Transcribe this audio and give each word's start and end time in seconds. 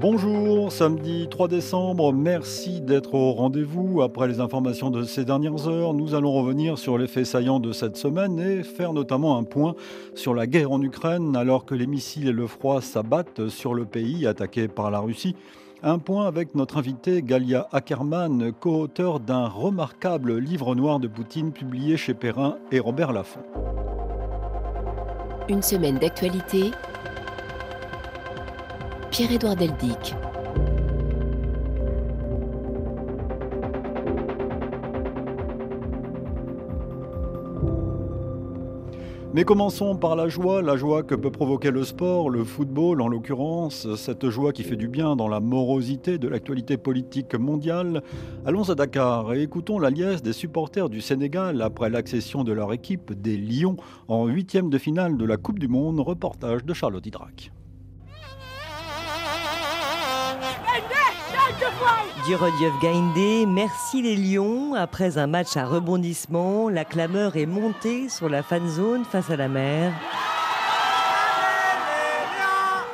Bonjour, 0.00 0.72
samedi 0.72 1.28
3 1.28 1.48
décembre, 1.48 2.14
merci 2.14 2.80
d'être 2.80 3.12
au 3.12 3.32
rendez-vous. 3.32 4.00
Après 4.00 4.28
les 4.28 4.40
informations 4.40 4.90
de 4.90 5.02
ces 5.02 5.26
dernières 5.26 5.68
heures, 5.68 5.92
nous 5.92 6.14
allons 6.14 6.32
revenir 6.32 6.78
sur 6.78 6.96
les 6.96 7.06
faits 7.06 7.26
saillants 7.26 7.60
de 7.60 7.70
cette 7.72 7.98
semaine 7.98 8.40
et 8.40 8.62
faire 8.62 8.94
notamment 8.94 9.36
un 9.36 9.44
point 9.44 9.74
sur 10.14 10.32
la 10.32 10.46
guerre 10.46 10.72
en 10.72 10.80
Ukraine 10.80 11.36
alors 11.36 11.66
que 11.66 11.74
les 11.74 11.86
missiles 11.86 12.28
et 12.28 12.32
le 12.32 12.46
froid 12.46 12.80
s'abattent 12.80 13.48
sur 13.48 13.74
le 13.74 13.84
pays 13.84 14.26
attaqué 14.26 14.68
par 14.68 14.90
la 14.90 15.00
Russie. 15.00 15.36
Un 15.82 15.98
point 15.98 16.26
avec 16.26 16.54
notre 16.54 16.78
invité 16.78 17.20
Galia 17.20 17.68
Ackerman, 17.70 18.52
co-auteur 18.58 19.20
d'un 19.20 19.48
remarquable 19.48 20.38
livre 20.38 20.74
noir 20.74 20.98
de 20.98 21.08
Poutine 21.08 21.52
publié 21.52 21.98
chez 21.98 22.14
Perrin 22.14 22.56
et 22.72 22.80
Robert 22.80 23.12
Laffont. 23.12 23.40
Une 25.50 25.62
semaine 25.62 25.98
d'actualité 25.98 26.70
Pierre-Édouard 29.20 29.54
Deldic. 29.56 30.14
Mais 39.34 39.44
commençons 39.44 39.94
par 39.94 40.16
la 40.16 40.28
joie, 40.28 40.62
la 40.62 40.78
joie 40.78 41.02
que 41.02 41.14
peut 41.14 41.30
provoquer 41.30 41.70
le 41.70 41.84
sport, 41.84 42.30
le 42.30 42.44
football 42.44 43.02
en 43.02 43.08
l'occurrence, 43.08 43.94
cette 43.96 44.30
joie 44.30 44.54
qui 44.54 44.62
fait 44.62 44.76
du 44.76 44.88
bien 44.88 45.16
dans 45.16 45.28
la 45.28 45.40
morosité 45.40 46.16
de 46.16 46.26
l'actualité 46.26 46.78
politique 46.78 47.34
mondiale. 47.34 48.02
Allons 48.46 48.70
à 48.70 48.74
Dakar 48.74 49.34
et 49.34 49.42
écoutons 49.42 49.78
la 49.78 49.90
liesse 49.90 50.22
des 50.22 50.32
supporters 50.32 50.88
du 50.88 51.02
Sénégal 51.02 51.60
après 51.60 51.90
l'accession 51.90 52.42
de 52.42 52.54
leur 52.54 52.72
équipe 52.72 53.12
des 53.12 53.36
Lions 53.36 53.76
en 54.08 54.28
huitième 54.28 54.70
de 54.70 54.78
finale 54.78 55.18
de 55.18 55.26
la 55.26 55.36
Coupe 55.36 55.58
du 55.58 55.68
Monde, 55.68 56.00
reportage 56.00 56.64
de 56.64 56.72
Charlotte 56.72 57.04
Hydrac. 57.04 57.52
Dierodiev 62.24 62.72
Gaïndé, 62.80 63.44
merci 63.46 64.02
les 64.02 64.16
Lions. 64.16 64.74
Après 64.74 65.18
un 65.18 65.26
match 65.26 65.56
à 65.56 65.64
rebondissement, 65.64 66.68
la 66.68 66.84
clameur 66.84 67.36
est 67.36 67.46
montée 67.46 68.08
sur 68.08 68.28
la 68.28 68.42
fan 68.42 68.68
zone 68.68 69.04
face 69.04 69.30
à 69.30 69.36
la 69.36 69.48
mer. 69.48 69.92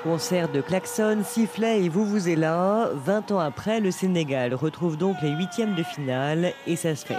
Concert 0.02 0.48
de 0.48 0.60
klaxons, 0.60 1.22
sifflets 1.24 1.84
et 1.84 1.88
vous 1.88 2.04
vous 2.04 2.28
êtes 2.28 2.38
là. 2.38 2.88
20 2.94 3.32
ans 3.32 3.40
après, 3.40 3.80
le 3.80 3.90
Sénégal 3.90 4.54
retrouve 4.54 4.96
donc 4.96 5.16
les 5.22 5.30
huitièmes 5.30 5.74
de 5.74 5.82
finale 5.82 6.52
et 6.66 6.76
ça 6.76 6.94
se 6.94 7.04
fait. 7.04 7.18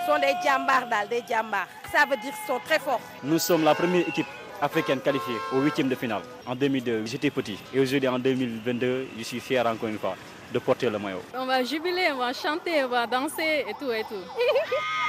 Ce 0.00 0.12
sont 0.12 0.18
des 0.18 0.34
djambars, 0.42 0.86
des 1.08 1.22
djambars. 1.28 1.68
Ça 1.90 2.04
veut 2.08 2.16
dire 2.16 2.32
qu'ils 2.32 2.46
sont 2.54 2.60
très 2.64 2.78
forts. 2.78 3.00
Nous 3.24 3.38
sommes 3.38 3.64
la 3.64 3.74
première 3.74 4.06
équipe 4.08 4.26
africaine 4.60 5.00
qualifiée 5.00 5.36
au 5.54 5.60
huitième 5.60 5.88
de 5.88 5.94
finale. 5.94 6.22
En 6.46 6.54
2002, 6.54 7.06
j'étais 7.06 7.30
petit. 7.30 7.58
Et 7.74 7.80
aujourd'hui, 7.80 8.08
en 8.08 8.18
2022, 8.18 9.08
je 9.18 9.22
suis 9.22 9.40
fier 9.40 9.66
encore 9.66 9.88
une 9.88 9.98
fois 9.98 10.14
de 10.52 10.58
porter 10.58 10.90
le 10.90 10.98
maillot. 10.98 11.22
On 11.34 11.46
va 11.46 11.64
jubiler, 11.64 12.10
on 12.12 12.18
va 12.18 12.32
chanter, 12.32 12.84
on 12.84 12.88
va 12.88 13.06
danser 13.06 13.64
et 13.68 13.74
tout 13.78 13.90
et 13.90 14.04
tout. 14.04 14.14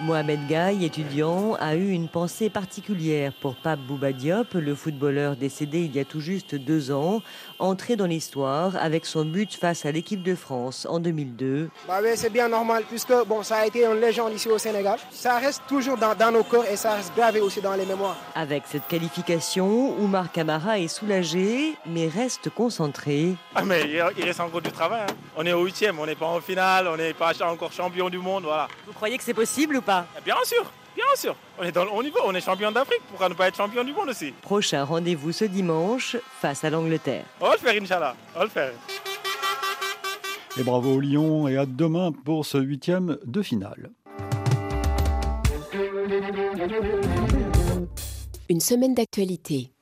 Mohamed 0.00 0.46
Gaï, 0.48 0.84
étudiant, 0.84 1.54
a 1.60 1.76
eu 1.76 1.90
une 1.90 2.08
pensée 2.08 2.50
particulière 2.50 3.32
pour 3.40 3.54
Pape 3.54 3.78
Bouba 3.80 4.12
Diop, 4.12 4.54
le 4.54 4.74
footballeur 4.74 5.36
décédé 5.36 5.80
il 5.82 5.94
y 5.94 6.00
a 6.00 6.04
tout 6.04 6.20
juste 6.20 6.56
deux 6.56 6.90
ans, 6.90 7.22
entré 7.60 7.94
dans 7.94 8.06
l'histoire 8.06 8.74
avec 8.76 9.06
son 9.06 9.24
but 9.24 9.54
face 9.54 9.86
à 9.86 9.92
l'équipe 9.92 10.22
de 10.22 10.34
France 10.34 10.84
en 10.90 10.98
2002. 10.98 11.70
Bah 11.86 12.00
oui, 12.02 12.10
c'est 12.16 12.30
bien 12.30 12.48
normal 12.48 12.82
puisque 12.88 13.14
bon, 13.26 13.42
ça 13.44 13.58
a 13.58 13.66
été 13.66 13.84
une 13.86 14.00
légende 14.00 14.32
ici 14.34 14.48
au 14.48 14.58
Sénégal. 14.58 14.98
Ça 15.10 15.38
reste 15.38 15.62
toujours 15.68 15.96
dans, 15.96 16.14
dans 16.14 16.32
nos 16.32 16.42
corps 16.42 16.66
et 16.70 16.76
ça 16.76 16.94
reste 16.94 17.12
gravé 17.16 17.40
aussi 17.40 17.60
dans 17.60 17.74
les 17.74 17.86
mémoires. 17.86 18.16
Avec 18.34 18.64
cette 18.66 18.88
qualification, 18.88 19.96
Oumar 20.00 20.32
Kamara 20.32 20.80
est 20.80 20.88
soulagé 20.88 21.76
mais 21.86 22.08
reste 22.08 22.50
concentré. 22.50 23.36
Ah 23.54 23.62
mais 23.64 23.82
il 24.18 24.24
reste 24.24 24.40
encore 24.40 24.60
du 24.60 24.72
travail. 24.72 25.02
hein. 25.08 25.14
On 25.36 25.46
est 25.46 25.52
au 25.52 25.64
huitième, 25.64 25.98
on 26.00 26.06
n'est 26.06 26.14
pas 26.16 26.26
en 26.26 26.40
finale, 26.40 26.88
on 26.88 26.96
n'est 26.96 27.14
pas 27.14 27.32
encore 27.44 27.72
champion 27.72 28.10
du 28.10 28.18
monde, 28.18 28.42
voilà. 28.44 28.68
Vous 28.86 28.92
croyez 28.92 29.16
que 29.16 29.24
c'est 29.24 29.34
possible 29.34 29.80
pas 29.84 30.06
Bien 30.24 30.36
sûr, 30.44 30.70
bien 30.96 31.04
sûr. 31.16 31.36
On 31.58 31.62
est 31.62 31.72
dans 31.72 31.84
le 31.84 31.90
haut 31.90 32.02
niveau, 32.02 32.20
on 32.24 32.34
est 32.34 32.40
champion 32.40 32.72
d'Afrique, 32.72 33.02
pourquoi 33.08 33.28
ne 33.28 33.34
pas 33.34 33.48
être 33.48 33.56
champion 33.56 33.84
du 33.84 33.92
monde 33.92 34.08
aussi? 34.08 34.32
Prochain 34.42 34.84
rendez-vous 34.84 35.32
ce 35.32 35.44
dimanche 35.44 36.16
face 36.40 36.64
à 36.64 36.70
l'Angleterre. 36.70 37.24
On 37.40 37.46
va 37.48 37.52
le 37.52 37.58
faire, 37.58 37.82
Inch'Allah, 37.82 38.16
on 38.34 38.38
va 38.38 38.44
le 38.44 38.50
faire. 38.50 38.72
Et 40.58 40.62
bravo 40.62 40.94
aux 40.94 41.00
Lions 41.00 41.48
et 41.48 41.56
à 41.56 41.66
demain 41.66 42.12
pour 42.12 42.46
ce 42.46 42.58
huitième 42.58 43.18
de 43.24 43.42
finale. 43.42 43.90
Une 48.48 48.60
semaine 48.60 48.94
d'actualité. 48.94 49.73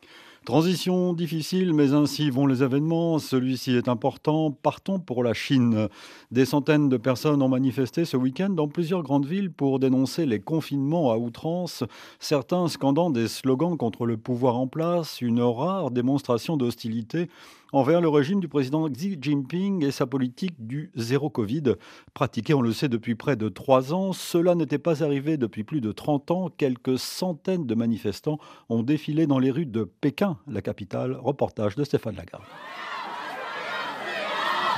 Transition 0.44 1.12
difficile, 1.12 1.72
mais 1.72 1.92
ainsi 1.92 2.28
vont 2.28 2.48
les 2.48 2.64
événements. 2.64 3.20
Celui-ci 3.20 3.76
est 3.76 3.86
important. 3.86 4.50
Partons 4.50 4.98
pour 4.98 5.22
la 5.22 5.34
Chine. 5.34 5.88
Des 6.32 6.44
centaines 6.44 6.88
de 6.88 6.96
personnes 6.96 7.42
ont 7.42 7.48
manifesté 7.48 8.04
ce 8.04 8.16
week-end 8.16 8.48
dans 8.48 8.66
plusieurs 8.66 9.04
grandes 9.04 9.24
villes 9.24 9.52
pour 9.52 9.78
dénoncer 9.78 10.26
les 10.26 10.40
confinements 10.40 11.12
à 11.12 11.16
outrance, 11.16 11.84
certains 12.18 12.66
scandant 12.66 13.10
des 13.10 13.28
slogans 13.28 13.76
contre 13.76 14.04
le 14.04 14.16
pouvoir 14.16 14.58
en 14.58 14.66
place, 14.66 15.20
une 15.20 15.40
rare 15.40 15.92
démonstration 15.92 16.56
d'hostilité 16.56 17.28
envers 17.72 18.00
le 18.00 18.08
régime 18.08 18.40
du 18.40 18.48
président 18.48 18.88
Xi 18.88 19.18
Jinping 19.20 19.84
et 19.84 19.90
sa 19.90 20.06
politique 20.06 20.54
du 20.58 20.90
zéro 20.94 21.30
Covid. 21.30 21.74
Pratiquée, 22.14 22.54
on 22.54 22.62
le 22.62 22.72
sait, 22.72 22.88
depuis 22.88 23.14
près 23.14 23.36
de 23.36 23.48
trois 23.48 23.92
ans, 23.92 24.12
cela 24.12 24.54
n'était 24.54 24.78
pas 24.78 25.02
arrivé 25.02 25.36
depuis 25.36 25.64
plus 25.64 25.80
de 25.80 25.90
30 25.90 26.30
ans. 26.30 26.48
Quelques 26.56 26.98
centaines 26.98 27.66
de 27.66 27.74
manifestants 27.74 28.38
ont 28.68 28.82
défilé 28.82 29.26
dans 29.26 29.38
les 29.38 29.50
rues 29.50 29.66
de 29.66 29.84
Pékin, 29.84 30.38
la 30.46 30.62
capitale. 30.62 31.18
Reportage 31.20 31.76
de 31.76 31.84
Stéphane 31.84 32.16
Lagarde. 32.16 32.44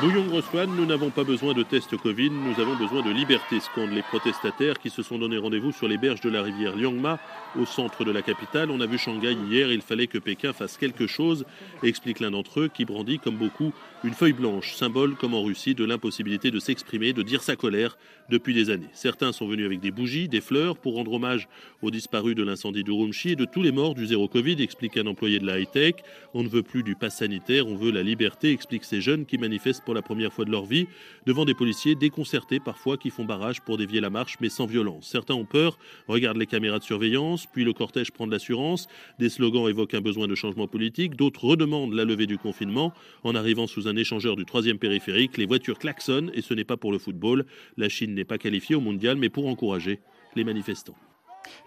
Bouillon 0.01 0.27
nous 0.67 0.87
n'avons 0.87 1.11
pas 1.11 1.23
besoin 1.23 1.55
de 1.55 1.63
tests 1.63 1.97
Covid, 1.97 2.31
nous 2.31 2.61
avons 2.61 2.75
besoin 2.75 3.01
de 3.03 3.11
liberté, 3.11 3.61
scandent 3.61 3.93
les 3.93 4.03
protestataires 4.03 4.79
qui 4.79 4.91
se 4.91 5.03
sont 5.03 5.19
donné 5.19 5.39
rendez-vous 5.39 5.71
sur 5.71 5.87
les 5.87 5.99
berges 5.99 6.21
de 6.21 6.31
la 6.31 6.43
rivière 6.43 6.75
Liangma, 6.75 7.21
au 7.57 7.65
centre 7.65 8.05
de 8.05 8.11
la 8.11 8.21
capitale. 8.21 8.73
On 8.73 8.81
a 8.81 8.87
vu 8.87 8.99
Shanghai 8.99 9.33
hier, 9.33 9.71
il 9.71 9.83
fallait 9.83 10.09
que 10.09 10.19
Pékin 10.19 10.53
fasse 10.53 10.79
quelque 10.79 11.07
chose, 11.07 11.45
explique 11.85 12.19
l'un 12.19 12.33
d'entre 12.33 12.61
eux 12.61 12.69
qui 12.69 12.85
brandit 12.85 13.21
comme 13.21 13.37
beaucoup 13.37 13.73
une 14.03 14.15
feuille 14.15 14.33
blanche, 14.33 14.75
symbole 14.75 15.15
comme 15.15 15.33
en 15.33 15.43
Russie 15.43 15.77
de 15.77 15.85
l'impossibilité 15.85 16.51
de 16.51 16.59
s'exprimer, 16.59 17.13
de 17.13 17.23
dire 17.23 17.43
sa 17.43 17.55
colère 17.55 17.97
depuis 18.29 18.55
des 18.55 18.71
années. 18.71 18.89
Certains 18.93 19.33
sont 19.33 19.47
venus 19.47 19.67
avec 19.67 19.81
des 19.81 19.91
bougies, 19.91 20.29
des 20.29 20.41
fleurs 20.41 20.79
pour 20.79 20.95
rendre 20.95 21.13
hommage 21.13 21.49
aux 21.83 21.91
disparus 21.91 22.35
de 22.35 22.43
l'incendie 22.43 22.83
de 22.83 22.93
et 23.25 23.37
de 23.37 23.45
tous 23.45 23.63
les 23.63 23.73
morts 23.73 23.95
du 23.95 24.07
zéro 24.07 24.29
Covid, 24.29 24.63
explique 24.63 24.97
un 24.97 25.07
employé 25.07 25.39
de 25.39 25.47
la 25.47 25.59
high-tech. 25.59 25.97
On 26.33 26.43
ne 26.43 26.49
veut 26.49 26.63
plus 26.63 26.83
du 26.83 26.95
pass 26.95 27.19
sanitaire, 27.19 27.67
on 27.67 27.77
veut 27.77 27.91
la 27.91 28.03
liberté, 28.03 28.51
expliquent 28.51 28.85
ces 28.85 29.01
jeunes 29.01 29.27
qui 29.27 29.37
manifestent 29.37 29.85
pour 29.85 29.95
la 29.95 30.03
première 30.03 30.33
fois 30.33 30.45
de 30.45 30.51
leur 30.51 30.65
vie 30.65 30.87
devant 31.27 31.45
des 31.45 31.55
policiers 31.55 31.95
déconcertés 31.95 32.61
parfois 32.61 32.97
qui 32.97 33.11
font 33.11 33.25
barrage 33.25 33.61
pour 33.61 33.77
dévier 33.77 34.01
la 34.01 34.11
marche 34.11 34.37
mais 34.41 34.49
sans 34.49 34.67
violence. 34.67 35.09
Certains 35.11 35.35
ont 35.35 35.45
peur, 35.45 35.79
regardent 36.09 36.39
les 36.39 36.47
caméras 36.47 36.79
de 36.79 36.85
surveillance, 36.85 37.47
puis 37.53 37.65
le 37.65 37.73
cortège 37.73 38.11
prend 38.11 38.27
de 38.27 38.33
l'assurance, 38.33 38.87
des 39.19 39.29
slogans 39.29 39.69
évoquent 39.69 39.95
un 39.95 40.01
besoin 40.01 40.27
de 40.27 40.35
changement 40.35 40.69
politique, 40.69 41.17
d'autres 41.17 41.45
redemandent 41.45 41.93
la 41.93 42.05
levée 42.05 42.27
du 42.27 42.39
confinement 42.39 42.93
en 43.23 43.35
arrivant 43.35 43.67
sous 43.67 43.89
un 43.89 43.97
échangeur 43.97 44.37
du 44.37 44.45
troisième 44.45 44.79
périphérique, 44.79 45.37
les 45.37 45.47
voitures 45.47 45.79
klaxonnent 45.79 46.31
et 46.35 46.43
ce 46.43 46.55
n'est 46.55 46.65
pas 46.65 46.77
pour 46.77 46.93
le 46.93 46.99
football. 46.99 47.45
La 47.77 47.89
Chine 47.89 48.14
n'est 48.15 48.25
pas 48.25 48.39
qualifiée 48.39 48.77
au 48.77 48.81
mondial 48.81 49.17
mais 49.17 49.29
pour 49.29 49.47
encourager 49.47 50.01
les 50.37 50.45
manifestants. 50.45 50.97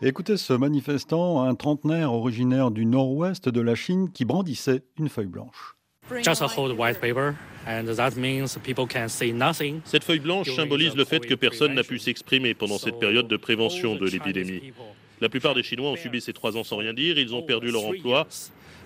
Écoutez 0.02 0.38
ce 0.38 0.54
manifestant, 0.54 1.44
un 1.44 1.56
trentenaire 1.56 2.14
originaire 2.14 2.72
du 2.72 2.86
nord-ouest 2.86 3.50
de 3.50 3.62
la 3.62 3.76
Chine 3.76 4.12
qui 4.12 4.26
brandissait 4.26 4.84
une 4.98 5.10
feuille 5.10 5.28
blanche. 5.28 5.76
Just 6.24 6.42
a 6.42 6.48
whole 6.48 6.72
white 6.72 7.02
paper, 7.02 7.36
and 7.68 7.86
that 7.96 8.12
means 8.16 8.58
people 8.64 8.88
can 8.88 9.10
say 9.10 9.34
nothing. 9.34 9.82
Cette 9.84 10.06
feuille 10.06 10.20
blanche 10.20 10.50
symbolise 10.56 10.96
le 10.96 11.04
fait 11.04 11.20
que 11.20 11.36
personne 11.36 11.74
n'a 11.74 11.84
pu 11.84 12.00
s'exprimer 12.00 12.54
pendant 12.54 12.78
cette 12.78 12.98
période 12.98 13.28
de 13.28 13.36
prévention 13.36 13.96
de 13.96 14.08
l'épidémie. 14.08 14.72
La 15.20 15.30
plupart 15.30 15.54
des 15.54 15.64
Chinois 15.64 15.90
ont 15.90 15.96
subi 15.96 16.22
ces 16.22 16.32
trois 16.32 16.56
ans 16.56 16.64
sans 16.64 16.78
rien 16.78 16.94
dire, 16.94 17.18
ils 17.18 17.36
ont 17.36 17.42
perdu 17.42 17.72
leur 17.72 17.86
emploi, 17.86 18.28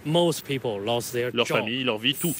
leur 0.06 1.48
famille, 1.48 1.84
leur 1.84 1.98
vie, 2.00 2.16
tout. 2.16 2.34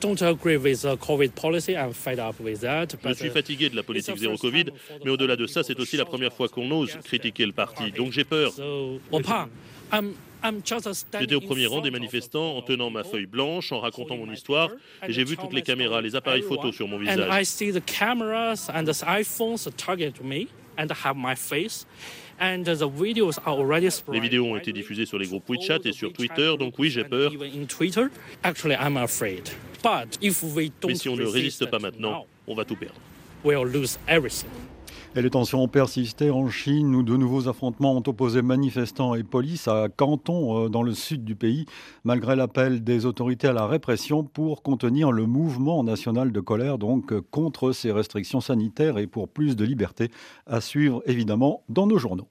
Don't 0.00 0.22
agree 0.22 0.56
with 0.56 0.82
the 0.82 0.96
COVID 0.96 1.34
policy. 1.34 1.76
I'm 1.76 1.92
fed 1.92 2.18
up 2.18 2.40
with 2.40 2.60
that. 2.60 2.96
Je 3.04 3.14
suis 3.14 3.28
uh, 3.28 3.30
fatigué 3.30 3.68
de 3.68 3.76
la 3.76 3.82
politique 3.82 4.16
zéro 4.16 4.36
Covid, 4.36 4.66
mais 5.04 5.10
au-delà 5.10 5.36
de 5.36 5.46
ça, 5.46 5.62
c'est 5.62 5.78
aussi 5.78 5.96
la 5.96 6.04
première 6.04 6.32
fois 6.32 6.48
qu'on 6.48 6.70
ose 6.70 6.96
critiquer 7.04 7.46
le 7.46 7.52
parti. 7.52 7.92
Donc 7.92 8.12
j'ai 8.12 8.24
peur. 8.24 8.52
J'étais 11.20 11.34
au 11.34 11.40
premier 11.40 11.66
rang 11.66 11.74
front 11.74 11.82
des 11.82 11.88
of 11.88 11.92
manifestants 11.92 12.56
en 12.56 12.62
the 12.62 12.66
tenant 12.66 12.90
ma 12.90 13.04
feuille 13.04 13.26
blanche, 13.26 13.72
en 13.72 13.80
racontant 13.80 14.16
mon 14.16 14.32
histoire, 14.32 14.70
et 15.06 15.12
j'ai 15.12 15.24
vu 15.24 15.36
toutes 15.36 15.52
les 15.52 15.62
caméras, 15.62 16.00
les 16.00 16.16
appareils 16.16 16.42
photos 16.42 16.74
sur 16.74 16.88
mon 16.88 16.98
visage. 16.98 17.18
Les 22.40 24.20
vidéos 24.20 24.46
ont 24.46 24.56
été 24.56 24.72
diffusées 24.72 25.04
sur 25.06 25.18
les 25.18 25.26
groupes 25.26 25.48
WeChat 25.48 25.80
et 25.84 25.92
sur 25.92 26.12
Twitter, 26.12 26.54
donc 26.58 26.78
oui, 26.78 26.90
j'ai 26.90 27.04
peur. 27.04 27.30
and 27.30 27.34
Even 27.34 27.62
in 27.62 27.66
Twitter, 27.66 28.06
actually, 28.42 28.74
I'm 28.74 28.96
afraid. 28.96 29.50
But 29.82 30.18
if 30.22 30.42
we 30.42 30.70
don't 30.80 30.90
Mais 30.90 30.94
si 30.94 31.08
on 31.08 31.16
ne 31.16 31.22
resist 31.22 31.34
résiste 31.34 31.70
pas 31.70 31.78
maintenant, 31.78 32.26
on 32.46 32.54
va 32.54 32.64
tout 32.64 32.76
perdre. 32.76 32.96
Et 35.16 35.22
les 35.22 35.30
tensions 35.30 35.64
ont 35.64 35.68
persisté 35.68 36.30
en 36.30 36.48
Chine 36.48 36.94
où 36.94 37.02
de 37.02 37.16
nouveaux 37.16 37.48
affrontements 37.48 37.96
ont 37.96 38.02
opposé 38.06 38.42
manifestants 38.42 39.16
et 39.16 39.24
police 39.24 39.66
à 39.66 39.88
Canton, 39.88 40.66
euh, 40.66 40.68
dans 40.68 40.84
le 40.84 40.94
sud 40.94 41.24
du 41.24 41.34
pays, 41.34 41.66
malgré 42.04 42.36
l'appel 42.36 42.84
des 42.84 43.06
autorités 43.06 43.48
à 43.48 43.52
la 43.52 43.66
répression 43.66 44.22
pour 44.22 44.62
contenir 44.62 45.10
le 45.10 45.26
mouvement 45.26 45.82
national 45.82 46.30
de 46.30 46.38
colère, 46.38 46.78
donc 46.78 47.12
contre 47.30 47.72
ces 47.72 47.90
restrictions 47.90 48.40
sanitaires 48.40 48.98
et 48.98 49.08
pour 49.08 49.28
plus 49.28 49.56
de 49.56 49.64
liberté, 49.64 50.12
à 50.46 50.60
suivre 50.60 51.02
évidemment 51.06 51.64
dans 51.68 51.88
nos 51.88 51.98
journaux. 51.98 52.28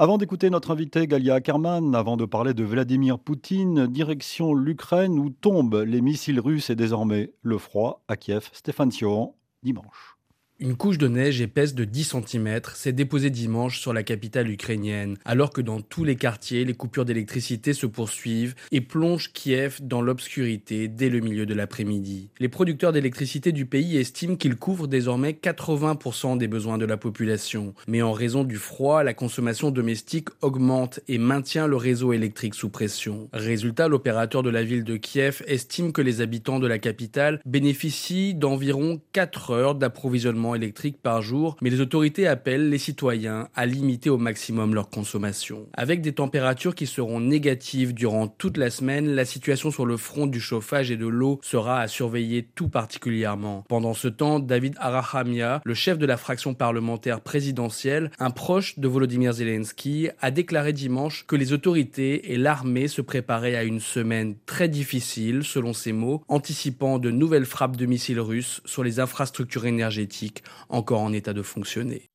Avant 0.00 0.16
d'écouter 0.16 0.48
notre 0.48 0.70
invité 0.70 1.08
Galia 1.08 1.34
Ackerman, 1.34 1.92
avant 1.96 2.16
de 2.16 2.24
parler 2.24 2.54
de 2.54 2.62
Vladimir 2.62 3.18
Poutine, 3.18 3.88
direction 3.88 4.54
l'Ukraine 4.54 5.18
où 5.18 5.28
tombent 5.28 5.82
les 5.84 6.00
missiles 6.00 6.38
russes 6.38 6.70
et 6.70 6.76
désormais 6.76 7.32
le 7.42 7.58
froid 7.58 8.04
à 8.06 8.16
Kiev. 8.16 8.48
Stéphane 8.52 8.92
Sioran, 8.92 9.36
dimanche. 9.64 10.17
Une 10.60 10.74
couche 10.74 10.98
de 10.98 11.06
neige 11.06 11.40
épaisse 11.40 11.72
de 11.72 11.84
10 11.84 12.16
cm 12.26 12.60
s'est 12.74 12.92
déposée 12.92 13.30
dimanche 13.30 13.78
sur 13.78 13.92
la 13.92 14.02
capitale 14.02 14.50
ukrainienne, 14.50 15.16
alors 15.24 15.50
que 15.50 15.60
dans 15.60 15.80
tous 15.80 16.02
les 16.02 16.16
quartiers, 16.16 16.64
les 16.64 16.74
coupures 16.74 17.04
d'électricité 17.04 17.72
se 17.72 17.86
poursuivent 17.86 18.56
et 18.72 18.80
plongent 18.80 19.30
Kiev 19.32 19.78
dans 19.80 20.02
l'obscurité 20.02 20.88
dès 20.88 21.10
le 21.10 21.20
milieu 21.20 21.46
de 21.46 21.54
l'après-midi. 21.54 22.30
Les 22.40 22.48
producteurs 22.48 22.92
d'électricité 22.92 23.52
du 23.52 23.66
pays 23.66 23.98
estiment 23.98 24.34
qu'ils 24.34 24.56
couvrent 24.56 24.88
désormais 24.88 25.30
80% 25.30 26.38
des 26.38 26.48
besoins 26.48 26.76
de 26.76 26.86
la 26.86 26.96
population, 26.96 27.72
mais 27.86 28.02
en 28.02 28.10
raison 28.12 28.42
du 28.42 28.56
froid, 28.56 29.04
la 29.04 29.14
consommation 29.14 29.70
domestique 29.70 30.28
augmente 30.40 30.98
et 31.06 31.18
maintient 31.18 31.68
le 31.68 31.76
réseau 31.76 32.12
électrique 32.12 32.56
sous 32.56 32.68
pression. 32.68 33.28
Résultat, 33.32 33.86
l'opérateur 33.86 34.42
de 34.42 34.50
la 34.50 34.64
ville 34.64 34.82
de 34.82 34.96
Kiev 34.96 35.40
estime 35.46 35.92
que 35.92 36.02
les 36.02 36.20
habitants 36.20 36.58
de 36.58 36.66
la 36.66 36.80
capitale 36.80 37.40
bénéficient 37.46 38.34
d'environ 38.34 39.00
4 39.12 39.52
heures 39.52 39.74
d'approvisionnement 39.76 40.47
électrique 40.54 40.98
par 41.02 41.22
jour, 41.22 41.56
mais 41.60 41.70
les 41.70 41.80
autorités 41.80 42.26
appellent 42.26 42.68
les 42.68 42.78
citoyens 42.78 43.48
à 43.54 43.66
limiter 43.66 44.10
au 44.10 44.18
maximum 44.18 44.74
leur 44.74 44.90
consommation. 44.90 45.66
Avec 45.74 46.00
des 46.00 46.12
températures 46.12 46.74
qui 46.74 46.86
seront 46.86 47.20
négatives 47.20 47.94
durant 47.94 48.28
toute 48.28 48.56
la 48.56 48.70
semaine, 48.70 49.14
la 49.14 49.24
situation 49.24 49.70
sur 49.70 49.86
le 49.86 49.96
front 49.96 50.26
du 50.26 50.40
chauffage 50.40 50.90
et 50.90 50.96
de 50.96 51.06
l'eau 51.06 51.40
sera 51.42 51.80
à 51.80 51.88
surveiller 51.88 52.48
tout 52.54 52.68
particulièrement. 52.68 53.64
Pendant 53.68 53.94
ce 53.94 54.08
temps, 54.08 54.40
David 54.40 54.74
Arahamia, 54.78 55.60
le 55.64 55.74
chef 55.74 55.98
de 55.98 56.06
la 56.06 56.16
fraction 56.16 56.54
parlementaire 56.54 57.20
présidentielle, 57.20 58.10
un 58.18 58.30
proche 58.30 58.78
de 58.78 58.88
Volodymyr 58.88 59.32
Zelensky, 59.32 60.08
a 60.20 60.30
déclaré 60.30 60.72
dimanche 60.72 61.24
que 61.26 61.36
les 61.36 61.52
autorités 61.52 62.32
et 62.32 62.36
l'armée 62.36 62.88
se 62.88 63.02
préparaient 63.02 63.56
à 63.56 63.64
une 63.64 63.80
semaine 63.80 64.34
très 64.46 64.68
difficile, 64.68 65.44
selon 65.44 65.72
ses 65.72 65.92
mots, 65.92 66.22
anticipant 66.28 66.98
de 66.98 67.10
nouvelles 67.10 67.46
frappes 67.46 67.76
de 67.76 67.86
missiles 67.86 68.20
russes 68.20 68.60
sur 68.64 68.84
les 68.84 69.00
infrastructures 69.00 69.66
énergétiques 69.66 70.37
encore 70.68 71.00
en 71.00 71.12
état 71.12 71.32
de 71.32 71.42
fonctionner. 71.42 72.10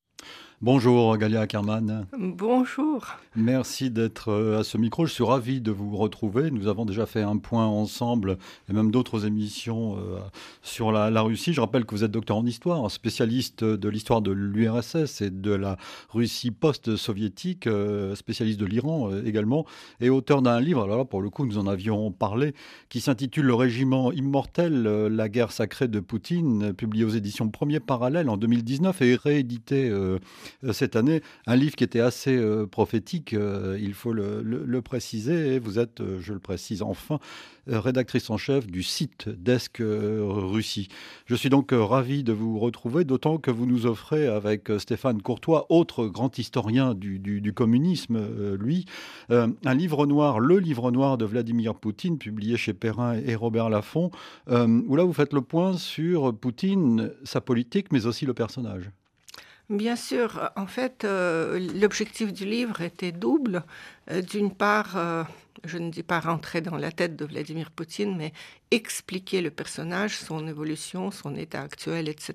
Bonjour 0.64 1.18
Galia 1.18 1.42
Ackerman. 1.42 2.06
Bonjour. 2.18 3.04
Merci 3.36 3.90
d'être 3.90 4.30
euh, 4.30 4.60
à 4.60 4.64
ce 4.64 4.78
micro. 4.78 5.04
Je 5.04 5.12
suis 5.12 5.22
ravi 5.22 5.60
de 5.60 5.70
vous 5.70 5.94
retrouver. 5.94 6.50
Nous 6.50 6.68
avons 6.68 6.86
déjà 6.86 7.04
fait 7.04 7.20
un 7.20 7.36
point 7.36 7.66
ensemble 7.66 8.38
et 8.70 8.72
même 8.72 8.90
d'autres 8.90 9.26
émissions 9.26 9.98
euh, 9.98 10.20
sur 10.62 10.90
la, 10.90 11.20
Russie. 11.20 11.52
Je 11.52 11.60
rappelle 11.60 11.84
que 11.84 11.94
vous 11.94 12.02
êtes 12.02 12.10
docteur 12.10 12.38
en 12.38 12.46
histoire, 12.46 12.90
spécialiste 12.90 13.62
de 13.62 13.88
l'histoire 13.90 14.22
de 14.22 14.30
l'URSS 14.30 15.20
et 15.20 15.28
de 15.28 15.50
la 15.50 15.76
Russie 16.08 16.50
post-soviétique, 16.50 17.66
euh, 17.66 18.14
spécialiste 18.14 18.58
de 18.58 18.64
l'Iran 18.64 19.10
également, 19.22 19.66
et 20.00 20.08
auteur 20.08 20.40
d'un 20.40 20.60
livre, 20.60 20.84
alors 20.84 20.96
là 20.96 21.04
pour 21.04 21.20
le 21.20 21.28
coup 21.28 21.44
nous 21.44 21.58
en 21.58 21.66
avions 21.66 22.10
parlé, 22.10 22.54
qui 22.88 23.02
s'intitule 23.02 23.44
Le 23.44 23.54
régiment 23.54 24.12
immortel, 24.12 24.82
la 24.82 25.28
guerre 25.28 25.52
sacrée 25.52 25.88
de 25.88 26.00
Poutine, 26.00 26.72
publié 26.72 27.04
aux 27.04 27.10
éditions 27.10 27.50
Premier 27.50 27.80
Parallèle 27.80 28.30
en 28.30 28.38
2019 28.38 29.02
et 29.02 29.16
réédité 29.16 29.92
cette 30.72 30.96
année, 30.96 31.22
un 31.46 31.56
livre 31.56 31.76
qui 31.76 31.84
était 31.84 32.00
assez 32.00 32.36
euh, 32.36 32.66
prophétique, 32.66 33.34
euh, 33.34 33.78
il 33.80 33.94
faut 33.94 34.12
le, 34.12 34.80
préciser, 34.82 35.54
et 35.54 35.58
vous 35.58 35.78
êtes, 35.78 36.02
je 36.20 36.32
le 36.32 36.38
précise 36.38 36.82
enfin, 36.82 37.18
rédactrice 37.66 38.28
en 38.28 38.36
chef 38.36 38.66
du 38.66 38.82
site 38.82 39.28
Desk 39.28 39.78
Russie. 39.80 40.88
Je 41.26 41.34
suis 41.34 41.48
donc 41.48 41.70
ravi 41.72 42.22
de 42.22 42.32
vous 42.32 42.58
retrouver, 42.58 43.04
d'autant 43.04 43.38
que 43.38 43.50
vous 43.50 43.66
nous 43.66 43.86
offrez 43.86 44.26
avec 44.26 44.70
Stéphane 44.78 45.22
Courtois, 45.22 45.66
autre 45.70 46.06
grand 46.06 46.38
historien 46.38 46.94
du, 46.94 47.52
communisme, 47.54 48.20
lui, 48.56 48.84
un 49.30 49.74
livre 49.74 50.06
noir, 50.06 50.38
le 50.38 50.58
livre 50.58 50.90
noir 50.90 51.16
de 51.16 51.24
Vladimir 51.24 51.74
Poutine, 51.74 52.18
publié 52.18 52.56
chez 52.56 52.74
Perrin 52.74 53.14
et 53.14 53.34
Robert 53.34 53.70
Laffont, 53.70 54.10
où 54.50 54.96
là 54.96 55.04
vous 55.04 55.14
faites 55.14 55.32
le 55.32 55.40
point 55.40 55.78
sur 55.78 56.36
Poutine, 56.36 57.10
sa 57.24 57.40
politique, 57.40 57.90
mais 57.92 58.06
aussi 58.06 58.26
le 58.26 58.34
personnage. 58.34 58.90
Bien 59.70 59.96
sûr, 59.96 60.50
en 60.56 60.66
fait, 60.66 61.04
euh, 61.04 61.58
l'objectif 61.74 62.34
du 62.34 62.44
livre 62.44 62.82
était 62.82 63.12
double. 63.12 63.62
Euh, 64.10 64.22
d'une 64.22 64.50
part, 64.50 64.96
euh, 64.96 65.24
je 65.64 65.78
ne 65.78 65.90
dis 65.90 66.02
pas 66.02 66.20
rentrer 66.20 66.60
dans 66.60 66.76
la 66.76 66.90
tête 66.90 67.16
de 67.16 67.24
Vladimir 67.24 67.70
Poutine, 67.70 68.16
mais 68.16 68.32
expliquer 68.70 69.40
le 69.40 69.50
personnage, 69.50 70.16
son 70.16 70.46
évolution, 70.48 71.10
son 71.10 71.36
état 71.36 71.62
actuel, 71.62 72.08
etc. 72.08 72.34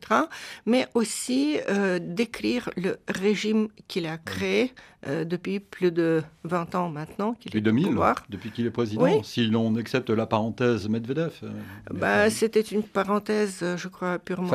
Mais 0.65 0.87
aussi 0.93 1.57
euh, 1.69 1.99
décrire 2.01 2.69
le 2.77 2.97
régime 3.07 3.67
qu'il 3.87 4.05
a 4.05 4.17
créé 4.17 4.73
euh, 5.07 5.25
depuis 5.25 5.59
plus 5.59 5.91
de 5.91 6.23
20 6.43 6.75
ans 6.75 6.89
maintenant. 6.89 7.33
Qu'il 7.33 7.51
depuis 7.51 7.61
2000, 7.61 7.99
depuis 8.29 8.51
qu'il 8.51 8.65
est 8.65 8.71
président, 8.71 9.21
si 9.23 9.47
l'on 9.47 9.75
accepte 9.75 10.09
la 10.09 10.25
parenthèse 10.25 10.87
Medvedev. 10.87 11.33
Euh, 11.43 11.49
bah, 11.91 12.29
C'était 12.29 12.61
une 12.61 12.83
parenthèse, 12.83 13.63
je 13.75 13.87
crois, 13.87 14.17
purement 14.19 14.47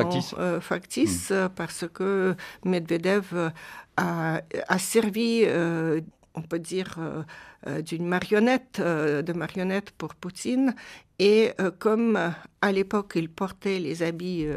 factice, 0.61 1.29
hmm. 1.31 1.49
parce 1.55 1.85
que 1.93 2.35
Medvedev 2.63 3.51
a, 3.97 4.41
a 4.67 4.79
servi 4.79 5.45
on 6.35 6.41
peut 6.41 6.59
dire, 6.59 6.95
euh, 6.99 7.23
euh, 7.67 7.81
d'une 7.81 8.05
marionnette, 8.05 8.77
euh, 8.79 9.21
de 9.21 9.33
marionnette 9.33 9.91
pour 9.91 10.15
Poutine. 10.15 10.75
Et 11.19 11.51
comme 11.79 12.33
à 12.61 12.71
l'époque 12.71 13.13
il 13.15 13.29
portait 13.29 13.79
les 13.79 14.03
habits 14.03 14.47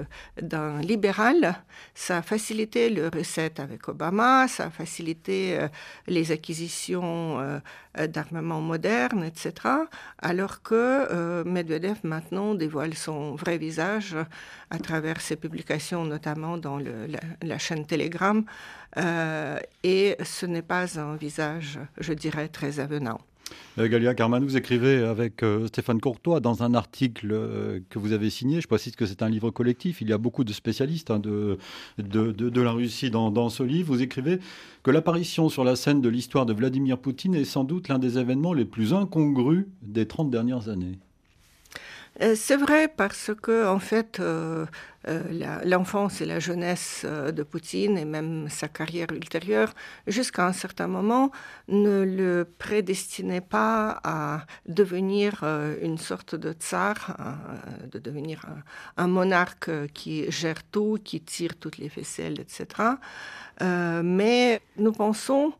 d'un 0.41 0.81
libéral, 0.81 1.55
ça 1.95 2.19
a 2.19 2.23
facilité 2.23 2.91
le 2.91 3.09
recette 3.09 3.61
avec 3.61 3.89
Obama, 3.89 4.49
ça 4.49 4.67
a 4.67 4.71
facilité 4.71 5.59
les 6.09 6.33
acquisitions 6.33 7.61
d'armements 8.09 8.61
modernes, 8.61 9.23
etc. 9.25 9.53
Alors 10.19 10.63
que 10.63 11.45
Medvedev 11.45 11.99
maintenant 12.03 12.55
dévoile 12.55 12.95
son 12.95 13.37
vrai 13.37 13.57
visage 13.57 14.17
à 14.71 14.79
travers 14.79 15.21
ses 15.21 15.37
publications, 15.37 16.05
notamment 16.05 16.59
dans 16.59 16.79
la, 16.79 17.59
chaîne 17.59 17.87
Telegram. 17.87 18.45
et 19.85 20.17
ce 20.25 20.47
n'est 20.47 20.63
pas 20.63 20.99
un 20.99 21.15
visage, 21.15 21.79
je 21.99 22.13
dirais, 22.15 22.49
très 22.49 22.81
avenant. 22.81 23.21
Euh, 23.79 23.89
Galia 23.89 24.15
Carman, 24.15 24.43
vous 24.43 24.57
écrivez 24.57 25.05
avec 25.05 25.43
euh, 25.43 25.67
Stéphane 25.69 26.01
Courtois 26.01 26.41
dans 26.41 26.63
un 26.63 26.75
article 26.75 27.29
euh, 27.33 27.81
que 27.91 27.99
vous 27.99 28.13
avez 28.13 28.31
signé. 28.31 28.61
Je 28.61 28.67
précise 28.67 28.97
que 28.97 29.07
c'est 29.07 29.23
un 29.23 29.29
livre 29.29 29.51
collectif. 29.51 30.01
Il 30.01 30.09
y 30.09 30.13
a 30.13 30.19
beaucoup 30.19 30.45
de 30.45 30.53
spécialistes 30.53 31.11
hein, 31.11 31.19
de, 31.19 31.59
la 31.99 32.73
Russie 32.73 33.11
dans, 33.11 33.31
dans, 33.31 33.49
ce 33.49 33.63
livre. 33.63 33.93
Vous 33.93 34.03
écrivez 34.03 34.41
que 34.83 34.91
l'apparition 34.91 35.49
sur 35.49 35.65
la 35.65 35.77
scène 35.77 36.01
de 36.01 36.09
l'histoire 36.09 36.47
de 36.47 36.53
Vladimir 36.53 36.99
Poutine 36.99 37.35
est 37.35 37.45
sans 37.45 37.65
doute 37.65 37.89
l'un 37.89 37.99
des 37.99 38.19
événements 38.19 38.53
les 38.53 38.65
plus 38.65 38.95
incongrus 38.95 39.67
des 39.83 40.07
30 40.07 40.31
dernières 40.31 40.69
années. 40.69 40.99
Euh, 42.21 42.35
c'est 42.35 42.57
vrai 42.57 42.89
parce 42.89 43.31
que 43.41 43.67
en 43.67 43.79
fait, 43.79 44.19
euh, 44.19 44.67
euh, 45.07 45.63
l'enfance 45.65 46.21
et 46.21 46.27
la 46.27 46.41
jeunesse 46.41 47.05
de 47.07 47.43
Poutine 47.45 47.97
et 47.97 48.05
même 48.05 48.49
sa 48.49 48.67
carrière 48.67 49.07
ultérieure, 49.13 49.73
jusqu'à 50.07 50.47
un 50.47 50.53
certain 50.53 50.89
moment, 50.89 51.31
ne 51.69 52.03
le 52.03 52.45
prédestinaient 52.59 53.41
pas 53.41 54.01
à 54.03 54.47
devenir 54.67 55.45
une 55.81 55.99
sorte 55.99 56.35
de 56.35 56.53
tsar, 56.53 57.17
de 57.91 57.99
devenir 57.99 58.45
un, 58.97 59.07
monarque 59.07 59.71
qui 59.93 60.31
gère 60.31 60.63
tout, 60.65 60.99
qui 61.03 61.21
tire 61.21 61.57
toutes 61.57 61.79
les 61.79 61.89
ficelles, 61.89 62.41
etc. 62.41 62.67
mais 63.61 64.61
nous 64.77 64.93
pensons 64.93 65.53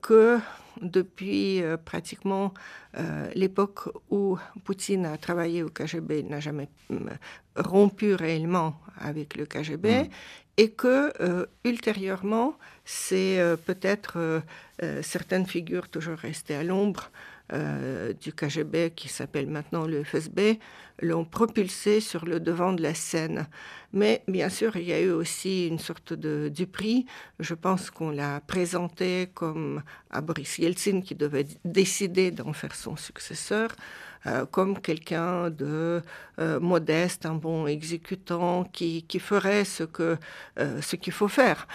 que 0.00 0.38
depuis 0.82 1.62
euh, 1.62 1.76
pratiquement 1.76 2.52
euh, 2.98 3.30
l'époque 3.34 3.88
où 4.10 4.38
Poutine 4.64 5.06
a 5.06 5.16
travaillé 5.16 5.62
au 5.62 5.68
KGB, 5.68 6.24
n'a 6.24 6.40
jamais 6.40 6.68
euh, 6.90 6.96
rompu 7.56 8.14
réellement 8.14 8.80
avec 8.98 9.36
le 9.36 9.46
KGB, 9.46 10.04
mm. 10.04 10.08
et 10.58 10.70
que 10.70 11.12
ultérieurement, 11.64 12.58
c'est 12.84 13.40
peut-être 13.64 14.42
certaines 15.02 15.46
figures 15.46 15.88
toujours 15.88 16.18
restées 16.18 16.54
à 16.54 16.62
l'ombre 16.62 17.10
du 18.20 18.32
KGB, 18.32 18.92
qui 18.94 19.08
s'appelle 19.08 19.46
maintenant 19.46 19.86
le 19.86 20.04
FSB, 20.04 20.58
l'ont 21.02 21.24
propulsé 21.24 22.00
sur 22.00 22.24
le 22.24 22.40
devant 22.40 22.72
de 22.72 22.82
la 22.82 22.94
scène. 22.94 23.46
Mais 23.92 24.22
bien 24.28 24.48
sûr, 24.48 24.76
il 24.76 24.84
y 24.84 24.92
a 24.92 25.00
eu 25.00 25.10
aussi 25.10 25.66
une 25.68 25.78
sorte 25.78 26.12
de 26.14 26.48
du 26.48 26.66
prix. 26.66 27.04
Je 27.40 27.54
pense 27.54 27.90
qu'on 27.90 28.10
l'a 28.10 28.40
présenté 28.40 29.28
comme 29.34 29.82
à 30.10 30.20
Boris 30.22 30.58
Yeltsin 30.58 31.02
qui 31.02 31.14
devait 31.14 31.46
décider 31.64 32.30
d'en 32.30 32.52
faire 32.54 32.74
son 32.74 32.96
successeur. 32.96 33.70
euh, 34.26 34.46
comme 34.46 34.80
quelqu'un 34.80 35.50
de 35.50 36.02
euh, 36.38 36.60
modeste, 36.60 37.26
un 37.26 37.34
bon 37.34 37.66
exécutant 37.66 38.64
qui, 38.64 39.02
qui 39.04 39.18
ferait 39.18 39.64
ce 39.64 39.84
que 39.84 40.16
ce 40.56 40.96
qu'il 40.96 41.12
faut 41.12 41.28
faire. 41.28 41.66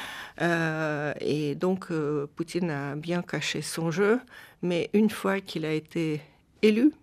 et 1.22 1.56
donc 1.56 1.92
Poutine 2.36 2.70
a 2.72 2.96
bien 2.96 3.22
caché 3.22 3.62
son 3.62 3.92
jeu, 3.92 4.20
mais 4.62 4.90
une 4.94 5.10
fois 5.10 5.42
qu'il 5.42 5.66
a 5.66 5.74
été 5.74 6.22
élu, 6.62 6.94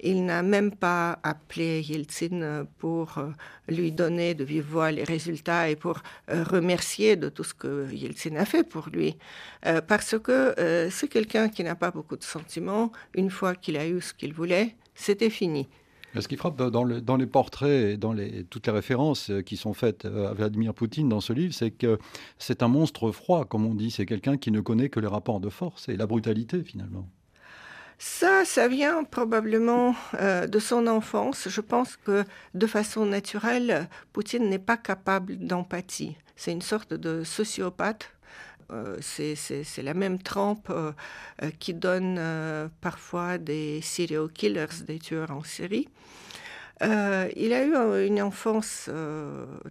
il 0.00 0.24
n'a 0.24 0.42
même 0.42 0.70
pas 0.70 1.18
appelé 1.22 1.82
Yeltsin 1.82 2.66
pour 2.78 3.18
euh, 3.18 3.30
lui 3.68 3.90
donner 3.92 4.34
de 4.34 4.44
vive 4.44 4.66
voix 4.70 4.92
les 4.92 5.04
résultats 5.04 5.68
et 5.68 5.76
pour 5.76 6.00
euh, 6.30 6.44
remercier 6.44 7.16
de 7.16 7.28
tout 7.28 7.44
ce 7.44 7.54
que 7.54 7.90
Yeltsin 7.92 8.36
a 8.36 8.44
fait 8.44 8.62
pour 8.62 8.88
lui. 8.90 9.16
Euh, 9.66 9.80
parce 9.80 10.18
que 10.18 10.54
c'est 10.90 11.08
quelqu'un 11.08 11.48
qui 11.48 11.64
n'a 11.64 11.74
pas 11.74 11.90
beaucoup 11.90 12.16
de 12.16 12.22
sentiments. 12.22 12.92
Une 13.14 13.30
fois 13.30 13.54
qu'il 13.54 13.76
a 13.76 13.86
eu 13.86 14.00
ce 14.00 14.14
qu'il 14.14 14.32
voulait, 14.32 14.76
c'était 14.94 15.30
fini. 15.30 15.68
Ce 16.18 16.26
qui 16.26 16.36
frappe 16.36 16.56
dans, 16.56 16.84
les 16.84 17.26
portraits 17.26 17.92
et 17.92 17.96
dans 17.96 18.16
toutes 18.48 18.66
les 18.66 18.72
références 18.72 19.30
qui 19.44 19.56
sont 19.56 19.74
faites 19.74 20.04
à 20.06 20.32
Vladimir 20.32 20.74
Poutine 20.74 21.08
dans 21.08 21.20
ce 21.20 21.32
livre, 21.32 21.52
c'est 21.52 21.70
que 21.70 21.98
c'est 22.38 22.62
un 22.62 22.68
monstre 22.68 23.12
froid, 23.12 23.44
comme 23.44 23.66
on 23.66 23.74
dit. 23.74 23.90
C'est 23.90 24.06
quelqu'un 24.06 24.36
qui 24.36 24.50
ne 24.50 24.60
connaît 24.60 24.88
que 24.88 25.00
les 25.00 25.06
rapports 25.06 25.38
de 25.38 25.50
force 25.50 25.88
et 25.88 25.96
la 25.96 26.06
brutalité, 26.06 26.62
finalement. 26.62 27.08
Ça, 27.98 28.44
ça 28.44 28.68
vient 28.68 29.02
probablement 29.02 29.96
euh, 30.14 30.46
de 30.46 30.60
son 30.60 30.86
enfance. 30.86 31.48
Je 31.48 31.60
pense 31.60 31.96
que 31.96 32.24
de 32.54 32.66
façon 32.68 33.04
naturelle, 33.04 33.88
Poutine 34.12 34.48
n'est 34.48 34.60
pas 34.60 34.76
capable 34.76 35.36
d'empathie. 35.36 36.16
C'est 36.36 36.52
une 36.52 36.62
sorte 36.62 36.94
de 36.94 37.24
sociopathe. 37.24 38.12
Euh, 38.70 38.98
c'est 39.00 39.82
la 39.82 39.94
même 39.94 40.22
trempe 40.22 40.70
euh, 40.70 40.92
qui 41.58 41.74
donne 41.74 42.20
parfois 42.80 43.36
des 43.36 43.80
serial 43.82 44.28
killers, 44.32 44.84
des 44.86 45.00
tueurs 45.00 45.32
en 45.32 45.42
série. 45.42 45.88
il 46.80 47.52
a 47.52 47.64
eu 47.64 48.06
une 48.06 48.22
enfance 48.22 48.88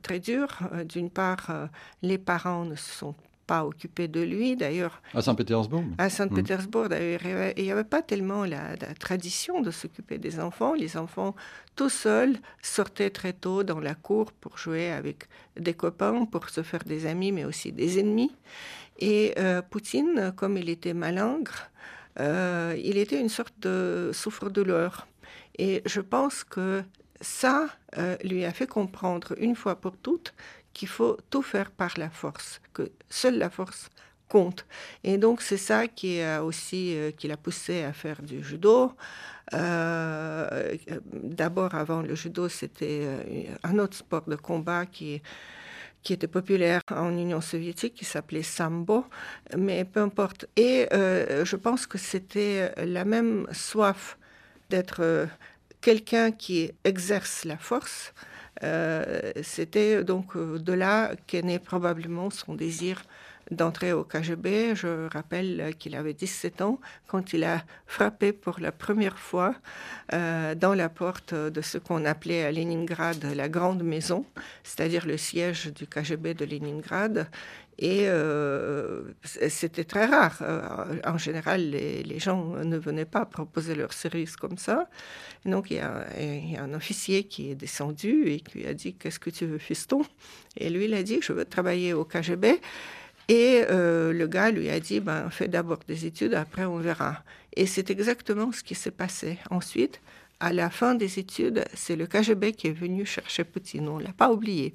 très 0.04 0.20
dure. 0.20 0.60
D'une 0.84 1.10
part, 1.10 1.70
les 2.02 2.18
parents 2.18 2.66
ne 2.66 2.76
se 2.76 2.92
sont 2.92 3.16
pas 3.48 3.66
occupé 3.66 4.08
de 4.08 4.22
lui, 4.22 4.56
d'ailleurs. 4.56 5.02
À 5.14 5.22
Saint-Pétersbourg 5.22 5.84
À 5.98 6.10
Saint-Pétersbourg, 6.10 6.90
d'ailleurs. 6.90 7.22
Il 7.58 7.64
n'y 7.64 7.72
avait 7.72 7.84
pas 7.84 8.02
tellement 8.02 8.44
la, 8.44 8.76
tradition 9.00 9.62
de 9.62 9.72
s'occuper 9.72 10.18
des 10.18 10.40
enfants. 10.40 10.74
Les 10.74 10.98
enfants, 10.98 11.34
tout 11.76 11.90
seuls, 11.90 12.38
sortaient 12.62 13.10
très 13.10 13.34
tôt 13.34 13.64
dans 13.64 13.80
la 13.80 13.96
cour 13.96 14.34
pour 14.34 14.58
jouer 14.58 14.92
avec 14.92 15.28
des 15.58 15.74
copains, 15.74 16.26
pour 16.26 16.50
se 16.50 16.62
faire 16.62 16.84
des 16.84 17.06
amis, 17.06 17.32
mais 17.32 17.46
aussi 17.46 17.72
des 17.72 18.00
ennemis. 18.00 18.32
Et 19.00 19.34
euh, 19.38 19.62
Poutine, 19.62 20.34
comme 20.36 20.58
il 20.58 20.70
était 20.70 20.94
malingre, 20.94 21.70
euh, 22.20 22.76
il 22.84 22.98
était 22.98 23.20
une 23.20 23.30
sorte 23.30 23.54
de 23.62 24.12
souffre-douleur. 24.14 25.08
Et 25.58 25.82
je 25.86 26.02
pense 26.02 26.44
que 26.44 26.84
ça 27.22 27.68
euh, 27.98 28.16
lui 28.24 28.46
a 28.46 28.52
fait 28.52 28.68
comprendre 28.68 29.34
une 29.38 29.56
fois 29.56 29.76
pour 29.76 29.98
toutes 29.98 30.34
qu'il 30.78 30.88
faut 30.88 31.18
tout 31.32 31.42
faire 31.42 31.72
par 31.72 31.94
la 31.98 32.10
force, 32.10 32.62
que 32.74 32.84
seule 33.10 33.38
la 33.40 33.50
force 33.50 33.90
compte. 34.30 34.66
Et 35.04 35.18
donc 35.18 35.42
c'est 35.42 35.64
ça 35.70 35.88
qui 35.88 36.22
a 36.22 36.44
aussi 36.44 36.96
euh, 36.96 37.12
qui 37.18 37.28
l'a 37.28 37.38
poussé 37.38 37.84
à 37.84 37.94
faire 37.94 38.22
du 38.22 38.44
judo. 38.44 38.92
Euh, 39.54 40.76
d'abord 41.14 41.74
avant 41.74 42.02
le 42.04 42.14
judo, 42.14 42.48
c'était 42.48 43.02
euh, 43.04 43.44
un 43.64 43.80
autre 43.80 43.98
sport 43.98 44.26
de 44.28 44.36
combat 44.36 44.86
qui 44.86 45.22
qui 46.04 46.14
était 46.14 46.28
populaire 46.28 46.82
en 46.92 47.10
Union 47.18 47.42
soviétique, 47.42 47.96
qui 47.96 48.06
s'appelait 48.06 48.44
sambo, 48.44 49.06
mais 49.58 49.84
peu 49.84 50.00
importe. 50.00 50.46
Et 50.56 50.88
je 50.92 51.56
pense 51.58 51.86
que 51.86 51.98
c'était 51.98 52.72
la 52.78 53.04
même 53.04 53.46
soif 53.52 54.18
d'être 54.70 55.28
quelqu'un 55.82 56.32
qui 56.32 56.72
exerce 56.84 57.46
la 57.46 57.58
force, 57.58 58.14
euh, 58.14 58.37
c'était 59.44 60.04
donc 60.04 60.36
euh, 60.36 60.60
de 60.60 60.74
là 60.74 61.12
qu'est 61.28 61.44
né 61.44 61.60
probablement 61.60 62.30
son 62.30 62.56
désir 62.56 63.04
d'entrer 63.52 63.94
au 63.94 64.04
KGB. 64.04 64.76
Je 64.76 65.08
rappelle 65.10 65.74
qu'il 65.80 65.96
avait 65.96 66.14
17 66.14 66.62
ans 66.62 66.80
quand 67.08 67.34
il 67.34 67.44
a 67.44 67.64
frappé 67.86 68.34
pour 68.34 68.60
la 68.60 68.72
première 68.72 69.18
fois 69.18 69.56
euh, 70.14 70.56
dans 70.56 70.74
la 70.74 70.90
porte 70.90 71.34
de 71.34 71.62
ce 71.62 71.78
qu'on 71.78 72.06
appelait 72.06 72.44
à 72.44 72.52
Leningrad 72.52 73.24
la 73.24 73.50
Grande 73.50 73.84
Maison, 73.84 74.26
c'est-à-dire 74.64 75.06
le 75.06 75.18
siège 75.18 75.72
du 75.74 75.88
KGB 75.88 76.34
de 76.34 76.46
Leningrad. 76.46 77.28
Et 77.80 78.06
euh, 78.08 79.04
c'était 79.24 79.84
très 79.84 80.06
rare. 80.06 80.40
Euh, 80.42 81.00
en 81.06 81.18
général, 81.18 81.70
les, 81.70 82.20
gens 82.20 82.56
ne 82.64 82.78
venaient 82.78 83.06
pas 83.06 83.26
proposer 83.26 83.76
leurs 83.76 83.94
services 83.94 84.36
comme 84.36 84.58
ça. 84.58 84.90
donc, 85.46 85.70
il 85.70 85.78
y, 85.78 85.80
a, 85.80 86.08
un 86.60 86.74
officier 86.74 87.26
qui 87.26 87.52
est 87.52 87.56
descendu 87.56 88.30
et 88.30 88.40
qui 88.40 88.66
a 88.66 88.74
dit 88.74 88.96
Qu'est-ce 88.96 89.20
que 89.20 89.30
tu 89.30 89.46
veux, 89.46 89.60
fiston? 89.60 90.02
Et 90.58 90.70
lui, 90.72 90.86
il 90.86 90.94
a 90.96 91.04
dit 91.04 91.20
Je 91.22 91.34
veux 91.34 91.46
travailler 91.46 91.94
au 91.94 92.04
KGB. 92.04 92.60
Et 93.30 93.64
euh, 93.70 94.14
le 94.14 94.26
gars 94.28 94.52
lui 94.52 94.70
a 94.70 94.80
dit 94.80 95.00
ben, 95.00 95.30
Fais 95.30 95.48
d'abord 95.48 95.80
des 95.88 96.06
études, 96.06 96.34
après 96.34 96.66
on 96.66 96.78
verra. 96.78 97.24
Et 97.56 97.68
c'est 97.68 97.92
exactement 97.92 98.52
ce 98.52 98.64
qui 98.64 98.74
s'est 98.74 98.92
passé. 98.92 99.38
Ensuite, 99.52 100.02
à 100.40 100.52
la 100.52 100.70
fin 100.72 100.96
des 100.96 101.20
études, 101.20 101.66
c'est 101.74 101.96
le 101.96 102.08
KGB 102.08 102.54
qui 102.54 102.68
est 102.68 102.72
venu 102.72 103.06
chercher 103.06 103.44
Poutine. 103.44 103.88
On 103.88 104.00
ne 104.00 104.04
l'a 104.04 104.14
pas 104.14 104.32
oublié. 104.32 104.74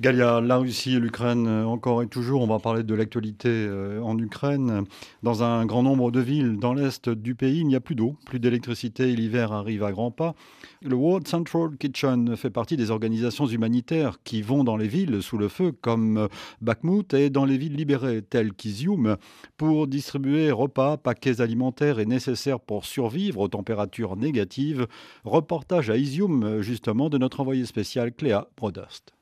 Galia, 0.00 0.40
la 0.40 0.58
Russie 0.58 1.00
l'Ukraine, 1.00 1.48
euh, 1.48 1.64
encore 1.64 2.04
et 2.04 2.06
toujours, 2.06 2.42
on 2.42 2.46
va 2.46 2.60
parler 2.60 2.84
de 2.84 2.94
l'actualité 2.94 3.48
euh, 3.48 4.00
en 4.00 4.16
Ukraine. 4.16 4.84
Dans 5.24 5.42
un 5.42 5.66
grand 5.66 5.82
nombre 5.82 6.12
de 6.12 6.20
villes 6.20 6.58
dans 6.58 6.72
l'est 6.72 7.08
du 7.08 7.34
pays, 7.34 7.60
il 7.60 7.66
n'y 7.66 7.74
a 7.74 7.80
plus 7.80 7.96
d'eau, 7.96 8.16
plus 8.24 8.38
d'électricité 8.38 9.08
et 9.08 9.16
l'hiver 9.16 9.52
arrive 9.52 9.82
à 9.82 9.90
grands 9.90 10.12
pas. 10.12 10.36
Le 10.82 10.94
World 10.94 11.26
Central 11.26 11.76
Kitchen 11.78 12.36
fait 12.36 12.50
partie 12.50 12.76
des 12.76 12.92
organisations 12.92 13.46
humanitaires 13.46 14.18
qui 14.22 14.40
vont 14.40 14.62
dans 14.62 14.76
les 14.76 14.86
villes 14.86 15.20
sous 15.20 15.36
le 15.36 15.48
feu, 15.48 15.72
comme 15.72 16.28
Bakhmut, 16.60 17.12
et 17.14 17.28
dans 17.28 17.44
les 17.44 17.58
villes 17.58 17.74
libérées, 17.74 18.22
telles 18.22 18.52
qu'Izium, 18.52 19.16
pour 19.56 19.88
distribuer 19.88 20.52
repas, 20.52 20.96
paquets 20.96 21.40
alimentaires 21.40 21.98
et 21.98 22.06
nécessaires 22.06 22.60
pour 22.60 22.84
survivre 22.84 23.40
aux 23.40 23.48
températures 23.48 24.14
négatives. 24.14 24.86
Reportage 25.24 25.90
à 25.90 25.96
Izium, 25.96 26.62
justement, 26.62 27.08
de 27.08 27.18
notre 27.18 27.40
envoyé 27.40 27.66
spécial 27.66 28.12
Cléa 28.12 28.48
Brodost. 28.56 29.17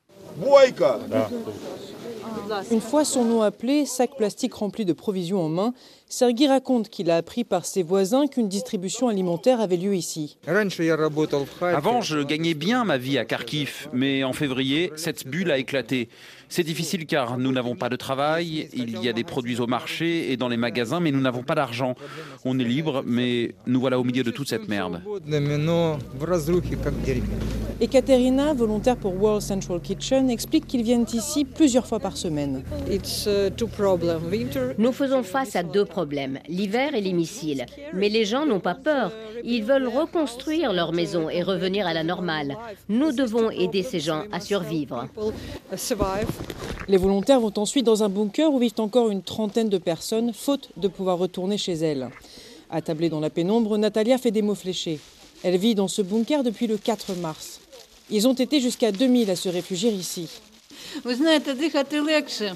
Une 2.71 2.81
fois 2.81 3.05
son 3.05 3.25
nom 3.25 3.43
appelé, 3.43 3.87
sac 3.87 4.17
plastique 4.17 4.55
rempli 4.55 4.85
de 4.85 4.93
provisions 4.93 5.43
en 5.43 5.49
main, 5.49 5.75
Sergi 6.09 6.47
raconte 6.47 6.89
qu'il 6.89 7.11
a 7.11 7.17
appris 7.17 7.43
par 7.43 7.67
ses 7.67 7.83
voisins 7.83 8.29
qu'une 8.29 8.49
distribution 8.49 9.09
alimentaire 9.09 9.61
avait 9.61 9.77
lieu 9.77 9.95
ici. 9.97 10.39
Avant, 11.61 12.01
je 12.01 12.23
gagnais 12.23 12.55
bien 12.55 12.85
ma 12.85 12.97
vie 12.97 13.19
à 13.19 13.25
Kharkiv, 13.25 13.89
mais 13.93 14.23
en 14.23 14.33
février, 14.33 14.93
cette 14.95 15.27
bulle 15.27 15.51
a 15.51 15.59
éclaté. 15.59 16.09
C'est 16.49 16.63
difficile 16.63 17.07
car 17.07 17.39
nous 17.39 17.53
n'avons 17.53 17.75
pas 17.75 17.89
de 17.89 17.97
travail, 17.97 18.69
il 18.73 19.03
y 19.03 19.09
a 19.09 19.13
des 19.13 19.25
produits 19.25 19.61
au 19.61 19.67
marché 19.67 20.33
et 20.33 20.37
dans 20.37 20.49
les 20.49 20.57
magasins, 20.57 21.01
mais 21.01 21.11
nous 21.11 21.21
n'avons 21.21 21.43
pas 21.43 21.55
d'argent. 21.55 21.95
On 22.45 22.59
est 22.59 22.65
libre, 22.65 23.03
mais 23.07 23.55
nous 23.67 23.81
voilà 23.81 23.99
au 23.99 24.05
milieu 24.05 24.23
de 24.23 24.31
toute 24.31 24.49
cette 24.49 24.69
merde. 24.69 25.03
Et 27.79 27.89
Katerina, 27.89 28.55
volontaire 28.55 28.97
pour 28.97 29.15
World 29.21 29.43
Central 29.43 29.81
Kitchen, 29.81 30.31
explique 30.31 30.67
qu'ils 30.67 30.83
viennent 30.83 31.05
ici 31.13 31.45
plusieurs 31.45 31.87
fois 31.87 32.01
par 32.01 32.17
semaine. 32.17 32.63
Nous 34.79 34.93
faisons 34.93 35.23
face 35.23 35.57
à 35.57 35.63
deux 35.63 35.85
problèmes, 35.85 36.39
l'hiver 36.49 36.95
et 36.95 37.03
les 37.03 37.13
missiles. 37.13 37.67
Mais 37.93 38.09
les 38.09 38.25
gens 38.25 38.47
n'ont 38.47 38.61
pas 38.61 38.75
peur. 38.75 39.13
Ils 39.45 39.63
veulent 39.63 39.89
reconstruire 39.89 40.73
leur 40.73 40.93
maison 40.93 41.29
et 41.29 41.43
revenir 41.43 41.87
à 41.87 41.93
la 41.93 42.03
normale. 42.03 42.57
Nous 42.89 43.13
devons 43.13 43.51
aider 43.51 43.83
ces 43.83 44.01
gens 44.01 44.25
à 44.33 44.41
survivre. 44.41 45.07
Les 46.89 46.97
volontaires 46.97 47.41
vont 47.41 47.53
ensuite 47.57 47.85
dans 47.85 48.03
un 48.03 48.09
bunker 48.09 48.53
où 48.53 48.59
vivent 48.59 48.79
encore 48.79 49.11
une 49.11 49.23
trentaine 49.23 49.69
de 49.69 49.79
personnes, 49.79 50.33
faute 50.33 50.71
de 50.77 50.89
pouvoir 50.89 51.19
retourner 51.19 51.59
chez 51.59 51.73
elles. 51.73 52.09
Attablée 52.71 53.09
dans 53.09 53.21
la 53.21 53.31
pénombre, 53.31 53.77
Natalia 53.77 54.19
fait 54.19 54.31
des 54.31 54.43
mots 54.43 54.55
fléchés. 54.55 55.01
Elle 55.43 55.57
vit 55.57 55.75
dans 55.75 55.89
ce 55.89 56.03
bunker 56.03 56.43
depuis 56.45 56.67
le 56.67 56.77
4 56.77 57.15
mars. 57.17 57.61
Ils 58.11 58.29
ont 58.29 58.35
été 58.35 58.61
jusqu'à 58.61 58.93
2000 58.93 59.31
à 59.31 59.37
se 59.37 59.49
réfugier 59.49 59.91
ici. 59.91 60.29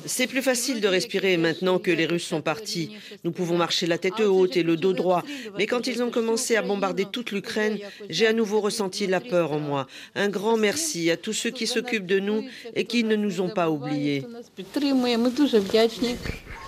C'est 0.06 0.26
plus 0.26 0.42
facile 0.42 0.80
de 0.80 0.88
respirer 0.88 1.36
maintenant 1.36 1.78
que 1.78 1.90
les 1.90 2.06
Russes 2.06 2.26
sont 2.26 2.42
partis. 2.42 2.96
Nous 3.24 3.32
pouvons 3.32 3.56
marcher 3.56 3.86
la 3.86 3.98
tête 3.98 4.20
haute 4.20 4.56
et 4.56 4.62
le 4.62 4.76
dos 4.76 4.92
droit. 4.92 5.22
Mais 5.58 5.66
quand 5.66 5.86
ils 5.86 6.02
ont 6.02 6.10
commencé 6.10 6.56
à 6.56 6.62
bombarder 6.62 7.04
toute 7.04 7.32
l'Ukraine, 7.32 7.78
j'ai 8.08 8.26
à 8.26 8.32
nouveau 8.32 8.60
ressenti 8.60 9.06
la 9.06 9.20
peur 9.20 9.52
en 9.52 9.60
moi. 9.60 9.86
Un 10.14 10.28
grand 10.28 10.56
merci 10.56 11.10
à 11.10 11.16
tous 11.16 11.32
ceux 11.32 11.50
qui 11.50 11.66
s'occupent 11.66 12.06
de 12.06 12.18
nous 12.18 12.44
et 12.74 12.84
qui 12.84 13.04
ne 13.04 13.16
nous 13.16 13.40
ont 13.40 13.50
pas 13.50 13.70
oubliés. 13.70 14.26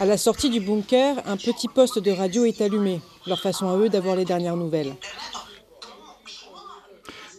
À 0.01 0.07
la 0.07 0.17
sortie 0.17 0.51
du 0.51 0.61
bunker, 0.61 1.23
un 1.27 1.37
petit 1.37 1.69
poste 1.69 1.99
de 1.99 2.11
radio 2.11 2.45
est 2.45 2.61
allumé, 2.61 3.01
leur 3.27 3.41
façon 3.41 3.69
à 3.69 3.77
eux 3.77 3.89
d'avoir 3.89 4.17
les 4.17 4.25
dernières 4.25 4.57
nouvelles. 4.57 4.95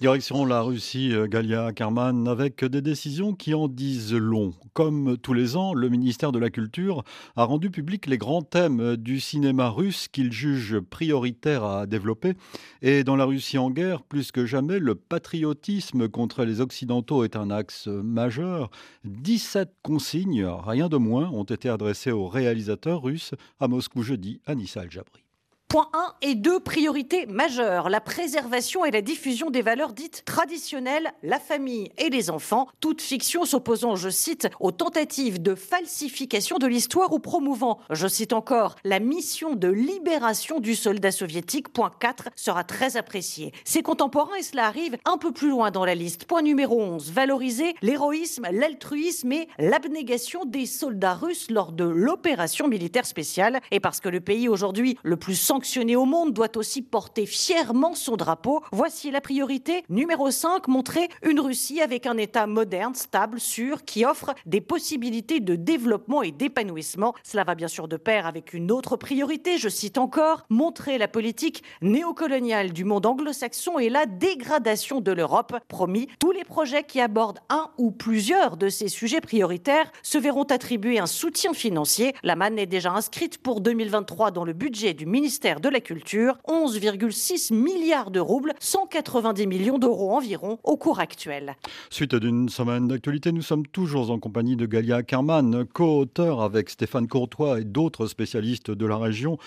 Direction 0.04 0.44
la 0.44 0.62
Russie, 0.62 1.14
euh, 1.14 1.28
Galia 1.28 1.72
Karman, 1.72 2.28
avec 2.28 2.66
des 2.66 2.82
décisions 2.82 3.34
qui 3.34 3.54
en 3.54 3.70
disent 3.70 4.14
long. 4.14 4.54
Comme 4.74 5.16
tous 5.18 5.32
les 5.32 5.56
ans, 5.56 5.74
le 5.74 5.88
ministère 5.88 6.34
de 6.34 6.40
la 6.40 6.50
Culture 6.50 7.06
a 7.38 7.46
rendu 7.46 7.72
public 7.72 8.06
les 8.08 8.18
grands 8.18 8.42
thèmes 8.42 8.98
du 8.98 9.22
cinéma 9.22 9.70
russe 9.70 10.10
qu'il 10.10 10.34
juge 10.34 10.78
prioritaire 10.82 11.64
à 11.64 11.86
développer. 11.86 12.34
Et 12.82 13.06
dans 13.06 13.16
la 13.16 13.24
Russie 13.24 13.58
en 13.58 13.70
guerre, 13.70 14.04
plus 14.04 14.34
que 14.34 14.46
jamais, 14.46 14.78
le 14.78 14.96
patriotisme 14.96 16.10
contre 16.10 16.44
les 16.44 16.60
Occidentaux 16.60 17.24
est 17.24 17.38
un 17.38 17.50
axe 17.50 17.88
majeur. 17.88 18.72
17 19.06 19.74
consignes, 19.84 20.46
rien 20.46 20.90
de 20.90 20.98
moins, 20.98 21.30
ont 21.30 21.46
été 21.46 21.70
adressées 21.70 22.12
aux 22.12 22.28
réalisateurs 22.28 23.04
russes 23.04 23.36
à 23.62 23.70
Moscou 23.70 24.04
jeudi, 24.04 24.42
à 24.46 24.54
Nissa 24.54 24.82
Al-Jabri. 24.82 25.23
Point 25.68 25.90
1 25.94 26.14
et 26.22 26.36
2 26.36 26.60
priorités 26.60 27.26
majeures, 27.26 27.90
la 27.90 28.00
préservation 28.00 28.86
et 28.86 28.92
la 28.92 29.02
diffusion 29.02 29.50
des 29.50 29.64
valeurs 29.64 29.94
dites 29.94 30.22
traditionnelles, 30.24 31.12
la 31.24 31.40
famille 31.40 31.90
et 31.98 32.12
les 32.12 32.30
enfants, 32.30 32.68
toute 32.80 33.02
fiction 33.02 33.44
s'opposant, 33.44 33.96
je 33.96 34.10
cite, 34.10 34.48
aux 34.60 34.72
tentatives 34.72 35.42
de 35.42 35.56
falsification 35.56 36.60
de 36.60 36.68
l'histoire 36.68 37.12
ou 37.12 37.18
promouvant, 37.18 37.80
je 37.90 38.08
cite 38.08 38.34
encore, 38.34 38.76
la 38.84 39.00
mission 39.00 39.56
de 39.56 39.68
libération 39.68 40.60
du 40.60 40.76
soldat 40.76 41.12
soviétique, 41.12 41.70
point 41.70 41.92
4, 42.00 42.30
sera 42.36 42.64
très 42.64 42.96
apprécié. 42.96 43.52
Ses 43.66 43.82
contemporains, 43.82 44.36
et 44.36 44.44
cela 44.44 44.68
arrive 44.68 44.98
un 45.06 45.18
peu 45.18 45.32
plus 45.32 45.50
loin 45.50 45.72
dans 45.72 45.86
la 45.86 45.96
liste. 45.96 46.26
Point 46.26 46.44
numéro 46.44 46.84
11, 46.84 47.12
valoriser 47.12 47.74
l'héroïsme, 47.82 48.46
l'altruisme 48.52 49.32
et 49.32 49.48
l'abnégation 49.58 50.46
des 50.46 50.68
soldats 50.68 51.16
russes 51.16 51.50
lors 51.50 51.72
de 51.72 51.86
l'opération 51.86 52.68
militaire 52.68 53.08
spéciale. 53.08 53.60
Et 53.72 53.80
parce 53.80 54.02
que 54.02 54.10
le 54.10 54.22
pays 54.22 54.48
aujourd'hui 54.48 55.00
le 55.02 55.18
plus 55.18 55.36
sanctionné 55.54 55.96
au 55.96 56.06
monde 56.06 56.34
doit 56.34 56.58
aussi 56.58 56.82
porter 56.82 57.28
fièrement 57.28 57.94
son 57.94 58.18
drapeau. 58.18 58.64
Voici 58.72 59.12
la 59.12 59.22
priorité 59.22 59.84
numéro 59.88 60.32
5, 60.32 60.68
montrer 60.68 61.10
une 61.22 61.40
Russie 61.40 61.80
avec 61.80 62.08
un 62.08 62.18
État 62.18 62.48
moderne, 62.48 62.96
stable, 62.96 63.40
sûr, 63.40 63.86
qui 63.86 64.04
offre 64.04 64.34
des 64.48 64.62
possibilités 64.62 65.42
de 65.42 65.56
développement 65.56 66.24
et 66.24 66.32
d'épanouissement. 66.32 67.14
Cela 67.22 67.44
va 67.44 67.54
bien 67.54 67.68
sûr 67.68 67.88
de 67.88 67.98
pair 67.98 68.26
avec 68.26 68.56
une 68.56 68.72
autre 68.72 68.98
priorité, 68.98 69.60
je 69.60 69.70
cite 69.70 70.00
encore, 70.00 70.44
montrer 70.50 70.98
la 70.98 71.08
politique 71.08 71.62
néocoloniale 71.84 72.74
du 72.74 72.84
monde 72.84 73.06
anglo-saxon 73.06 73.78
et 73.78 73.90
la 73.90 74.08
dégradation 74.08 75.02
de 75.02 75.12
l'Europe. 75.12 75.56
Promis, 75.68 76.08
tous 76.18 76.32
les 76.32 76.46
projets 76.46 76.84
qui 76.84 77.00
abordent 77.00 77.42
un 77.50 77.70
ou 77.78 77.92
plusieurs 77.92 78.58
de 78.58 78.70
ces 78.70 78.88
sujets 78.88 79.22
prioritaires 79.22 79.92
se 80.02 80.18
verront 80.18 80.46
attribuer 80.46 80.98
un 80.98 81.06
soutien 81.06 81.54
financier. 81.54 82.16
La 82.24 82.36
manne 82.36 82.58
est 82.58 82.66
déjà 82.66 82.92
inscrite 82.92 83.38
pour 83.38 83.62
2023 83.62 84.32
dans 84.32 84.46
le 84.46 84.54
budget 84.54 84.96
du 84.96 85.06
ministère 85.06 85.43
de 85.44 85.68
la 85.68 85.82
Culture, 85.82 86.38
11,6 86.48 87.54
milliards 87.54 88.12
de 88.12 88.22
roubles, 88.22 88.54
190 88.62 89.46
millions 89.46 89.78
d'euros 89.78 90.12
environ 90.14 90.58
au 90.64 90.78
cours 90.78 91.00
actuel. 91.00 91.58
Suite 91.90 92.16
d'une 92.16 92.48
semaine 92.48 92.88
d'actualité, 92.88 93.34
nous 93.34 93.42
sommes 93.42 93.68
toujours 93.68 94.10
en 94.10 94.20
compagnie 94.20 94.56
de 94.56 94.66
Galia 94.66 95.04
Kerman, 95.04 95.66
co-auteur 95.66 96.42
avec 96.42 96.70
Stéphane 96.70 97.10
Courtois 97.10 97.60
et 97.60 97.66
d'autres 97.66 98.08
spécialistes 98.08 98.72
de 98.72 98.86
la 98.86 98.96
région 98.96 99.38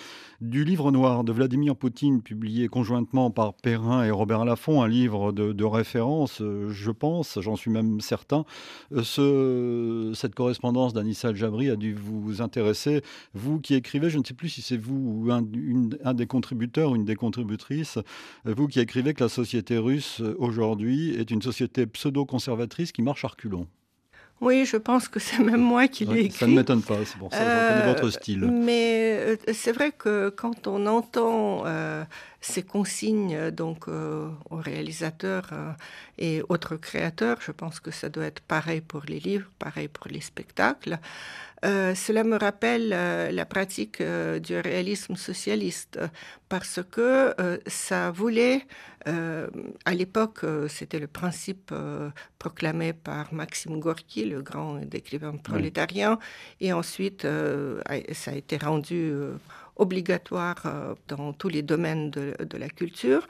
du 0.43 0.65
livre 0.65 0.93
noir 0.93 1.25
de 1.25 1.33
Vladimir 1.33 1.77
Poutine, 1.77 2.21
publié 2.21 2.69
conjointement 2.69 3.31
par 3.31 3.55
Perrin 3.55 4.05
et 4.05 4.11
Robert 4.11 4.45
Laffont, 4.45 4.83
un 4.83 4.89
livre 4.89 5.33
de, 5.33 5.65
référence, 5.65 6.43
je 6.69 6.91
pense, 6.91 7.39
j'en 7.41 7.57
suis 7.57 7.71
même 7.71 8.03
certain. 8.03 8.45
Ce, 9.03 10.13
cette 10.15 10.35
correspondance 10.35 10.93
d'Anissa 10.93 11.29
Al-Jabri 11.29 11.71
a 11.71 11.77
dû 11.77 11.95
vous 11.95 12.43
intéresser. 12.43 13.03
Vous 13.35 13.61
qui 13.61 13.75
écrivez, 13.75 14.11
je 14.11 14.19
ne 14.19 14.25
sais 14.25 14.35
plus 14.35 14.51
si 14.51 14.61
c'est 14.61 14.77
vous 14.77 15.25
ou 15.25 15.33
un, 15.33 15.43
un 16.05 16.15
des 16.15 16.27
contributeurs 16.27 16.91
ou 16.91 16.97
une 16.97 17.05
des 17.05 17.17
contributrices, 17.17 17.99
vous 18.45 18.69
qui 18.69 18.81
écrivez 18.81 19.15
que 19.15 19.25
la 19.25 19.29
société 19.29 19.79
russe 19.79 20.21
aujourd'hui 20.39 21.15
est 21.15 21.31
une 21.31 21.43
société 21.43 21.87
pseudo-conservatrice 21.87 22.93
qui 22.93 23.03
marche 23.03 23.25
à 23.25 23.29
reculons. 23.29 23.67
Oui, 24.41 24.67
je 24.67 24.77
pense 24.77 25.09
que 25.09 25.19
c'est 25.19 25.39
même 25.39 25.63
moi 25.63 25.89
qui 25.89 26.05
l'ai 26.05 26.27
écrit. 26.27 26.39
Ça 26.39 26.47
ne 26.47 26.55
m'étonne 26.55 26.83
pas, 26.83 27.05
c'est 27.05 27.17
pour 27.17 27.33
ça, 27.33 27.39
je 27.39 27.75
reconnais 27.75 27.93
votre 27.93 28.11
style. 28.11 28.41
Mais 28.41 29.19
euh, 29.19 29.37
c'est 29.55 29.73
vrai 29.73 29.93
que 29.93 30.29
quand 30.29 30.67
on 30.67 30.87
entend 30.87 31.63
euh, 31.65 32.05
ces 32.43 32.63
consignes 32.63 33.51
donc 33.51 33.89
euh, 33.89 34.29
aux 34.51 34.57
réalisateurs 34.57 35.51
et 36.19 36.43
autres 36.51 36.77
créateurs, 36.77 37.39
je 37.41 37.51
pense 37.51 37.81
que 37.81 37.91
ça 37.91 38.11
doit 38.11 38.27
être 38.27 38.41
pareil 38.41 38.83
pour 38.83 39.03
les 39.09 39.21
livres, 39.21 39.51
pareil 39.59 39.89
pour 39.89 40.09
les 40.09 40.21
spectacles. 40.21 40.99
Cela 41.67 42.23
me 42.23 42.37
rappelle 42.37 42.91
la 42.91 43.45
pratique 43.45 44.01
du 44.01 44.59
réalisme 44.59 45.17
socialiste 45.17 45.99
parce 46.49 46.81
que 46.91 47.35
ça 47.67 48.11
voulait 48.13 48.63
euh, 49.09 49.47
à 49.85 49.95
l'époque, 49.95 50.41
euh, 50.43 50.67
c'était 50.69 50.99
le 50.99 51.07
principe 51.07 51.71
euh, 51.73 52.11
proclamé 52.39 52.93
par 52.93 53.33
Maxime 53.33 53.79
Gorky, 53.79 54.25
le 54.25 54.43
grand 54.43 54.81
écrivain 54.93 55.37
prolétarien, 55.37 56.19
et 56.61 56.73
ensuite 56.73 57.27
ça 58.13 58.31
a 58.31 58.35
été 58.35 58.57
rendu 58.57 59.13
obligatoire 59.77 60.97
dans 61.09 61.33
tous 61.33 61.49
les 61.49 61.63
domaines 61.63 62.11
de, 62.11 62.35
de, 62.43 62.57
la 62.57 62.69
culture. 62.69 63.27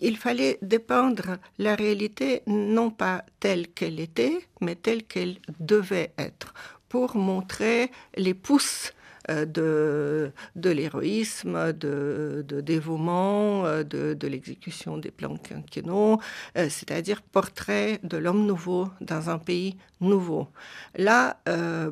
Il 0.00 0.16
fallait 0.16 0.58
dépeindre 0.60 1.38
la 1.58 1.74
réalité 1.74 2.42
non 2.46 2.90
pas 2.90 3.24
telle 3.40 3.68
qu'elle 3.68 4.00
était, 4.00 4.38
mais 4.60 4.74
telle 4.76 5.04
qu'elle 5.04 5.38
devait 5.60 6.12
être, 6.18 6.52
pour 6.88 7.16
montrer 7.16 7.90
les 8.16 8.34
pousses 8.34 8.92
euh, 9.30 9.44
de, 9.44 10.32
de 10.56 10.70
l'héroïsme, 10.70 11.72
de, 11.74 12.44
de, 12.48 12.60
dévouement, 12.62 13.66
euh, 13.66 13.82
de, 13.82 14.14
de 14.14 14.26
l'exécution 14.26 14.96
des 14.96 15.10
plans 15.10 15.36
quinquennaux, 15.36 16.18
euh, 16.56 16.68
c'est-à-dire 16.70 17.20
portrait 17.20 18.00
de 18.04 18.16
l'homme 18.16 18.46
nouveau 18.46 18.88
dans 19.02 19.28
un 19.28 19.38
pays 19.38 19.76
nouveau. 20.00 20.48
Là, 20.96 21.38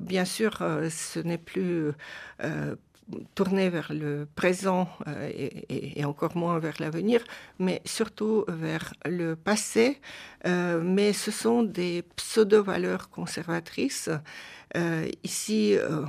bien 0.00 0.24
sûr, 0.24 0.58
ce 0.90 1.18
n'est 1.18 1.38
plus 1.38 1.90
tourné 3.34 3.68
vers 3.68 3.92
le 3.92 4.26
présent 4.34 4.88
et, 5.32 6.00
et, 6.00 6.04
encore 6.04 6.36
moins 6.36 6.58
vers 6.58 6.74
l'avenir, 6.80 7.22
mais 7.58 7.80
surtout 7.84 8.44
vers 8.48 8.94
le 9.04 9.36
passé. 9.36 10.00
mais 10.44 11.12
ce 11.12 11.30
sont 11.30 11.62
des 11.62 12.02
pseudo-valeurs 12.16 13.08
conservatrices 13.10 14.10
euh, 14.76 15.08
ici, 15.22 15.74
euh, 15.74 16.04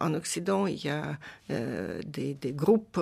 en 0.00 0.14
Occident, 0.14 0.66
il 0.66 0.82
y 0.82 0.88
a 0.88 1.18
euh, 1.50 2.00
des, 2.06 2.36
groupes 2.52 3.00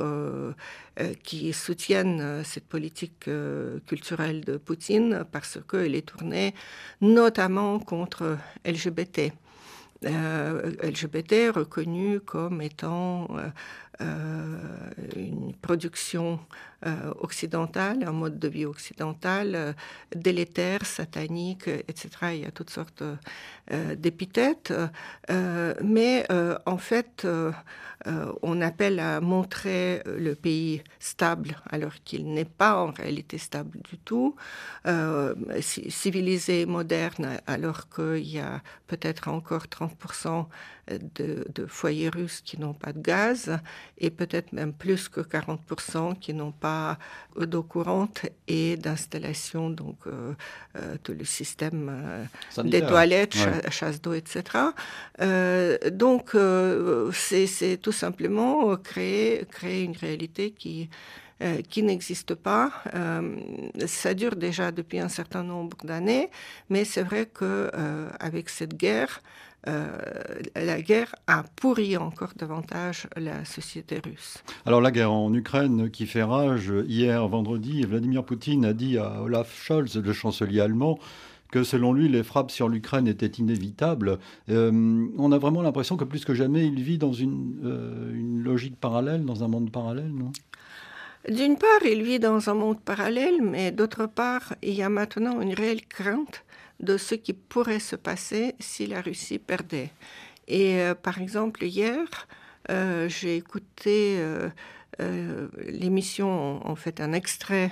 qui 1.22 1.52
soutiennent 1.52 2.42
cette 2.44 2.66
politique 2.66 3.30
culturelle 3.86 4.40
de 4.42 4.56
Poutine 4.56 5.24
parce 5.30 5.58
qu'elle 5.68 5.94
est 5.94 6.06
tournée 6.06 6.54
notamment 7.00 7.78
contre 7.78 8.38
LGBT. 8.64 9.32
LGBT 10.02 11.50
reconnu 11.54 12.20
comme 12.20 12.60
étant 12.60 13.28
une 15.14 15.54
production 15.54 16.38
euh, 16.86 17.12
occidentale, 17.20 18.04
un 18.04 18.12
mode 18.12 18.38
de 18.38 18.48
vie 18.48 18.66
occidental, 18.66 19.54
euh, 19.54 19.72
délétère, 20.14 20.84
satanique, 20.84 21.68
etc. 21.68 22.10
Il 22.34 22.40
y 22.40 22.44
a 22.44 22.50
toutes 22.50 22.68
sortes 22.68 23.02
euh, 23.72 23.94
d'épithètes. 23.96 24.74
mais 25.82 26.26
en 26.66 26.76
fait, 26.78 27.26
on 28.42 28.60
appelle 28.60 29.00
à 29.00 29.20
montrer 29.20 30.02
le 30.06 30.34
pays 30.34 30.82
stable 31.00 31.56
alors 31.70 31.94
qu'il 32.04 32.32
n'est 32.32 32.44
pas 32.44 32.76
en 32.76 32.90
réalité 32.90 33.38
stable 33.38 33.78
du 33.90 33.98
tout, 33.98 34.36
civilisé, 35.60 36.66
moderne 36.66 37.38
alors 37.46 37.88
qu'il 37.88 38.26
y 38.26 38.38
a 38.38 38.62
peut-être 38.86 39.28
encore 39.28 39.64
30% 39.64 40.46
de, 40.88 41.44
de, 41.52 41.66
foyers 41.66 42.08
russes 42.08 42.40
qui 42.40 42.60
n'ont 42.60 42.74
pas 42.74 42.92
de 42.92 43.00
gaz 43.00 43.58
et 43.98 44.10
peut-être 44.10 44.52
même 44.52 44.72
plus 44.72 45.08
que 45.08 45.20
40% 45.20 46.18
qui 46.18 46.32
n'ont 46.32 46.52
pas 46.52 46.98
d'eau 47.36 47.62
courante 47.62 48.26
et 48.46 48.76
d'installation, 48.76 49.70
donc 49.70 49.96
euh, 50.06 50.32
euh, 50.76 50.96
tout 51.02 51.12
le 51.12 51.24
système 51.24 51.88
euh, 52.56 52.62
des 52.62 52.80
toilettes, 52.82 53.36
chasse 53.70 54.00
d'eau, 54.00 54.14
etc. 54.14 54.42
donc 55.92 56.36
c'est 57.12 57.78
tout 57.82 57.92
simplement 57.92 58.76
créer, 58.76 59.44
créer 59.50 59.82
une 59.82 59.96
réalité 59.96 60.50
qui 60.52 60.88
qui 61.68 61.82
n'existe 61.82 62.34
pas. 62.34 62.72
ça 63.86 64.14
dure 64.14 64.36
déjà 64.36 64.72
depuis 64.72 65.00
un 65.00 65.10
certain 65.10 65.42
nombre 65.42 65.76
d'années, 65.84 66.30
mais 66.70 66.86
c'est 66.86 67.02
vrai 67.02 67.26
que 67.26 67.70
avec 68.18 68.48
cette 68.48 68.74
guerre, 68.74 69.20
euh, 69.68 69.98
la 70.54 70.80
guerre 70.80 71.14
a 71.26 71.44
pourri 71.56 71.96
encore 71.96 72.32
davantage 72.36 73.08
la 73.16 73.44
société 73.44 74.00
russe. 74.04 74.42
Alors 74.64 74.80
la 74.80 74.90
guerre 74.90 75.12
en 75.12 75.32
Ukraine 75.34 75.90
qui 75.90 76.06
fait 76.06 76.22
rage, 76.22 76.72
hier 76.86 77.26
vendredi, 77.28 77.82
Vladimir 77.82 78.24
Poutine 78.24 78.64
a 78.64 78.72
dit 78.72 78.98
à 78.98 79.22
Olaf 79.22 79.54
Scholz, 79.64 79.96
le 79.96 80.12
chancelier 80.12 80.60
allemand, 80.60 80.98
que 81.50 81.62
selon 81.62 81.92
lui, 81.92 82.08
les 82.08 82.22
frappes 82.22 82.50
sur 82.50 82.68
l'Ukraine 82.68 83.08
étaient 83.08 83.26
inévitables. 83.26 84.18
Euh, 84.50 85.06
on 85.16 85.32
a 85.32 85.38
vraiment 85.38 85.62
l'impression 85.62 85.96
que 85.96 86.04
plus 86.04 86.24
que 86.24 86.34
jamais, 86.34 86.66
il 86.66 86.82
vit 86.82 86.98
dans 86.98 87.12
une, 87.12 87.60
euh, 87.64 88.14
une 88.14 88.42
logique 88.42 88.78
parallèle, 88.78 89.24
dans 89.24 89.44
un 89.44 89.48
monde 89.48 89.70
parallèle, 89.70 90.12
non? 90.12 90.32
D'une 91.28 91.56
part, 91.56 91.84
il 91.84 92.04
vit 92.04 92.20
dans 92.20 92.50
un 92.50 92.54
monde 92.54 92.80
parallèle, 92.80 93.42
mais 93.42 93.72
d'autre 93.72 94.06
part, 94.06 94.54
il 94.62 94.74
y 94.74 94.82
a 94.82 94.88
maintenant 94.88 95.40
une 95.40 95.54
réelle 95.54 95.84
crainte 95.84 96.44
de 96.80 96.96
ce 96.96 97.14
qui 97.14 97.32
pourrait 97.32 97.80
se 97.80 97.96
passer 97.96 98.54
si 98.58 98.86
la 98.86 99.00
Russie 99.00 99.38
perdait. 99.38 99.90
Et 100.48 100.80
euh, 100.80 100.94
par 100.94 101.20
exemple, 101.20 101.64
hier, 101.64 102.28
euh, 102.70 103.08
j'ai 103.08 103.36
écouté 103.36 104.18
euh, 104.18 104.50
l'émission, 105.58 106.66
en 106.66 106.74
fait 106.74 107.00
un 107.00 107.12
extrait 107.12 107.70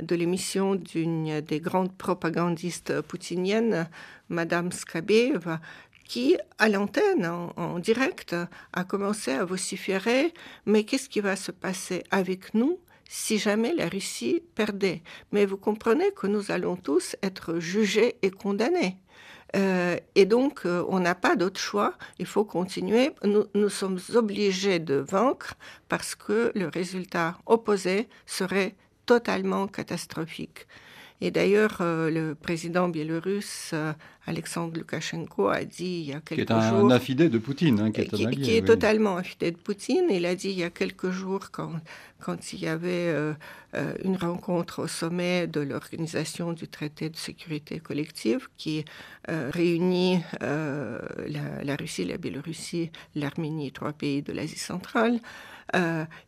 de 0.00 0.16
l'émission 0.16 0.74
d'une 0.74 1.40
des 1.40 1.60
grandes 1.60 1.96
propagandistes 1.96 3.00
poutiniennes, 3.02 3.88
Madame 4.28 4.72
Skabeva, 4.72 5.60
qui, 6.08 6.36
à 6.58 6.68
l'antenne, 6.68 7.26
en, 7.26 7.78
direct, 7.78 8.34
a 8.72 8.84
commencé 8.84 9.30
à 9.32 9.44
vociférer, 9.44 10.32
mais 10.66 10.84
qu'est-ce 10.84 11.08
qui 11.08 11.20
va 11.20 11.36
se 11.36 11.52
passer 11.52 12.02
avec 12.10 12.54
nous 12.54 12.80
si 13.08 13.38
jamais 13.38 13.74
la 13.74 13.88
Russie 13.88 14.42
perdait 14.54 15.02
Mais 15.32 15.46
vous 15.46 15.56
comprenez 15.56 16.12
que 16.12 16.28
nous 16.28 16.52
allons 16.52 16.76
tous 16.76 17.16
être 17.22 17.58
jugés 17.58 18.16
et 18.22 18.30
condamnés. 18.30 18.98
Euh, 19.56 19.96
et 20.14 20.26
donc, 20.26 20.66
euh, 20.66 20.84
on 20.88 21.00
n'a 21.00 21.14
pas 21.14 21.34
d'autre 21.34 21.58
choix. 21.58 21.94
Il 22.18 22.26
faut 22.26 22.44
continuer. 22.44 23.12
Nous, 23.24 23.44
nous, 23.54 23.70
sommes 23.70 23.98
obligés 24.14 24.78
de 24.78 24.96
vaincre 24.96 25.54
parce 25.88 26.14
que 26.14 26.52
le 26.54 26.68
résultat 26.68 27.38
opposé 27.46 28.08
serait 28.26 28.76
totalement 29.06 29.66
catastrophique. 29.66 30.66
Et 31.20 31.32
d'ailleurs, 31.32 31.78
euh, 31.80 32.10
le 32.10 32.34
président 32.36 32.88
biélorusse 32.88 33.72
euh, 33.72 33.92
Alexandre 34.26 34.78
Loukachenko 34.78 35.48
a 35.48 35.64
dit 35.64 36.02
il 36.02 36.10
y 36.10 36.12
a 36.12 36.20
quelques 36.20 36.46
qui 36.46 36.52
est 36.52 36.52
un, 36.52 36.80
jours. 36.80 36.92
affidé 36.92 37.28
de 37.28 37.38
Poutine, 37.38 37.80
hein, 37.80 37.90
qui 37.90 38.02
est, 38.02 38.30
qui 38.30 38.56
est 38.56 38.64
totalement 38.64 39.16
affidé 39.16 39.50
de 39.50 39.56
Poutine. 39.56 40.04
Il 40.10 40.26
a 40.26 40.36
dit 40.36 40.50
il 40.50 40.58
y 40.58 40.62
a 40.62 40.70
quelques 40.70 41.10
jours, 41.10 41.50
quand, 41.50 41.72
quand 42.20 42.52
il 42.52 42.60
y 42.60 42.68
avait 42.68 43.08
euh, 43.08 43.34
une 44.04 44.16
rencontre 44.16 44.84
au 44.84 44.86
sommet 44.86 45.48
de 45.48 45.60
l'organisation 45.60 46.52
du 46.52 46.68
traité 46.68 47.10
de 47.10 47.16
sécurité 47.16 47.80
collective 47.80 48.48
qui 48.56 48.84
réunit 49.26 50.20
la, 50.40 51.64
la, 51.64 51.76
Russie, 51.76 52.04
la 52.04 52.16
Biélorussie, 52.16 52.90
l'Arménie, 53.14 53.72
trois 53.72 53.92
pays 53.92 54.22
de 54.22 54.32
l'Asie 54.32 54.58
centrale, 54.58 55.20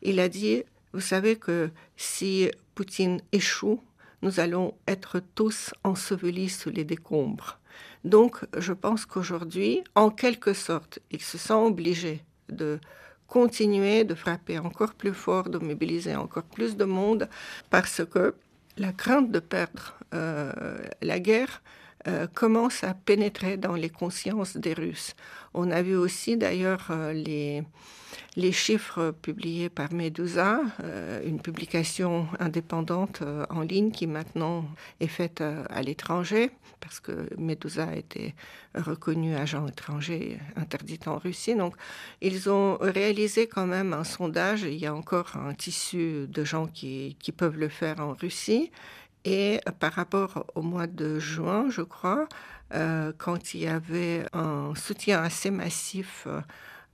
il 0.03 0.21
a 0.21 0.29
dit 0.29 0.65
vous 0.93 1.01
savez 1.01 1.37
que 1.37 1.71
si 1.97 2.51
Poutine 2.75 3.21
échoue, 3.33 3.81
nous 4.23 4.41
allons 4.41 4.75
être 4.87 5.21
tous 5.35 5.73
ensevelis 5.85 6.51
sous 6.51 6.71
les 6.71 6.85
décombres. 6.85 7.59
Donc, 8.05 8.45
je 8.57 8.73
pense 8.73 9.07
qu'aujourd'hui, 9.07 9.83
en 9.95 10.11
quelque 10.11 10.53
sorte, 10.53 10.99
il 11.11 11.21
se 11.21 11.39
sent 11.39 11.53
obligé 11.53 12.25
de 12.49 12.79
continuer 13.27 14.05
de 14.05 14.15
frapper 14.15 14.59
encore 14.59 14.95
plus 14.95 15.15
fort, 15.15 15.49
de 15.49 15.59
mobiliser 15.59 16.17
encore 16.17 16.43
plus 16.43 16.77
de 16.77 16.85
monde, 16.85 17.29
parce 17.71 18.03
que 18.05 18.35
la 18.77 18.93
crainte 18.93 19.31
de 19.31 19.39
perdre 19.39 19.97
euh, 20.15 20.79
la 21.01 21.21
guerre 21.21 21.63
euh, 22.09 22.27
commence 22.27 22.83
à 22.83 22.95
pénétrer 22.95 23.59
dans 23.59 23.75
les 23.75 23.91
consciences 23.91 24.57
des 24.57 24.73
Russes. 24.73 25.15
On 25.53 25.71
a 25.71 25.83
vu 25.83 25.97
aussi 25.97 26.39
d'ailleurs 26.39 26.87
euh, 26.89 27.13
les, 27.13 27.63
les 28.37 28.53
chiffres 28.53 29.11
publiés 29.11 29.69
par 29.69 29.93
Medusa, 29.93 30.61
euh, 30.83 31.21
une 31.27 31.43
publication 31.43 32.27
indépendante 32.39 33.23
en 33.51 33.61
ligne 33.61 33.91
qui 33.91 34.07
maintenant 34.07 34.65
est 35.01 35.09
faite 35.09 35.43
à 35.43 35.83
l'étranger, 35.83 36.51
parce 36.81 37.01
que 37.01 37.29
Medusa 37.37 37.89
a 37.89 37.97
été 37.97 38.35
reconnu 38.75 39.35
agent 39.35 39.67
étranger 39.67 40.39
interdit 40.57 41.01
en 41.05 41.19
Russie. 41.19 41.55
Donc 41.55 41.75
ils 42.23 42.49
ont 42.49 42.79
réalisé 42.81 43.47
quand 43.47 43.67
même 43.67 43.93
un 43.93 44.05
sondage, 44.05 44.63
il 44.63 44.79
y 44.79 44.87
a 44.87 44.95
encore 44.95 45.37
un 45.37 45.53
tissu 45.53 46.27
de 46.29 46.45
gens 46.45 46.67
qui, 46.67 47.17
qui 47.21 47.33
peuvent 47.33 47.59
le 47.59 47.69
faire 47.69 48.01
en 48.01 48.15
Russie. 48.15 48.71
Et 49.25 49.61
par 49.79 49.93
rapport 49.93 50.47
au 50.55 50.63
mois 50.63 50.87
de 50.87 51.19
juin, 51.19 51.69
je 51.69 51.83
crois, 51.83 52.29
euh, 52.73 53.13
quand 53.19 53.55
il 53.55 53.61
y 53.61 53.67
avait 53.67 54.25
un 54.33 54.75
soutien 54.75 55.23
assez 55.23 55.51
massif 55.51 56.25
euh, 56.27 56.41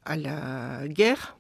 à 0.04 0.16
la 0.16 0.88
guerre, 0.88 1.36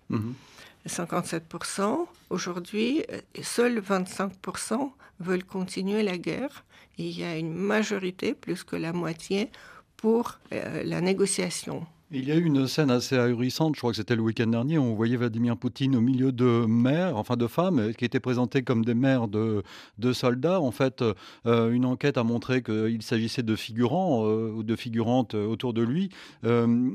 57%, 0.86 1.82
mhm. 1.82 2.06
aujourd'hui, 2.30 3.04
seuls 3.42 3.80
25% 3.80 4.92
veulent 5.20 5.44
continuer 5.44 6.02
la 6.02 6.18
guerre. 6.18 6.64
il 6.98 7.18
y 7.18 7.24
a 7.24 7.36
une 7.36 7.54
majorité, 7.54 8.34
plus 8.34 8.64
que 8.64 8.76
la 8.76 8.92
moitié, 8.92 9.50
pour 9.96 10.38
euh, 10.52 10.82
la 10.84 11.00
négociation. 11.00 11.86
Il 12.12 12.24
y 12.28 12.30
a 12.30 12.36
eu 12.36 12.44
une 12.44 12.68
scène 12.68 12.92
assez 12.92 13.18
ahurissante, 13.18 13.74
je 13.74 13.80
crois 13.80 13.90
que 13.90 13.96
c'était 13.96 14.14
le 14.14 14.22
week-end 14.22 14.46
dernier, 14.46 14.78
où 14.78 14.82
on 14.82 14.94
voyait 14.94 15.16
Vladimir 15.16 15.56
Poutine 15.56 15.96
au 15.96 16.00
milieu 16.00 16.30
de 16.30 16.64
mères, 16.64 17.16
enfin 17.16 17.36
de 17.36 17.48
femmes, 17.48 17.92
qui 17.94 18.04
étaient 18.04 18.20
présentées 18.20 18.62
comme 18.62 18.84
des 18.84 18.94
mères 18.94 19.26
de, 19.26 19.64
soldats. 20.12 20.60
En 20.60 20.70
fait, 20.70 21.02
euh, 21.46 21.72
une 21.72 21.84
enquête 21.84 22.16
a 22.16 22.22
montré 22.22 22.62
qu'il 22.62 23.02
s'agissait 23.02 23.42
de 23.42 23.56
figurants 23.56 24.24
euh, 24.24 24.52
ou 24.52 24.62
de 24.62 24.76
figurantes 24.76 25.34
autour 25.34 25.74
de 25.74 25.82
lui. 25.82 26.10
Euh, 26.44 26.92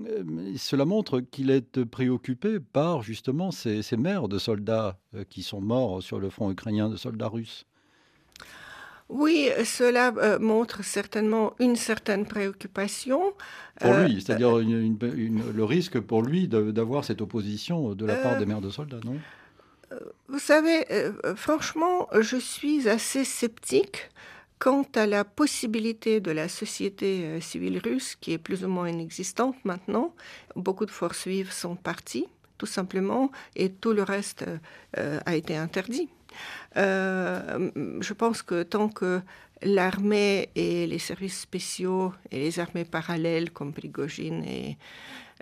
cela 0.56 0.86
montre 0.86 1.20
qu'il 1.20 1.50
est 1.52 1.84
préoccupé 1.84 2.62
par 2.62 3.04
justement 3.04 3.52
ces, 3.52 3.82
ces 3.82 3.98
mères 3.98 4.30
de 4.30 4.40
soldats 4.40 4.98
qui 5.30 5.44
sont 5.44 5.60
morts 5.60 6.02
sur 6.02 6.22
le 6.22 6.30
front 6.30 6.50
ukrainien, 6.52 6.88
de 6.88 6.96
soldats 6.96 7.28
russes. 7.28 7.66
Oui, 9.12 9.50
cela 9.66 10.14
euh, 10.18 10.40
montre 10.40 10.86
certainement 10.86 11.54
une 11.60 11.76
certaine 11.76 12.26
préoccupation. 12.26 13.34
Pour 13.80 13.94
lui, 13.94 14.16
euh, 14.16 14.20
c'est-à-dire 14.22 14.58
le 14.58 15.64
risque 15.64 16.00
pour 16.00 16.22
lui 16.22 16.48
d'avoir 16.48 17.04
cette 17.04 17.22
opposition 17.22 17.94
de 17.94 18.06
la 18.06 18.16
part 18.16 18.38
des 18.38 18.44
euh, 18.44 18.48
mères 18.48 18.62
de 18.62 18.70
soldats, 18.70 19.02
non? 19.04 19.18
Vous 20.30 20.40
savez, 20.40 20.86
franchement, 21.36 22.08
je 22.18 22.38
suis 22.38 22.88
assez 22.88 23.26
sceptique 23.26 24.10
quant 24.58 24.86
à 24.96 25.06
la 25.06 25.26
possibilité 25.26 26.22
de 26.22 26.32
la 26.32 26.48
société 26.48 27.42
civile 27.42 27.78
russe, 27.84 28.16
qui 28.16 28.32
est 28.32 28.38
plus 28.38 28.64
ou 28.64 28.70
moins 28.70 28.88
inexistante 28.88 29.58
maintenant. 29.66 30.16
Beaucoup 30.56 30.86
de 30.86 30.92
forces 30.92 31.28
vives 31.28 31.52
sont 31.52 31.76
parties, 31.76 32.28
tout 32.58 32.66
simplement, 32.66 33.32
et 33.58 33.70
tout 33.70 33.92
le 33.92 34.04
reste 34.04 34.46
a 34.94 35.36
été 35.36 35.58
interdit. 35.58 36.08
Euh, 36.78 37.72
je 38.00 38.14
pense 38.14 38.42
que 38.42 38.64
tant 38.64 38.90
que 38.90 39.22
l'armée 39.62 40.50
et 40.56 40.88
les 40.88 41.00
services 41.00 41.40
spéciaux 41.40 42.14
et 42.32 42.40
les 42.40 42.60
armées 42.60 42.86
parallèles 42.86 43.52
comme 43.52 43.74
Prigogine 43.74 44.44
et 44.44 44.78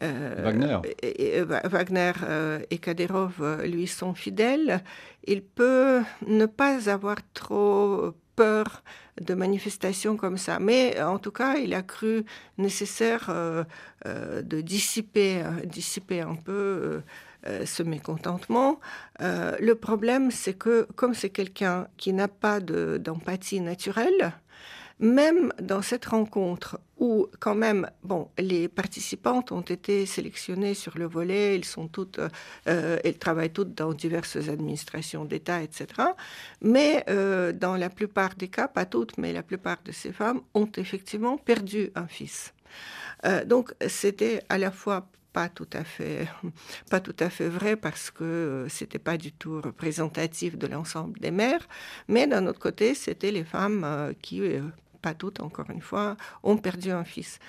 euh, 0.01 0.41
Wagner 0.43 0.79
et, 1.01 1.41
Wagner 1.41 2.11
euh, 2.23 2.59
et 2.69 2.77
Kadyrov 2.77 3.63
lui 3.65 3.87
sont 3.87 4.13
fidèles, 4.13 4.81
il 5.25 5.41
peut 5.41 6.01
ne 6.25 6.45
pas 6.45 6.89
avoir 6.89 7.17
trop 7.33 8.13
peur 8.35 8.83
de 9.21 9.33
manifestations 9.33 10.15
comme 10.15 10.37
ça. 10.37 10.59
Mais 10.59 11.01
en 11.01 11.19
tout 11.19 11.31
cas, 11.31 11.57
il 11.57 11.73
a 11.73 11.81
cru 11.81 12.23
nécessaire 12.57 13.29
de 14.05 14.61
dissiper, 14.61 15.43
dissiper 15.65 16.21
un 16.21 16.35
peu 16.35 17.01
euh, 17.47 17.65
ce 17.65 17.83
mécontentement. 17.83 18.81
Euh, 19.21 19.55
le 19.61 19.75
problème, 19.75 20.29
c'est 20.29 20.55
que 20.55 20.85
comme 20.95 21.13
c'est 21.13 21.29
quelqu'un 21.29 21.87
qui 21.95 22.11
n'a 22.11 22.27
pas 22.27 22.59
d'empathie 22.59 23.61
naturelle, 23.61 24.33
même 24.99 25.53
dans 25.61 25.81
cette 25.81 26.03
rencontre 26.05 26.81
où 26.97 27.27
quand 27.39 27.55
même, 27.55 27.89
bon, 28.03 28.29
les 28.37 28.67
participantes 28.67 29.53
ont 29.53 29.61
été 29.61 30.05
sélectionnées 30.05 30.73
sur 30.73 30.97
le 30.97 31.05
volet, 31.05 31.55
elles 31.55 31.63
euh, 32.67 32.97
elles 33.05 33.17
travaillent 33.17 33.53
toutes 33.53 33.73
dans 33.73 33.93
diverses 33.93 34.49
administrations 34.49 35.23
d'État, 35.23 35.63
etc. 35.63 35.87
Mais 36.61 37.05
dans 37.07 37.77
la 37.77 37.89
plupart 37.89 38.35
des 38.35 38.49
cas, 38.49 38.67
pas 38.67 38.85
toutes, 38.85 39.17
mais 39.17 39.31
la 39.31 39.43
plupart 39.43 39.77
de 39.85 39.93
ces 39.93 40.11
femmes 40.11 40.41
ont 40.53 40.69
effectivement 40.75 41.37
perdu 41.37 41.91
un 41.95 42.07
fils. 42.07 42.53
donc 43.45 43.73
c'était 43.87 44.41
à 44.49 44.57
la 44.57 44.71
fois 44.71 45.07
pas 45.39 45.47
tout 45.47 45.69
à 45.71 45.85
fait, 45.85 46.27
pas 46.91 46.99
tout 46.99 47.15
à 47.17 47.29
fait 47.29 47.47
vrai 47.47 47.77
parce 47.77 48.11
que 48.11 48.25
euh, 48.25 48.67
c'était 48.67 48.99
pas 48.99 49.17
du 49.17 49.31
tout 49.31 49.61
représentatif 49.61 50.57
de 50.57 50.67
l'ensemble 50.67 51.17
des 51.17 51.31
mères. 51.31 51.65
Mais 52.09 52.27
d'un 52.27 52.45
autre 52.45 52.59
côté, 52.59 52.93
c'était 52.93 53.31
les 53.31 53.45
femmes 53.45 53.85
euh, 53.85 54.11
qui, 54.21 54.41
euh, 54.41 54.63
pas 55.01 55.13
toutes 55.13 55.39
encore 55.39 55.69
une 55.69 55.81
fois, 55.81 56.17
ont 56.43 56.57
perdu 56.57 56.91
un 56.91 57.05
fils. 57.05 57.39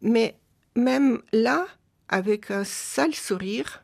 Mais 0.00 0.36
même 0.76 1.22
là, 1.32 1.66
avec 2.08 2.52
un 2.52 2.62
sale 2.62 3.16
sourire, 3.16 3.82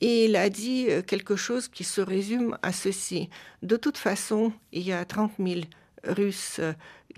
il 0.00 0.34
a 0.34 0.48
dit 0.48 0.88
quelque 1.06 1.36
chose 1.36 1.68
qui 1.68 1.84
se 1.84 2.00
résume 2.00 2.56
à 2.62 2.72
ceci. 2.72 3.28
De 3.62 3.76
toute 3.76 3.98
façon, 3.98 4.54
il 4.72 4.84
y 4.84 4.92
a 4.92 5.04
30 5.04 5.32
000 5.38 5.60
Russes 6.04 6.60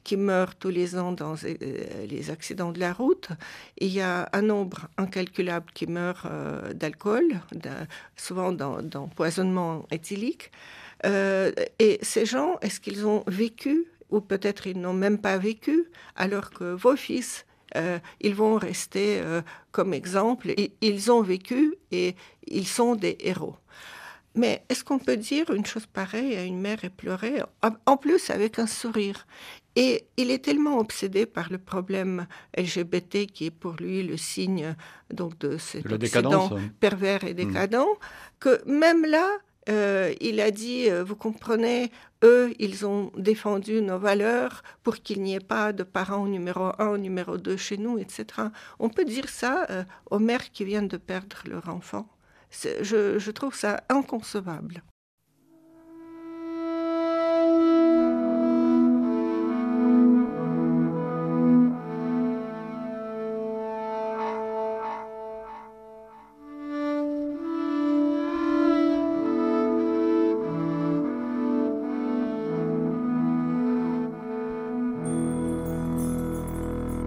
qui 0.03 0.17
meurent 0.17 0.55
tous 0.57 0.71
les 0.71 0.97
ans 0.97 1.13
dans 1.13 1.35
euh, 1.45 2.07
les 2.07 2.31
accidents 2.31 2.73
de 2.73 2.81
la 2.81 2.93
route. 2.93 3.29
Il 3.79 3.89
y 3.89 4.01
a 4.01 4.29
un 4.33 4.43
nombre 4.43 4.89
incalculable 4.97 5.67
qui 5.75 5.87
meurt 5.87 6.27
euh, 6.27 6.73
d'alcool, 6.73 7.41
souvent 8.17 8.53
d'empoisonnement 8.53 9.87
éthylique. 9.91 10.51
Euh, 11.07 11.53
et 11.79 11.99
ces 12.03 12.27
gens, 12.27 12.59
est-ce 12.61 12.81
qu'ils 12.81 13.07
ont 13.07 13.25
vécu 13.27 13.87
ou 14.11 14.21
peut-être 14.21 14.67
ils 14.67 14.79
n'ont 14.79 14.93
même 14.93 15.19
pas 15.19 15.39
vécu, 15.39 15.87
alors 16.15 16.51
que 16.51 16.73
vos 16.75 16.95
fils, 16.95 17.47
ils 18.21 18.35
vont 18.35 18.57
rester 18.57 19.21
comme 19.73 19.93
exemple. 19.93 20.55
ils 20.81 21.11
ont 21.11 21.23
vécu 21.23 21.75
et 21.91 22.15
ils 22.47 22.69
sont 22.69 22.95
des 22.95 23.17
héros. 23.19 23.57
Mais 24.37 24.65
est-ce 24.69 24.85
qu'on 24.85 24.99
peut 24.99 25.17
dire 25.17 25.51
une 25.51 25.67
chose 25.67 25.87
pareille 25.87 26.37
à 26.37 26.45
une 26.45 26.61
mère 26.61 26.85
éplorée, 26.85 27.43
en 27.87 27.97
plus 27.97 28.31
avec 28.31 28.61
un 28.61 28.69
sourire? 28.69 29.27
Et 29.77 30.07
il 30.17 30.31
est 30.31 30.45
tellement 30.45 30.79
obsédé 30.79 31.27
par 31.27 31.51
le 31.51 31.59
problème 31.59 32.27
LGBT 32.57 33.27
qui 33.27 33.47
est 33.47 33.51
pour 33.51 33.73
lui 33.73 34.03
le 34.05 34.17
signe 34.17 34.77
donc 35.13 35.39
de 35.39 35.59
cet 35.59 35.91
Occident 35.91 36.51
pervers 36.79 37.25
et 37.25 37.33
hmm. 37.33 37.37
décadent, 37.37 37.87
que 38.39 38.63
même 38.69 39.05
là, 39.05 39.29
euh, 39.69 40.15
il 40.21 40.41
a 40.41 40.51
dit, 40.51 40.91
euh, 40.91 41.03
vous 41.03 41.17
comprenez, 41.17 41.91
eux, 42.23 42.53
ils 42.59 42.87
ont 42.87 43.11
défendu 43.17 43.81
nos 43.81 43.99
valeurs 43.99 44.63
pour 44.83 44.97
qu'il 44.97 45.23
n'y 45.23 45.35
ait 45.35 45.41
pas 45.41 45.73
de 45.73 45.83
parents 45.83 46.27
numéro 46.27 46.71
un 46.79 46.99
numéro 46.99 47.39
deux 47.39 47.57
chez 47.57 47.79
nous, 47.79 47.99
etc. 47.99 48.27
On 48.79 48.89
peut 48.91 49.05
dire 49.05 49.29
ça 49.29 49.67
euh, 49.71 49.85
aux 50.11 50.19
mères 50.19 50.53
qui 50.53 50.65
viennent 50.65 50.89
de 50.89 50.99
perdre 50.99 51.39
leur 51.47 51.69
enfant. 51.69 52.07
Je, 52.83 53.19
je 53.19 53.31
trouve 53.33 53.55
ça 53.55 53.83
inconcevable. 53.89 54.83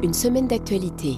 Une 0.07 0.13
semaine 0.13 0.47
d'actualité. 0.47 1.17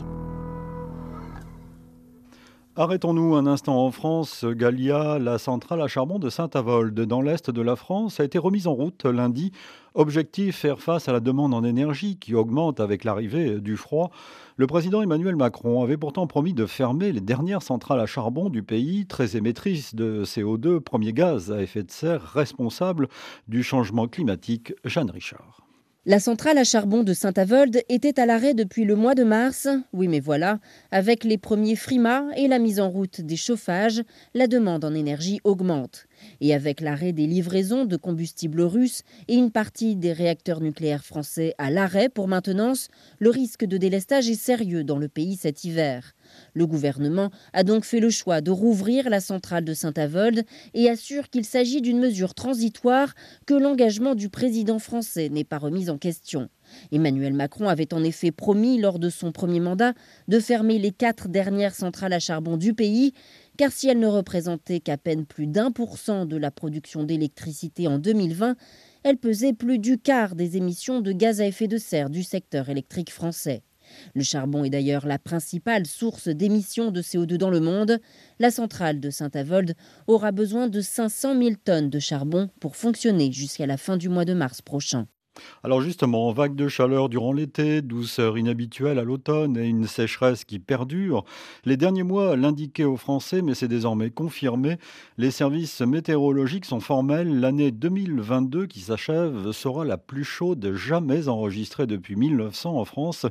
Arrêtons-nous 2.76 3.36
un 3.36 3.46
instant 3.46 3.86
en 3.86 3.92
France. 3.92 4.44
Galia, 4.44 5.20
la 5.20 5.38
centrale 5.38 5.84
à 5.84 5.88
charbon 5.88 6.18
de 6.18 6.32
Saint-Avold, 6.32 7.00
dans 7.00 7.22
l'est 7.22 7.52
de 7.52 7.62
la 7.62 7.76
France, 7.76 8.20
a 8.20 8.24
été 8.24 8.40
remise 8.40 8.66
en 8.66 8.74
route 8.74 9.06
lundi. 9.06 9.52
Objectif 9.94 10.56
faire 10.56 10.80
face 10.80 11.08
à 11.08 11.14
la 11.14 11.20
demande 11.20 11.54
en 11.54 11.64
énergie 11.64 12.18
qui 12.18 12.34
augmente 12.34 12.80
avec 12.80 13.04
l'arrivée 13.04 13.60
du 13.60 13.78
froid. 13.78 14.10
Le 14.56 14.66
président 14.66 15.04
Emmanuel 15.04 15.36
Macron 15.36 15.84
avait 15.84 15.96
pourtant 15.96 16.26
promis 16.26 16.56
de 16.56 16.66
fermer 16.66 17.12
les 17.12 17.22
dernières 17.22 17.62
centrales 17.62 18.00
à 18.00 18.08
charbon 18.08 18.50
du 18.50 18.64
pays, 18.64 19.06
très 19.06 19.38
émettrices 19.38 19.94
de 19.94 20.24
CO2, 20.26 20.80
premier 20.80 21.14
gaz 21.14 21.52
à 21.52 21.62
effet 21.62 21.84
de 21.84 21.92
serre 21.92 22.24
responsable 22.24 23.08
du 23.48 23.62
changement 23.62 24.08
climatique. 24.08 24.74
Jeanne 24.84 25.12
Richard. 25.12 25.69
La 26.06 26.22
centrale 26.22 26.58
à 26.58 26.64
charbon 26.64 27.04
de 27.04 27.12
Saint-Avold 27.12 27.84
était 27.90 28.22
à 28.22 28.26
l'arrêt 28.26 28.54
depuis 28.54 28.86
le 28.86 28.96
mois 28.96 29.16
de 29.16 29.26
mars. 29.26 29.68
Oui, 29.92 30.08
mais 30.08 30.22
voilà, 30.22 30.60
avec 30.92 31.26
les 31.26 31.38
premiers 31.38 31.76
frimas 31.76 32.24
et 32.38 32.48
la 32.48 32.58
mise 32.58 32.80
en 32.80 32.90
route 32.90 33.20
des 33.20 33.36
chauffages, 33.36 34.04
la 34.34 34.48
demande 34.48 34.86
en 34.86 34.94
énergie 34.94 35.42
augmente. 35.44 36.08
Et 36.42 36.54
avec 36.54 36.82
l'arrêt 36.82 37.14
des 37.14 37.28
livraisons 37.28 37.86
de 37.86 37.96
combustible 37.96 38.62
russe 38.62 39.04
et 39.28 39.36
une 39.36 39.52
partie 39.52 39.96
des 39.96 40.14
réacteurs 40.14 40.62
nucléaires 40.62 41.06
français 41.06 41.54
à 41.58 41.72
l'arrêt 41.72 42.10
pour 42.10 42.28
maintenance, 42.28 42.88
le 43.20 43.30
risque 43.30 43.66
de 43.66 43.78
délestage 43.78 44.30
est 44.30 44.36
sérieux 44.36 44.84
dans 44.84 44.98
le 44.98 45.08
pays 45.08 45.36
cet 45.36 45.64
hiver. 45.64 46.14
Le 46.54 46.68
gouvernement 46.68 47.32
a 47.54 47.64
donc 47.64 47.86
fait 47.86 48.00
le 48.00 48.10
choix 48.10 48.42
de 48.42 48.52
rouvrir 48.52 49.10
la 49.10 49.20
centrale 49.20 49.66
de 49.66 49.74
Saint-Avold 49.74 50.46
et 50.74 50.90
assure 50.90 51.30
qu'il 51.30 51.46
s'agit 51.46 51.82
d'une 51.82 52.00
mesure 52.00 52.34
transitoire 52.34 53.14
que 53.46 53.54
l'engagement 53.54 54.16
du 54.16 54.30
président 54.30 54.80
français 54.80 55.30
n'est 55.30 55.44
pas 55.44 55.58
remis 55.58 55.90
en 55.90 55.98
question. 55.98 56.50
Emmanuel 56.92 57.34
Macron 57.34 57.68
avait 57.68 57.94
en 57.94 58.04
effet 58.04 58.32
promis 58.32 58.80
lors 58.80 59.00
de 59.00 59.10
son 59.10 59.32
premier 59.32 59.60
mandat 59.60 59.94
de 60.28 60.40
fermer 60.40 60.78
les 60.78 60.92
quatre 60.92 61.28
dernières 61.28 61.76
centrales 61.76 62.14
à 62.14 62.20
charbon 62.20 62.58
du 62.58 62.74
pays 62.74 63.14
car 63.60 63.74
si 63.74 63.90
elle 63.90 64.00
ne 64.00 64.08
représentait 64.08 64.80
qu'à 64.80 64.98
peine 64.98 65.26
plus 65.26 65.46
d'un 65.46 65.70
pour 65.70 65.98
cent 65.98 66.26
de 66.26 66.38
la 66.38 66.50
production 66.50 67.04
d'électricité 67.04 67.90
en 67.90 68.00
2020, 68.00 68.56
elle 69.04 69.18
pesait 69.18 69.52
plus 69.52 69.80
du 69.80 69.98
quart 69.98 70.36
des 70.36 70.56
émissions 70.56 71.02
de 71.02 71.12
gaz 71.12 71.42
à 71.42 71.46
effet 71.46 71.68
de 71.68 71.78
serre 71.78 72.10
du 72.10 72.24
secteur 72.24 72.70
électrique 72.70 73.12
français. 73.12 73.62
Le 74.16 74.24
charbon 74.24 74.64
est 74.64 74.70
d'ailleurs 74.70 75.06
la 75.06 75.20
principale 75.20 75.86
source 75.86 76.30
d'émissions 76.30 76.92
de 76.92 77.02
CO2 77.02 77.36
dans 77.36 77.50
le 77.50 77.60
monde. 77.60 78.00
La 78.40 78.50
centrale 78.50 79.02
de 79.02 79.10
Saint-Avold 79.10 79.76
aura 80.08 80.32
besoin 80.32 80.70
de 80.70 80.80
500 80.80 81.38
000 81.38 81.56
tonnes 81.62 81.90
de 81.90 82.00
charbon 82.00 82.50
pour 82.62 82.78
fonctionner 82.78 83.30
jusqu'à 83.34 83.66
la 83.66 83.76
fin 83.76 83.98
du 83.98 84.08
mois 84.08 84.24
de 84.24 84.34
mars 84.34 84.62
prochain. 84.62 85.06
Alors 85.64 85.82
justement, 85.82 86.32
vague 86.32 86.56
de 86.56 86.68
chaleur 86.68 87.10
durant 87.10 87.32
l'été, 87.32 87.82
douceur 87.82 88.38
inhabituelle 88.38 89.00
à 89.00 89.04
l'automne 89.04 89.58
et 89.58 89.68
une 89.68 89.86
sécheresse 89.86 90.46
qui 90.46 90.60
perdure. 90.60 91.24
Les 91.66 91.78
derniers 91.78 92.04
mois 92.04 92.36
l'indiquaient 92.36 92.84
aux 92.84 92.98
Français, 92.98 93.42
mais 93.42 93.54
c'est 93.54 93.68
désormais 93.68 94.10
confirmé. 94.10 94.78
Les 95.18 95.32
services 95.32 95.82
météorologiques 95.82 96.66
sont 96.66 96.80
formels. 96.80 97.40
L'année 97.40 97.72
2022 97.72 98.66
qui 98.66 98.80
s'achève 98.80 99.52
sera 99.52 99.86
la 99.86 99.98
plus 99.98 100.24
chaude 100.24 100.74
jamais 100.74 101.28
enregistrée 101.28 101.88
depuis 101.88 102.16
1900 102.16 102.78
en 102.78 102.86
France, 102.86 103.26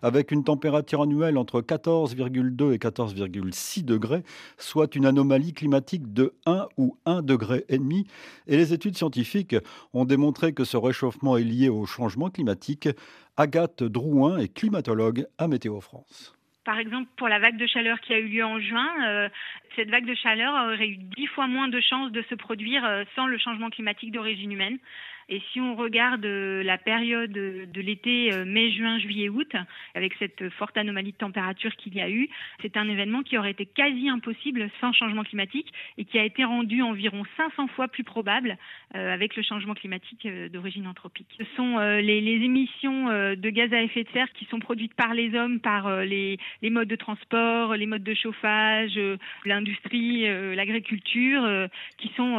avec 0.00 0.30
une 0.30 0.44
température 0.44 1.02
annuelle 1.02 1.38
entre 1.38 1.60
14,2 1.60 2.72
et 2.72 2.78
14,6 2.78 3.84
degrés, 3.84 4.22
soit 4.58 4.94
une 4.96 5.06
anomalie 5.06 5.52
climatique 5.52 6.12
de 6.12 6.32
1 6.46 6.66
ou 6.76 6.96
1 7.06 7.22
degré 7.22 7.64
et 8.46 8.56
les 8.56 8.72
études 8.72 8.96
scientifiques 8.96 9.56
ont 9.92 10.04
démontré 10.04 10.52
que 10.52 10.64
ce 10.64 10.76
réchauffement 10.76 11.36
est 11.36 11.44
lié 11.52 11.68
au 11.68 11.86
changement 11.86 12.30
climatique. 12.30 12.88
Agathe 13.36 13.82
Drouin 13.82 14.38
est 14.38 14.52
climatologue 14.52 15.26
à 15.38 15.48
Météo 15.48 15.80
France. 15.80 16.34
Par 16.64 16.78
exemple, 16.78 17.08
pour 17.16 17.28
la 17.28 17.40
vague 17.40 17.56
de 17.56 17.66
chaleur 17.66 17.98
qui 18.00 18.12
a 18.12 18.18
eu 18.18 18.28
lieu 18.28 18.44
en 18.44 18.60
juin, 18.60 18.88
euh, 19.04 19.28
cette 19.74 19.90
vague 19.90 20.06
de 20.06 20.14
chaleur 20.14 20.52
aurait 20.66 20.88
eu 20.88 20.96
dix 20.96 21.26
fois 21.26 21.48
moins 21.48 21.68
de 21.68 21.80
chances 21.80 22.12
de 22.12 22.22
se 22.30 22.36
produire 22.36 22.84
euh, 22.84 23.02
sans 23.16 23.26
le 23.26 23.36
changement 23.38 23.68
climatique 23.68 24.12
d'origine 24.12 24.52
humaine. 24.52 24.78
Et 25.28 25.40
si 25.52 25.60
on 25.60 25.74
regarde 25.74 26.24
euh, 26.24 26.62
la 26.62 26.78
période 26.78 27.32
de 27.32 27.80
l'été 27.80 28.32
euh, 28.32 28.44
mai, 28.44 28.70
juin, 28.72 28.98
juillet, 28.98 29.28
août, 29.28 29.50
avec 29.94 30.14
cette 30.18 30.48
forte 30.50 30.76
anomalie 30.76 31.12
de 31.12 31.16
température 31.16 31.74
qu'il 31.76 31.94
y 31.94 32.00
a 32.00 32.10
eu, 32.10 32.28
c'est 32.60 32.76
un 32.76 32.88
événement 32.88 33.22
qui 33.22 33.38
aurait 33.38 33.52
été 33.52 33.66
quasi 33.66 34.08
impossible 34.08 34.70
sans 34.80 34.92
changement 34.92 35.24
climatique 35.24 35.72
et 35.98 36.04
qui 36.04 36.18
a 36.18 36.24
été 36.24 36.44
rendu 36.44 36.82
environ 36.82 37.22
500 37.36 37.68
fois 37.68 37.88
plus 37.88 38.04
probable 38.04 38.56
euh, 38.94 39.12
avec 39.12 39.36
le 39.36 39.42
changement 39.42 39.74
climatique 39.74 40.26
d'origine 40.52 40.86
anthropique. 40.86 41.28
Ce 41.38 41.44
sont 41.56 41.78
les, 41.78 42.32
émissions 42.32 43.06
de 43.08 43.50
gaz 43.50 43.72
à 43.72 43.82
effet 43.82 44.04
de 44.04 44.08
serre 44.10 44.32
qui 44.32 44.46
sont 44.46 44.58
produites 44.58 44.94
par 44.94 45.14
les 45.14 45.34
hommes, 45.34 45.60
par 45.60 46.04
les, 46.04 46.38
modes 46.62 46.88
de 46.88 46.96
transport, 46.96 47.74
les 47.76 47.86
modes 47.86 48.02
de 48.02 48.14
chauffage, 48.14 48.98
l'industrie, 49.44 50.22
l'agriculture, 50.54 51.68
qui 51.98 52.10
sont 52.16 52.38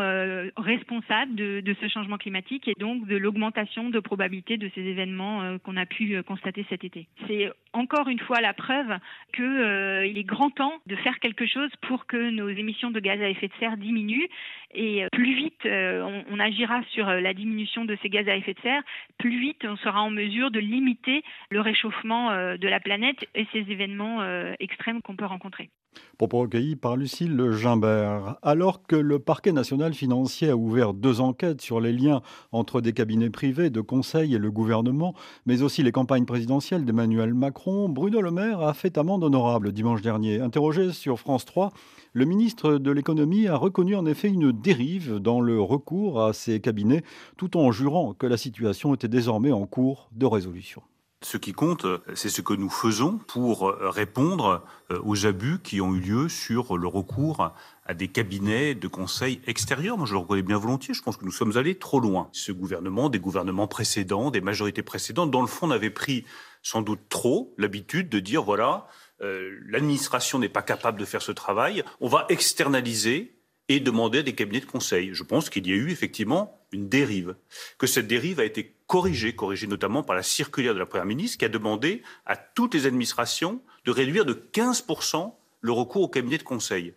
responsables 0.58 1.36
de, 1.36 1.76
ce 1.82 1.88
changement 1.88 2.17
climatique 2.17 2.69
donc 2.80 3.08
de 3.08 3.18
l'augmentation 3.18 3.90
de 3.90 4.00
probabilité 4.00 4.58
de 4.58 4.70
ces 4.76 4.82
événements 4.82 5.44
euh, 5.44 5.58
qu'on 5.58 5.78
a 5.78 5.86
pu 5.86 6.16
euh, 6.16 6.24
constater 6.24 6.66
cet 6.70 6.84
été. 6.84 7.08
C'est 7.28 7.52
encore 7.74 8.08
une 8.08 8.20
fois 8.20 8.42
la 8.42 8.54
preuve 8.54 8.98
qu'il 9.34 9.44
euh, 9.44 10.04
est 10.04 10.24
grand 10.24 10.50
temps 10.50 10.74
de 10.88 10.96
faire 10.98 11.20
quelque 11.20 11.46
chose 11.46 11.70
pour 11.82 12.06
que 12.06 12.30
nos 12.30 12.50
émissions 12.50 12.92
de 12.92 13.00
gaz 13.00 13.22
à 13.22 13.30
effet 13.30 13.48
de 13.48 13.54
serre 13.60 13.78
diminuent 13.78 14.28
et 14.74 15.06
plus 15.12 15.36
vite 15.36 15.66
on, 15.66 16.40
agira 16.40 16.82
sur 16.92 17.06
la 17.06 17.34
diminution 17.34 17.86
de 17.86 17.96
ces 18.02 18.10
gaz 18.10 18.28
à 18.28 18.36
effet 18.36 18.54
de 18.56 18.60
serre, 18.62 18.82
plus 19.20 19.40
vite 19.40 19.64
on 19.66 19.78
sera 19.78 20.02
en 20.02 20.10
mesure 20.10 20.50
de 20.50 20.60
limiter 20.60 21.24
le 21.52 21.62
réchauffement 21.62 22.32
de 22.32 22.68
la 22.68 22.80
planète 22.80 23.24
et 23.36 23.46
ces 23.54 23.72
événements 23.72 24.24
extrêmes 24.60 25.02
qu'on 25.02 25.16
peut 25.16 25.26
rencontrer. 25.26 25.70
Propos 26.17 26.39
recueillis 26.39 26.75
par 26.75 26.95
Lucille 26.95 27.51
Gimbert. 27.51 28.38
Alors 28.41 28.86
que 28.86 28.95
le 28.95 29.19
parquet 29.19 29.51
national 29.51 29.93
financier 29.93 30.49
a 30.49 30.56
ouvert 30.56 30.93
deux 30.93 31.21
enquêtes 31.21 31.62
sur 31.62 31.82
les 31.82 31.91
liens 31.91 32.21
entre 32.51 32.82
des 32.82 32.93
cabinets 32.93 33.29
privés 33.29 33.69
de 33.69 33.82
conseil 33.82 34.36
et 34.36 34.38
le 34.38 34.51
gouvernement, 34.51 35.13
mais 35.45 35.62
aussi 35.62 35.84
les 35.84 35.91
campagnes 35.91 36.25
présidentielles 36.25 36.86
d'Emmanuel 36.86 37.34
Macron, 37.34 37.89
Bruno 37.89 38.21
Le 38.21 38.32
Maire 38.32 38.62
a 38.62 38.73
fait 38.73 38.97
amende 38.97 39.23
honorable 39.23 39.71
dimanche 39.71 40.01
dernier. 40.01 40.39
Interrogé 40.39 40.91
sur 40.91 41.19
France 41.19 41.45
3, 41.45 41.71
le 42.13 42.25
ministre 42.25 42.77
de 42.77 42.91
l'économie 42.91 43.47
a 43.47 43.56
reconnu 43.56 43.95
en 43.95 44.06
effet 44.06 44.29
une 44.29 44.51
dérive 44.51 45.15
dans 45.15 45.41
le 45.41 45.60
recours 45.60 46.21
à 46.23 46.34
ces 46.34 46.60
cabinets, 46.60 47.03
tout 47.38 47.58
en 47.58 47.71
jurant 47.71 48.13
que 48.13 48.27
la 48.27 48.38
situation 48.38 48.93
était 48.93 49.08
désormais 49.08 49.51
en 49.51 49.65
cours 49.65 50.10
de 50.13 50.25
résolution. 50.25 50.84
Ce 51.24 51.38
qui 51.38 51.54
compte, 51.54 51.86
c'est 52.16 52.30
ce 52.30 52.42
que 52.42 52.54
nous 52.54 52.70
faisons 52.70 53.18
pour 53.28 53.74
répondre 53.80 54.64
euh, 54.92 55.00
aux 55.04 55.26
abus 55.26 55.60
qui 55.64 55.82
ont 55.82 55.94
eu 55.94 56.00
lieu 56.00 56.30
sur 56.30 56.78
le 56.78 56.88
recours 56.88 57.54
à 57.86 57.94
des 57.94 58.08
cabinets 58.08 58.76
de 58.76 58.88
conseil 58.88 59.42
extérieurs. 59.48 59.98
Moi, 59.98 60.06
je 60.06 60.14
le 60.14 60.20
reconnais 60.20 60.42
bien 60.42 60.58
volontiers. 60.58 60.94
Je 60.94 61.02
pense 61.02 61.18
que 61.18 61.26
nous 61.26 61.32
sommes 61.32 61.58
allés 61.58 61.76
trop 61.76 62.00
loin. 62.00 62.30
Ce 62.32 62.52
gouvernement, 62.52 63.10
des 63.10 63.20
gouvernements 63.20 63.68
précédents, 63.68 64.32
des 64.32 64.42
majorités 64.42 64.84
précédentes, 64.84 65.32
dans 65.32 65.42
le 65.42 65.48
fond, 65.48 65.68
n'avaient 65.68 65.90
pris 65.90 66.26
sans 66.62 66.82
doute 66.82 67.02
trop 67.10 67.54
l'habitude 67.58 68.10
de 68.10 68.20
dire 68.20 68.44
voilà, 68.44 68.88
euh, 69.22 69.58
l'administration 69.68 70.40
n'est 70.40 70.50
pas 70.50 70.62
capable 70.62 71.00
de 71.00 71.06
faire 71.06 71.22
ce 71.22 71.32
travail, 71.32 71.84
on 72.00 72.08
va 72.08 72.26
externaliser 72.30 73.36
et 73.69 73.80
demander 73.80 74.19
à 74.19 74.23
des 74.23 74.36
cabinets 74.36 74.60
de 74.60 74.65
conseil. 74.65 75.13
Je 75.13 75.23
pense 75.23 75.49
qu'il 75.49 75.67
y 75.67 75.71
a 75.71 75.76
eu 75.76 75.89
effectivement 75.89 76.60
une 76.71 76.89
dérive, 76.89 77.36
que 77.78 77.88
cette 77.88 78.08
dérive 78.08 78.39
a 78.39 78.45
été 78.45 78.76
corrigée, 78.88 79.36
corrigée 79.36 79.67
notamment 79.67 80.04
par 80.04 80.15
la 80.15 80.23
circulaire 80.23 80.73
de 80.73 80.80
la 80.80 80.86
Première 80.86 81.06
ministre 81.06 81.38
qui 81.38 81.45
a 81.45 81.49
demandé 81.49 82.04
à 82.26 82.36
toutes 82.36 82.73
les 82.73 82.86
administrations 82.86 83.62
de 83.86 83.91
réduire 83.91 84.26
de 84.26 84.34
15% 84.34 85.34
le 85.63 85.71
recours 85.71 86.04
au 86.04 86.08
cabinet 86.10 86.38
de 86.38 86.43
conseil. 86.43 86.93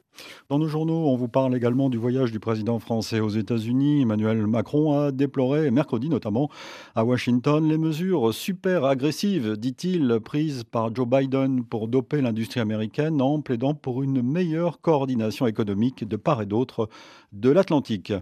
Dans 0.50 0.58
nos 0.58 0.66
journaux, 0.66 1.06
on 1.06 1.16
vous 1.16 1.28
parle 1.28 1.54
également 1.54 1.88
du 1.88 1.98
voyage 1.98 2.32
du 2.32 2.40
président 2.40 2.80
français 2.80 3.20
aux 3.20 3.28
États-Unis. 3.28 4.02
Emmanuel 4.02 4.44
Macron 4.48 4.98
a 4.98 5.12
déploré, 5.12 5.70
mercredi 5.70 6.08
notamment, 6.08 6.50
à 6.96 7.04
Washington, 7.04 7.68
les 7.68 7.78
mesures 7.78 8.34
super 8.34 8.84
agressives, 8.84 9.56
dit-il, 9.56 10.18
prises 10.22 10.64
par 10.64 10.92
Joe 10.92 11.06
Biden 11.06 11.64
pour 11.64 11.86
doper 11.86 12.20
l'industrie 12.20 12.58
américaine 12.58 13.22
en 13.22 13.40
plaidant 13.40 13.74
pour 13.74 14.02
une 14.02 14.20
meilleure 14.20 14.80
coordination 14.80 15.46
économique 15.46 16.06
de 16.06 16.16
part 16.16 16.42
et 16.42 16.46
d'autre 16.46 16.88
de 17.32 17.50
l'Atlantique. 17.50 18.12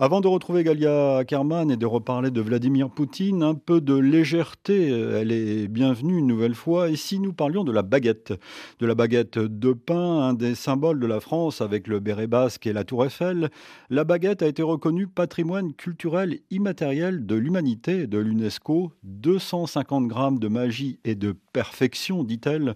Avant 0.00 0.20
de 0.20 0.26
retrouver 0.26 0.64
Galia 0.64 1.22
Kerman 1.24 1.70
et 1.70 1.76
de 1.76 1.86
reparler 1.86 2.32
de 2.32 2.40
Vladimir 2.40 2.90
Poutine, 2.90 3.44
un 3.44 3.54
peu 3.54 3.80
de 3.80 3.94
légèreté, 3.94 4.88
elle 4.88 5.30
est 5.30 5.68
bienvenue 5.68 6.18
une 6.18 6.26
nouvelle 6.26 6.56
fois. 6.56 6.90
Et 6.90 6.96
si 6.96 7.20
nous 7.20 7.32
parlions 7.32 7.62
de 7.62 7.70
la 7.70 7.82
baguette, 7.82 8.34
de 8.80 8.86
la 8.86 8.96
baguette 8.96 9.38
de 9.38 9.72
pain, 9.72 10.20
un 10.22 10.34
des 10.34 10.56
symboles 10.56 10.98
de 10.98 11.06
la 11.06 11.20
France 11.20 11.60
avec 11.60 11.86
le 11.86 12.00
béret 12.00 12.26
basque 12.26 12.66
et 12.66 12.72
la 12.72 12.82
tour 12.82 13.04
Eiffel, 13.06 13.50
la 13.88 14.02
baguette 14.02 14.42
a 14.42 14.48
été 14.48 14.64
reconnue 14.64 15.06
patrimoine 15.06 15.72
culturel 15.74 16.40
immatériel 16.50 17.24
de 17.24 17.36
l'humanité 17.36 18.08
de 18.08 18.18
l'UNESCO. 18.18 18.90
250 19.04 20.08
grammes 20.08 20.40
de 20.40 20.48
magie 20.48 20.98
et 21.04 21.14
de 21.14 21.36
perfection, 21.52 22.24
dit-elle. 22.24 22.74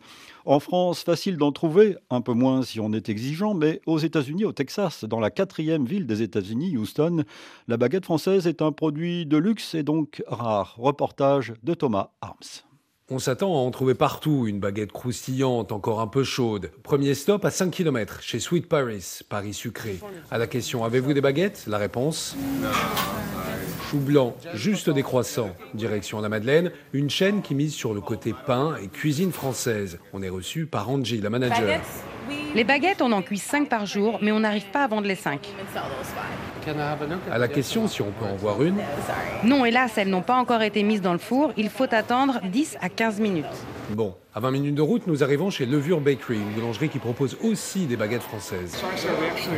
En 0.48 0.60
France, 0.60 1.02
facile 1.02 1.36
d'en 1.36 1.52
trouver, 1.52 1.98
un 2.08 2.22
peu 2.22 2.32
moins 2.32 2.62
si 2.62 2.80
on 2.80 2.94
est 2.94 3.10
exigeant, 3.10 3.52
mais 3.52 3.82
aux 3.84 3.98
États-Unis, 3.98 4.46
au 4.46 4.52
Texas, 4.52 5.04
dans 5.04 5.20
la 5.20 5.28
quatrième 5.28 5.84
ville 5.84 6.06
des 6.06 6.22
États-Unis, 6.22 6.74
Houston, 6.74 7.24
la 7.66 7.76
baguette 7.76 8.06
française 8.06 8.46
est 8.46 8.62
un 8.62 8.72
produit 8.72 9.26
de 9.26 9.36
luxe 9.36 9.74
et 9.74 9.82
donc 9.82 10.22
rare. 10.26 10.74
Reportage 10.78 11.52
de 11.62 11.74
Thomas 11.74 12.12
Arms. 12.22 12.64
On 13.10 13.18
s'attend 13.18 13.52
à 13.52 13.58
en 13.58 13.70
trouver 13.70 13.92
partout, 13.94 14.46
une 14.46 14.58
baguette 14.58 14.90
croustillante, 14.90 15.70
encore 15.70 16.00
un 16.00 16.06
peu 16.06 16.24
chaude. 16.24 16.70
Premier 16.82 17.12
stop 17.12 17.44
à 17.44 17.50
5 17.50 17.70
km, 17.70 18.22
chez 18.22 18.40
Sweet 18.40 18.70
Paris, 18.70 19.18
Paris 19.28 19.52
sucré. 19.52 20.00
À 20.30 20.38
la 20.38 20.46
question 20.46 20.82
Avez-vous 20.82 21.12
des 21.12 21.20
baguettes? 21.20 21.64
La 21.66 21.76
réponse? 21.76 22.38
Chou 23.90 24.00
blanc, 24.00 24.36
juste 24.52 24.90
des 24.90 25.02
croissants. 25.02 25.48
Direction 25.72 26.20
la 26.20 26.28
Madeleine, 26.28 26.72
une 26.92 27.08
chaîne 27.08 27.40
qui 27.40 27.54
mise 27.54 27.72
sur 27.72 27.94
le 27.94 28.02
côté 28.02 28.34
pain 28.46 28.74
et 28.82 28.88
cuisine 28.88 29.32
française. 29.32 29.98
On 30.12 30.20
est 30.20 30.28
reçu 30.28 30.66
par 30.66 30.90
Angie, 30.90 31.22
la 31.22 31.30
manager. 31.30 31.80
Les 32.54 32.64
baguettes, 32.64 33.00
on 33.00 33.12
en 33.12 33.22
cuit 33.22 33.38
5 33.38 33.66
par 33.66 33.86
jour, 33.86 34.18
mais 34.20 34.30
on 34.30 34.40
n'arrive 34.40 34.66
pas 34.66 34.84
à 34.84 34.88
vendre 34.88 35.06
les 35.06 35.14
5. 35.14 35.40
À 37.30 37.38
la 37.38 37.48
question 37.48 37.88
si 37.88 38.02
on 38.02 38.10
peut 38.10 38.26
en 38.26 38.36
voir 38.36 38.62
une 38.62 38.76
Non, 39.42 39.64
hélas, 39.64 39.96
elles 39.96 40.10
n'ont 40.10 40.20
pas 40.20 40.36
encore 40.36 40.60
été 40.60 40.82
mises 40.82 41.00
dans 41.00 41.12
le 41.14 41.18
four. 41.18 41.52
Il 41.56 41.70
faut 41.70 41.86
attendre 41.90 42.40
10 42.44 42.76
à 42.82 42.90
15 42.90 43.20
minutes. 43.20 43.46
Bon, 43.90 44.14
à 44.34 44.40
20 44.40 44.50
minutes 44.50 44.74
de 44.74 44.82
route, 44.82 45.06
nous 45.06 45.22
arrivons 45.24 45.48
chez 45.48 45.64
Levure 45.64 46.00
Bakery, 46.00 46.36
une 46.36 46.52
boulangerie 46.52 46.90
qui 46.90 46.98
propose 46.98 47.38
aussi 47.42 47.86
des 47.86 47.96
baguettes 47.96 48.22
françaises. 48.22 48.76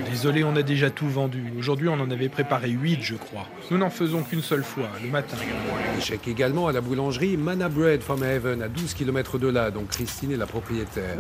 Désolé, 0.09 0.45
on 0.45 0.55
a 0.55 0.63
déjà 0.63 0.89
tout 0.89 1.09
vendu. 1.09 1.53
Aujourd'hui, 1.59 1.89
on 1.89 1.95
en 1.95 2.11
avait 2.13 2.29
préparé 2.29 2.71
8, 2.71 2.99
je 3.03 3.17
crois. 3.17 3.47
Nous 3.73 3.79
n'en 3.79 3.91
faisons 3.91 4.23
qu'une 4.23 4.43
seule 4.43 4.63
fois, 4.63 4.89
le 5.03 5.11
matin. 5.11 5.37
Échec 5.99 6.29
également 6.29 6.69
à 6.69 6.73
la 6.73 6.81
boulangerie 6.81 7.37
Mana 7.37 7.69
Bread 7.69 8.03
from 8.03 8.23
Heaven, 8.23 8.63
à 8.63 8.69
12 8.69 8.95
km 8.95 9.39
de 9.39 9.49
là, 9.49 9.73
donc 9.73 9.89
Christine 9.89 10.31
est 10.31 10.37
la 10.37 10.47
propriétaire. 10.47 11.17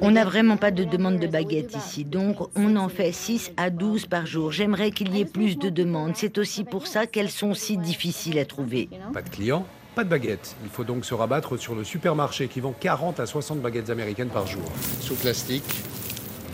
On 0.00 0.10
n'a 0.10 0.24
vraiment 0.24 0.56
pas 0.56 0.72
de 0.72 0.82
demande 0.82 1.18
de 1.18 1.28
baguettes 1.28 1.76
ici, 1.76 2.04
donc 2.04 2.38
on 2.56 2.74
en 2.74 2.88
fait 2.88 3.12
6 3.12 3.52
à 3.56 3.70
12 3.70 4.06
par 4.06 4.26
jour. 4.26 4.50
J'aimerais 4.50 4.90
qu'il 4.90 5.16
y 5.16 5.20
ait 5.20 5.24
plus 5.24 5.56
de 5.56 5.68
demandes. 5.68 6.12
C'est 6.16 6.38
aussi 6.38 6.64
pour 6.64 6.88
ça 6.88 7.06
qu'elles 7.06 7.30
sont 7.30 7.54
si 7.54 7.76
difficiles 7.76 8.40
à 8.40 8.44
trouver. 8.44 8.88
Pas 9.12 9.22
de 9.22 9.28
clients? 9.28 9.64
Pas 9.94 10.04
de 10.04 10.08
baguettes. 10.08 10.56
Il 10.64 10.70
faut 10.70 10.84
donc 10.84 11.04
se 11.04 11.14
rabattre 11.14 11.56
sur 11.56 11.74
le 11.74 11.84
supermarché 11.84 12.48
qui 12.48 12.60
vend 12.60 12.74
40 12.78 13.20
à 13.20 13.26
60 13.26 13.60
baguettes 13.60 13.90
américaines 13.90 14.28
par 14.28 14.46
jour. 14.46 14.64
Sous 15.00 15.14
plastique, 15.14 15.64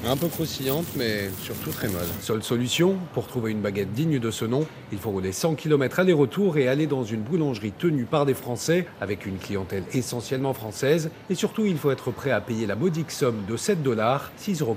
un 0.06 0.16
peu 0.16 0.28
croustillante, 0.28 0.86
mais 0.96 1.30
surtout 1.42 1.70
très 1.70 1.88
molle. 1.88 2.06
Seule 2.20 2.42
solution, 2.42 2.96
pour 3.12 3.26
trouver 3.26 3.52
une 3.52 3.60
baguette 3.60 3.92
digne 3.92 4.18
de 4.18 4.30
ce 4.30 4.44
nom, 4.44 4.66
il 4.92 4.98
faut 4.98 5.10
rouler 5.10 5.32
100 5.32 5.54
km 5.54 6.00
aller-retour 6.00 6.56
et 6.56 6.68
aller 6.68 6.86
dans 6.86 7.04
une 7.04 7.20
boulangerie 7.20 7.72
tenue 7.72 8.04
par 8.04 8.26
des 8.26 8.34
Français, 8.34 8.86
avec 9.00 9.26
une 9.26 9.38
clientèle 9.38 9.84
essentiellement 9.92 10.54
française. 10.54 11.10
Et 11.28 11.34
surtout, 11.34 11.66
il 11.66 11.76
faut 11.76 11.90
être 11.90 12.10
prêt 12.10 12.30
à 12.30 12.40
payer 12.40 12.66
la 12.66 12.76
modique 12.76 13.10
somme 13.10 13.44
de 13.48 13.56
7 13.56 13.82
dollars, 13.82 14.30
6,80 14.40 14.62
euros 14.62 14.76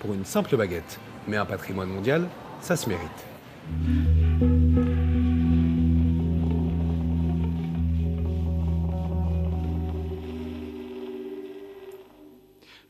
pour 0.00 0.14
une 0.14 0.24
simple 0.24 0.56
baguette. 0.56 0.98
Mais 1.28 1.36
un 1.36 1.46
patrimoine 1.46 1.88
mondial, 1.88 2.26
ça 2.60 2.76
se 2.76 2.88
mérite. 2.88 4.23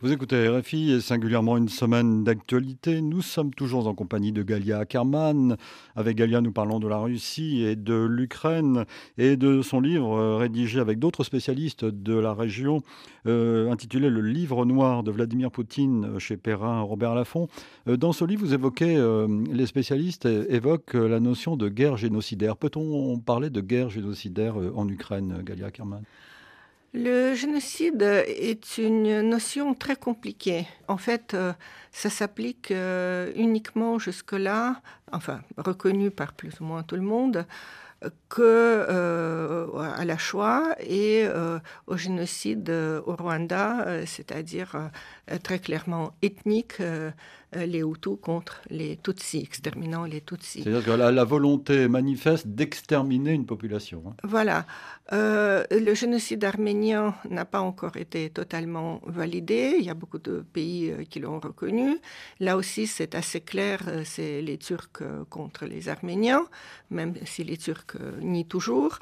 Vous 0.04 0.12
écoutez 0.12 0.46
RFI 0.50 0.92
et 0.92 1.00
singulièrement 1.00 1.56
une 1.56 1.70
semaine 1.70 2.24
d'actualité. 2.24 3.00
Nous 3.00 3.22
sommes 3.22 3.54
toujours 3.54 3.86
en 3.86 3.94
compagnie 3.94 4.32
de 4.32 4.42
Galia 4.42 4.80
Ackerman. 4.80 5.56
Avec 5.96 6.18
Galia, 6.18 6.42
nous 6.42 6.52
parlons 6.52 6.78
de 6.78 6.86
la 6.86 6.98
Russie 6.98 7.62
et 7.62 7.74
de 7.74 7.94
l'Ukraine 7.94 8.84
et 9.16 9.38
de 9.38 9.62
son 9.62 9.80
livre 9.80 10.14
euh, 10.14 10.36
rédigé 10.36 10.78
avec 10.78 10.98
d'autres 10.98 11.24
spécialistes 11.24 11.86
de 11.86 12.12
la 12.12 12.34
région, 12.34 12.82
euh, 13.26 13.70
intitulé 13.70 14.10
Le 14.10 14.20
livre 14.20 14.66
noir 14.66 15.04
de 15.04 15.10
Vladimir 15.10 15.50
Poutine 15.50 16.04
euh, 16.04 16.18
chez 16.18 16.36
Perrin 16.36 16.82
Robert 16.82 17.14
Laffont. 17.14 17.48
dans 17.86 18.12
ce 18.12 18.26
livre, 18.26 18.44
vous 18.44 18.52
évoquez, 18.52 19.02
les 19.50 19.64
spécialistes 19.64 20.26
évoquent 20.26 20.92
la 20.92 21.18
notion 21.18 21.56
de 21.56 21.70
guerre 21.70 21.96
génocidaire. 21.96 22.58
Peut-on 22.58 23.18
parler 23.20 23.48
de 23.48 23.62
guerre 23.62 23.88
génocidaire 23.88 24.56
en 24.76 24.86
Ukraine, 24.86 25.40
Galia 25.42 25.68
Ackerman 25.68 26.02
le 26.94 27.34
génocide 27.34 28.02
est 28.02 28.78
une 28.78 29.20
notion 29.22 29.74
très 29.74 29.96
compliquée. 29.96 30.68
En 30.86 30.96
fait, 30.96 31.34
euh, 31.34 31.52
ça 31.90 32.08
s'applique 32.08 32.70
euh, 32.70 33.32
uniquement 33.34 33.98
jusque-là, 33.98 34.80
enfin 35.10 35.40
reconnu 35.56 36.12
par 36.12 36.32
plus 36.34 36.60
ou 36.60 36.64
moins 36.64 36.84
tout 36.84 36.94
le 36.94 37.02
monde, 37.02 37.46
que 38.28 38.42
euh, 38.42 39.66
à 39.96 40.04
la 40.04 40.18
Shoah 40.18 40.76
et 40.78 41.26
au 41.86 41.96
génocide 41.96 42.70
au 42.70 43.16
Rwanda, 43.16 44.04
c'est-à-dire 44.06 44.90
très 45.42 45.58
clairement 45.58 46.12
ethnique, 46.20 46.74
les 47.54 47.80
Hutus 47.80 48.18
contre 48.20 48.60
les 48.70 48.96
Tutsis, 48.96 49.40
exterminant 49.40 50.04
les 50.04 50.20
Tutsis. 50.20 50.62
C'est-à-dire 50.62 50.84
que 50.84 50.90
la, 50.90 51.10
la 51.10 51.24
volonté 51.24 51.88
manifeste 51.88 52.48
d'exterminer 52.48 53.32
une 53.32 53.46
population. 53.46 54.02
Hein. 54.06 54.14
Voilà. 54.24 54.66
Euh, 55.12 55.64
le 55.70 55.94
génocide 55.94 56.44
arménien 56.44 57.14
n'a 57.28 57.44
pas 57.44 57.60
encore 57.60 57.96
été 57.96 58.30
totalement 58.30 59.00
validé. 59.06 59.76
Il 59.78 59.84
y 59.84 59.90
a 59.90 59.94
beaucoup 59.94 60.18
de 60.18 60.44
pays 60.52 60.90
euh, 60.90 61.04
qui 61.04 61.20
l'ont 61.20 61.40
reconnu. 61.40 61.98
Là 62.40 62.56
aussi, 62.56 62.86
c'est 62.86 63.14
assez 63.14 63.40
clair, 63.40 63.82
euh, 63.88 64.02
c'est 64.04 64.40
les 64.40 64.56
Turcs 64.56 65.02
contre 65.28 65.66
les 65.66 65.88
Arméniens, 65.88 66.46
même 66.90 67.14
si 67.24 67.44
les 67.44 67.58
Turcs 67.58 67.96
nient 68.20 68.44
toujours. 68.44 68.98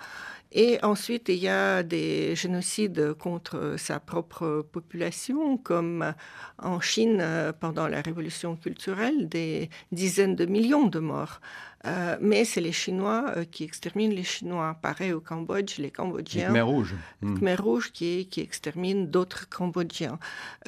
Et 0.52 0.78
ensuite, 0.82 1.28
il 1.28 1.36
y 1.36 1.48
a 1.48 1.82
des 1.82 2.36
génocides 2.36 3.14
contre 3.14 3.74
sa 3.78 4.00
propre 4.00 4.66
population, 4.70 5.56
comme 5.56 6.14
en 6.58 6.80
Chine 6.80 7.24
pendant 7.58 7.88
la 7.88 8.02
révolution 8.02 8.56
culturelle, 8.56 9.28
des 9.28 9.70
dizaines 9.92 10.36
de 10.36 10.44
millions 10.44 10.86
de 10.86 10.98
morts. 10.98 11.40
Euh, 11.84 12.16
mais 12.20 12.44
c'est 12.44 12.60
les 12.60 12.72
Chinois 12.72 13.32
euh, 13.36 13.44
qui 13.44 13.64
exterminent 13.64 14.14
les 14.14 14.22
Chinois. 14.22 14.76
Pareil 14.80 15.12
au 15.12 15.20
Cambodge, 15.20 15.78
les 15.78 15.90
Cambodgiens. 15.90 16.48
Les 16.48 16.60
Khmer 16.60 16.60
rouges. 16.60 16.94
Hmm. 17.22 17.38
Khmer 17.38 17.56
rouges 17.56 17.92
qui, 17.92 18.26
qui 18.26 18.40
exterminent 18.40 19.04
d'autres 19.04 19.48
Cambodgiens. 19.48 20.18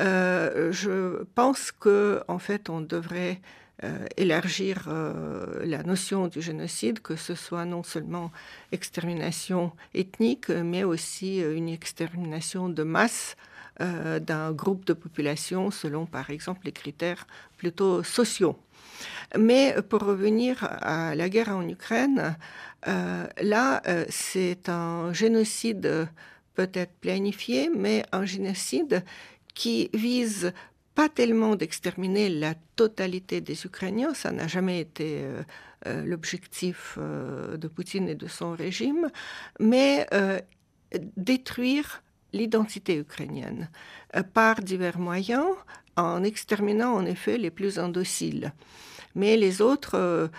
Euh, 0.01 0.73
je 0.73 1.23
pense 1.35 1.71
que 1.71 2.23
en 2.27 2.39
fait, 2.39 2.69
on 2.69 2.81
devrait 2.81 3.41
élargir 4.17 4.89
la 4.89 5.83
notion 5.83 6.29
du 6.29 6.41
génocide, 6.41 7.01
que 7.01 7.17
ce 7.17 7.35
soit 7.35 7.65
non 7.65 7.83
seulement 7.83 8.31
extermination 8.73 9.73
ethnique, 9.95 10.49
mais 10.49 10.85
aussi 10.85 11.41
une 11.41 11.69
extermination 11.69 12.69
de 12.69 12.83
masse 12.83 13.37
d'un 13.81 14.53
groupe 14.53 14.85
de 14.85 14.93
population 14.93 15.71
selon, 15.71 16.07
par 16.07 16.31
exemple, 16.31 16.61
les 16.65 16.73
critères 16.73 17.27
plutôt 17.59 18.03
sociaux. 18.05 18.57
Mais 19.39 19.75
pour 19.89 20.01
revenir 20.01 20.59
à 20.81 21.15
la 21.15 21.29
guerre 21.29 21.51
en 21.51 21.69
Ukraine, 21.69 22.37
euh, 22.87 23.27
là, 23.41 23.83
euh, 23.87 24.05
c'est 24.09 24.69
un 24.69 25.13
génocide 25.13 26.09
peut-être 26.55 26.93
planifié, 27.01 27.71
mais 27.75 28.05
un 28.13 28.25
génocide 28.25 29.05
qui 29.55 29.91
vise 29.93 30.53
pas 30.95 31.09
tellement 31.09 31.57
d'exterminer 31.57 32.29
la 32.29 32.55
totalité 32.77 33.41
des 33.41 33.67
Ukrainiens, 33.67 34.15
ça 34.15 34.31
n'a 34.31 34.47
jamais 34.47 34.81
été 34.81 35.23
euh, 35.87 36.05
l'objectif 36.05 36.99
de 36.99 37.69
Poutine 37.69 38.09
et 38.09 38.15
de 38.15 38.27
son 38.27 38.53
régime, 38.53 39.11
mais 39.59 40.07
détruire 41.17 42.03
l'identité 42.33 42.97
ukrainienne 42.97 43.69
par 44.33 44.63
divers 44.63 44.99
moyens, 44.99 45.49
en 45.97 46.25
exterminant 46.25 46.95
en 46.95 47.05
effet 47.05 47.39
les 47.39 47.51
plus 47.51 47.79
indociles. 47.79 48.53
Mais 49.15 49.37
les 49.37 49.63
autres 49.63 50.31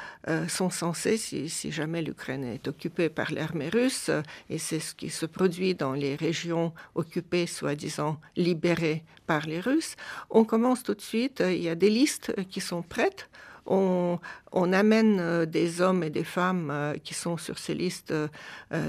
sont 0.47 0.69
censés, 0.69 1.17
si, 1.17 1.71
jamais 1.71 2.01
l'Ukraine 2.01 2.43
est 2.43 2.67
occupée 2.67 3.09
par 3.09 3.31
l'armée 3.31 3.69
russe, 3.69 4.11
et 4.49 4.57
c'est 4.57 4.79
ce 4.79 4.93
qui 4.93 5.09
se 5.09 5.25
produit 5.25 5.75
dans 5.75 5.93
les 5.93 6.15
régions 6.15 6.73
occupées, 6.93 7.47
soi-disant 7.47 8.19
libérées 8.35 9.03
par 9.27 9.45
les 9.45 9.59
Russes, 9.59 9.95
on 10.29 10.43
commence 10.43 10.83
tout 10.83 10.93
de 10.93 11.01
suite, 11.01 11.41
il 11.45 11.61
y 11.61 11.69
a 11.69 11.75
des 11.75 11.89
listes 11.89 12.33
qui 12.49 12.61
sont 12.61 12.81
prêtes 12.81 13.29
on, 13.65 14.73
amène 14.73 15.19
euh, 15.19 15.45
des 15.45 15.81
hommes 15.81 16.03
et 16.03 16.09
des 16.09 16.23
femmes 16.23 16.69
euh, 16.71 16.93
qui 17.03 17.13
sont 17.13 17.37
sur 17.37 17.57
ces 17.57 17.73
listes 17.73 18.11
euh, 18.11 18.27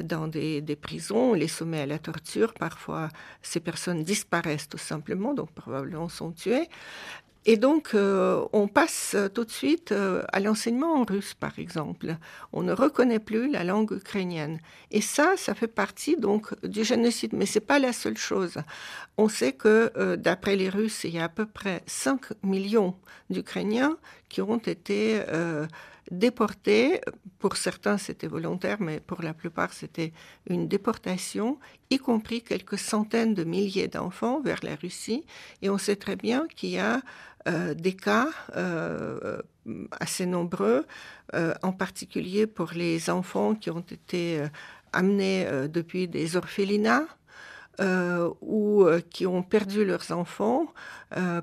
dans 0.03 0.28
des, 0.28 0.61
des, 0.61 0.76
prisons, 0.76 1.30
on 1.30 1.34
les 1.34 1.49
soumet 1.49 1.80
à 1.80 1.87
la 1.87 1.99
torture. 1.99 2.53
Parfois, 2.55 3.09
ces 3.43 3.61
personnes 3.61 4.05
disparaissent 4.05 4.68
tout 4.68 4.78
simplement, 4.78 5.34
donc 5.34 5.51
probablement 5.53 6.09
sont 6.09 6.32
tuées. 6.32 6.68
Et 7.49 7.57
donc, 7.57 7.94
euh, 7.94 8.44
on 8.53 8.66
passe 8.66 9.12
euh, 9.14 9.28
tout 9.28 9.44
de 9.44 9.53
suite 9.53 9.92
euh, 9.92 10.24
à 10.32 10.40
l'enseignement 10.40 10.94
en 10.94 11.05
russe, 11.05 11.32
par 11.32 11.61
exemple. 11.61 12.16
On 12.53 12.64
ne 12.64 12.72
reconnaît 12.72 13.20
plus 13.20 13.49
la 13.49 13.62
langue 13.62 13.92
ukrainienne. 13.92 14.59
Et 14.90 15.01
ça, 15.01 15.36
ça 15.36 15.55
fait 15.55 15.68
partie 15.68 16.16
donc 16.16 16.53
du 16.66 16.82
génocide. 16.82 17.34
Mais 17.34 17.47
c'est 17.47 17.61
pas 17.61 17.78
la 17.78 17.92
seule 17.92 18.18
chose. 18.18 18.59
On 19.16 19.28
sait 19.28 19.53
que, 19.53 20.16
d'après 20.16 20.57
les 20.57 20.68
Russes, 20.68 21.05
il 21.05 21.14
y 21.14 21.20
a 21.20 21.24
à 21.24 21.28
peu 21.28 21.47
près 21.47 21.82
5 21.86 22.20
millions 22.42 22.97
d'Ukrainiens 23.30 23.97
qui 24.28 24.42
ont 24.42 24.59
été 24.59 25.22
déportés. 26.11 27.00
Pour 27.38 27.57
certains, 27.57 27.98
c'était 27.98 28.26
volontaire, 28.26 28.78
mais 28.80 29.00
pour 29.00 29.22
la 29.22 29.34
plupart, 29.34 29.72
c'était 29.72 30.12
une 30.48 30.68
déportation, 30.68 31.59
y 31.90 31.98
compris 31.98 32.42
quelques 32.42 32.78
centaines 32.78 33.34
de 33.34 33.44
milliers 33.44 33.88
d'enfants 33.88 34.40
vers 34.40 34.61
la 34.62 34.76
Russie. 34.76 35.24
Et 35.62 35.70
on 35.70 35.78
sait 35.78 35.96
très 35.96 36.16
bien 36.16 36.46
qu'il 36.54 36.70
y 36.70 36.78
a 36.78 37.00
euh, 37.48 37.74
des 37.74 37.94
cas 37.94 38.28
euh, 38.57 39.40
assez 40.00 40.26
nombreux, 40.26 40.84
euh, 41.34 41.54
en 41.62 41.72
particulier 41.72 42.46
pour 42.46 42.72
les 42.74 43.09
enfants 43.09 43.54
qui 43.54 43.70
ont 43.70 43.84
été 43.88 44.42
amenés 44.92 45.46
depuis 45.68 46.09
des 46.09 46.36
orphelinats. 46.36 47.07
Ou 47.81 48.87
qui 49.11 49.27
ont 49.27 49.43
perdu 49.43 49.85
leurs 49.85 50.11
enfants 50.12 50.66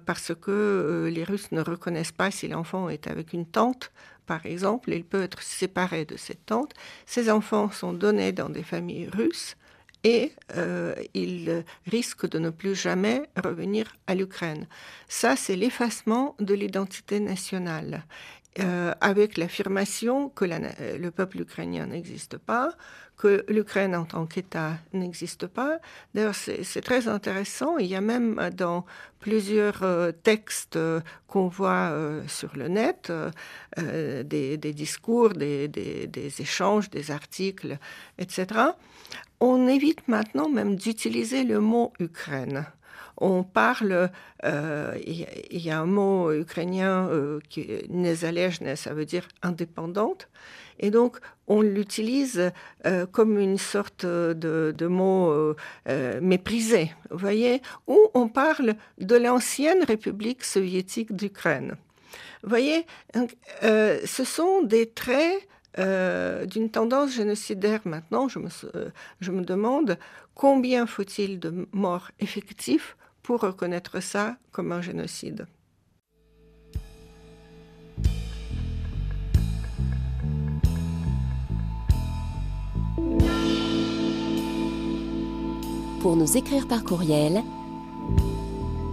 parce 0.05 0.33
que 0.33 1.09
les 1.13 1.23
Russes 1.23 1.51
ne 1.51 1.61
reconnaissent 1.61 2.11
pas 2.11 2.31
si 2.31 2.47
l'enfant 2.47 2.89
est 2.89 3.07
avec 3.07 3.33
une 3.33 3.45
tante, 3.45 3.91
par 4.25 4.45
exemple, 4.45 4.91
il 4.91 5.03
peut 5.03 5.23
être 5.23 5.41
séparé 5.41 6.05
de 6.05 6.17
cette 6.17 6.45
tante. 6.45 6.73
Ces 7.05 7.29
enfants 7.29 7.71
sont 7.71 7.93
donnés 7.93 8.31
dans 8.31 8.49
des 8.49 8.63
familles 8.63 9.09
russes 9.09 9.57
et 10.03 10.33
euh, 10.55 10.95
il 11.13 11.63
risque 11.87 12.27
de 12.29 12.39
ne 12.39 12.49
plus 12.49 12.75
jamais 12.75 13.23
revenir 13.41 13.95
à 14.07 14.15
l'Ukraine. 14.15 14.67
Ça, 15.07 15.35
c'est 15.35 15.55
l'effacement 15.55 16.35
de 16.39 16.53
l'identité 16.53 17.19
nationale. 17.19 18.03
Euh, 18.59 18.93
avec 19.01 19.37
l'affirmation 19.37 20.29
que 20.29 20.45
le 20.45 21.09
peuple 21.09 21.41
ukrainien 21.41 21.87
n'existe 21.87 22.37
pas, 22.37 22.71
que 23.17 23.43
l'Ukraine 23.47 23.95
en 23.95 24.05
tant 24.05 24.27
qu'État 24.27 24.73
n'existe 24.93 25.47
pas. 25.47 25.79
D'ailleurs, 26.13 26.35
c'est 26.35 26.81
très 26.81 27.07
intéressant. 27.07 27.79
Il 27.79 27.87
y 27.87 27.95
a 27.95 28.01
même 28.01 28.51
dans 28.55 28.85
plusieurs 29.19 29.81
euh, 29.81 30.11
textes 30.11 30.77
qu'on 31.27 31.47
voit 31.47 31.91
sur 32.27 32.55
le 32.55 32.67
net 32.67 33.11
des, 33.77 34.57
discours, 34.57 35.29
des, 35.29 36.31
échanges, 36.39 36.91
des 36.91 37.09
articles, 37.09 37.79
etc 38.19 38.45
on 39.43 39.67
évite 39.67 40.07
maintenant 40.07 40.47
même 40.47 40.77
d'utiliser 40.77 41.43
le 41.43 41.59
mot 41.59 41.91
Ukraine. 41.99 42.65
On 43.17 43.43
parle, 43.43 44.09
euh, 44.43 44.97
il 45.05 45.61
y, 45.61 45.69
a 45.69 45.79
un 45.79 45.85
mot 45.85 46.31
ukrainien 46.31 47.07
euh, 47.09 47.39
qui 47.49 47.61
est 47.61 48.15
ça 48.75 48.93
veut 48.93 49.05
dire 49.05 49.27
indépendante, 49.43 50.29
et 50.79 50.89
donc 50.89 51.17
on 51.47 51.61
l'utilise 51.61 52.51
euh, 52.85 53.05
comme 53.05 53.39
une 53.39 53.59
sorte 53.59 54.05
de, 54.05 54.87
mot 54.87 55.55
méprisé, 56.21 56.91
vous 57.11 57.17
voyez, 57.17 57.61
où 57.87 57.99
on 58.13 58.27
parle 58.27 58.75
de 58.97 59.15
l'ancienne 59.15 59.83
République 59.83 60.43
soviétique 60.43 61.15
d'Ukraine. 61.15 61.75
Vous 62.41 62.49
voyez, 62.49 62.85
ce 63.61 64.23
sont 64.25 64.63
des 64.63 64.89
traits 64.89 65.47
d'une 65.77 66.69
tendance 66.71 67.13
génocidaire 67.13 67.81
maintenant, 67.85 68.27
je 68.27 68.39
me, 68.39 68.49
je 69.21 69.31
me 69.31 69.43
demande 69.43 69.97
combien 70.33 70.87
faut-il 70.87 71.39
de 71.39 71.67
morts 71.71 72.09
effectifs 72.19 72.97
pour 73.23 73.41
reconnaître 73.41 73.99
ça 74.01 74.37
comme 74.51 74.71
un 74.71 74.81
génocide. 74.81 75.47
Pour 86.01 86.15
nous 86.17 86.37
écrire 86.37 86.67
par 86.67 86.83
courriel, 86.83 87.41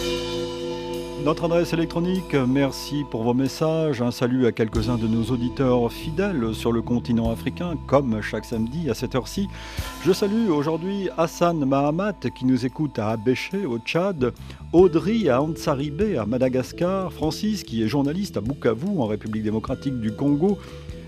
Notre 1.25 1.43
adresse 1.45 1.73
électronique, 1.73 2.33
merci 2.33 3.03
pour 3.11 3.23
vos 3.23 3.33
messages. 3.33 4.01
Un 4.01 4.09
salut 4.09 4.45
à 4.45 4.53
quelques-uns 4.53 4.97
de 4.97 5.05
nos 5.05 5.23
auditeurs 5.25 5.91
fidèles 5.91 6.53
sur 6.53 6.71
le 6.71 6.81
continent 6.81 7.29
africain, 7.29 7.73
comme 7.87 8.21
chaque 8.21 8.45
samedi 8.45 8.89
à 8.89 8.93
cette 8.93 9.15
heure-ci. 9.15 9.49
Je 10.05 10.13
salue 10.13 10.49
aujourd'hui 10.49 11.09
Hassan 11.17 11.65
Mahamat 11.65 12.29
qui 12.33 12.45
nous 12.45 12.65
écoute 12.65 12.97
à 12.99 13.09
Abéché 13.09 13.65
au 13.65 13.79
Tchad, 13.79 14.33
Audrey 14.71 15.27
à 15.27 15.41
Ansaribé 15.41 16.17
à 16.17 16.25
Madagascar, 16.25 17.11
Francis 17.11 17.63
qui 17.63 17.83
est 17.83 17.87
journaliste 17.89 18.37
à 18.37 18.41
Bukavu 18.41 18.97
en 18.97 19.07
République 19.07 19.43
démocratique 19.43 19.99
du 19.99 20.13
Congo. 20.13 20.57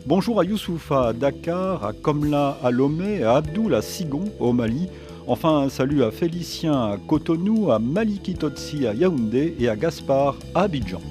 Bonjour 0.07 0.41
à 0.41 0.43
Youssoufa 0.43 1.07
à 1.07 1.13
Dakar, 1.13 1.85
à 1.85 1.93
Komla 1.93 2.57
à 2.61 2.69
Lomé, 2.69 3.23
à 3.23 3.35
Abdoul 3.35 3.73
à 3.75 3.81
Sigon 3.81 4.25
au 4.39 4.51
Mali. 4.51 4.89
Enfin, 5.27 5.59
un 5.61 5.69
salut 5.69 6.03
à 6.03 6.11
Félicien 6.11 6.73
à 6.73 6.97
Cotonou, 6.97 7.71
à 7.71 7.79
Maliki 7.79 8.33
Totsi 8.33 8.87
à 8.87 8.93
Yaoundé 8.93 9.55
et 9.59 9.69
à 9.69 9.75
Gaspard 9.75 10.37
à 10.55 10.63
Abidjan. 10.63 11.01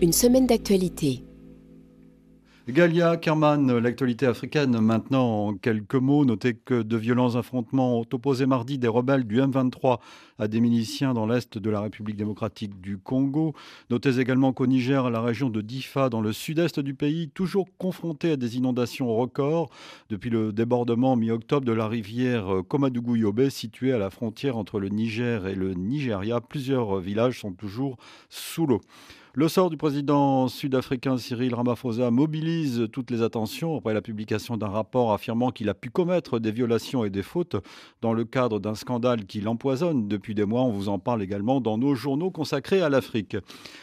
Une 0.00 0.12
semaine 0.12 0.46
d'actualité. 0.46 1.22
Galia 2.66 3.18
Kerman, 3.18 3.76
l'actualité 3.76 4.24
africaine 4.24 4.80
maintenant 4.80 5.48
en 5.48 5.54
quelques 5.54 5.96
mots. 5.96 6.24
Notez 6.24 6.54
que 6.54 6.80
de 6.80 6.96
violents 6.96 7.36
affrontements 7.36 7.98
ont 8.00 8.06
opposé 8.10 8.46
mardi 8.46 8.78
des 8.78 8.88
rebelles 8.88 9.24
du 9.24 9.38
M23 9.38 9.98
à 10.38 10.48
des 10.48 10.60
miliciens 10.60 11.12
dans 11.12 11.26
l'est 11.26 11.58
de 11.58 11.70
la 11.70 11.82
République 11.82 12.16
démocratique 12.16 12.80
du 12.80 12.96
Congo. 12.96 13.52
Notez 13.90 14.18
également 14.18 14.54
qu'au 14.54 14.66
Niger, 14.66 15.10
la 15.10 15.20
région 15.20 15.50
de 15.50 15.60
Difa, 15.60 16.08
dans 16.08 16.22
le 16.22 16.32
sud-est 16.32 16.80
du 16.80 16.94
pays, 16.94 17.28
toujours 17.28 17.68
confrontée 17.76 18.30
à 18.30 18.36
des 18.36 18.56
inondations 18.56 19.14
records 19.14 19.68
depuis 20.08 20.30
le 20.30 20.50
débordement 20.50 21.16
mi-octobre 21.16 21.66
de 21.66 21.72
la 21.72 21.86
rivière 21.86 22.62
Komadougou-Yobé, 22.66 23.50
située 23.50 23.92
à 23.92 23.98
la 23.98 24.08
frontière 24.08 24.56
entre 24.56 24.80
le 24.80 24.88
Niger 24.88 25.46
et 25.46 25.54
le 25.54 25.74
Nigeria. 25.74 26.40
Plusieurs 26.40 26.98
villages 26.98 27.40
sont 27.40 27.52
toujours 27.52 27.98
sous 28.30 28.66
l'eau. 28.66 28.80
Le 29.36 29.48
sort 29.48 29.68
du 29.68 29.76
président 29.76 30.46
sud-africain 30.46 31.18
Cyril 31.18 31.56
Ramaphosa 31.56 32.12
mobilise 32.12 32.86
toutes 32.92 33.10
les 33.10 33.20
attentions 33.20 33.76
après 33.76 33.92
la 33.92 34.00
publication 34.00 34.56
d'un 34.56 34.68
rapport 34.68 35.12
affirmant 35.12 35.50
qu'il 35.50 35.68
a 35.68 35.74
pu 35.74 35.90
commettre 35.90 36.38
des 36.38 36.52
violations 36.52 37.04
et 37.04 37.10
des 37.10 37.24
fautes 37.24 37.56
dans 38.00 38.12
le 38.12 38.24
cadre 38.24 38.60
d'un 38.60 38.76
scandale 38.76 39.24
qui 39.26 39.40
l'empoisonne 39.40 40.06
depuis 40.06 40.36
des 40.36 40.44
mois. 40.44 40.62
On 40.62 40.70
vous 40.70 40.88
en 40.88 41.00
parle 41.00 41.20
également 41.20 41.60
dans 41.60 41.78
nos 41.78 41.96
journaux 41.96 42.30
consacrés 42.30 42.80
à 42.80 42.88
l'Afrique. 42.88 43.36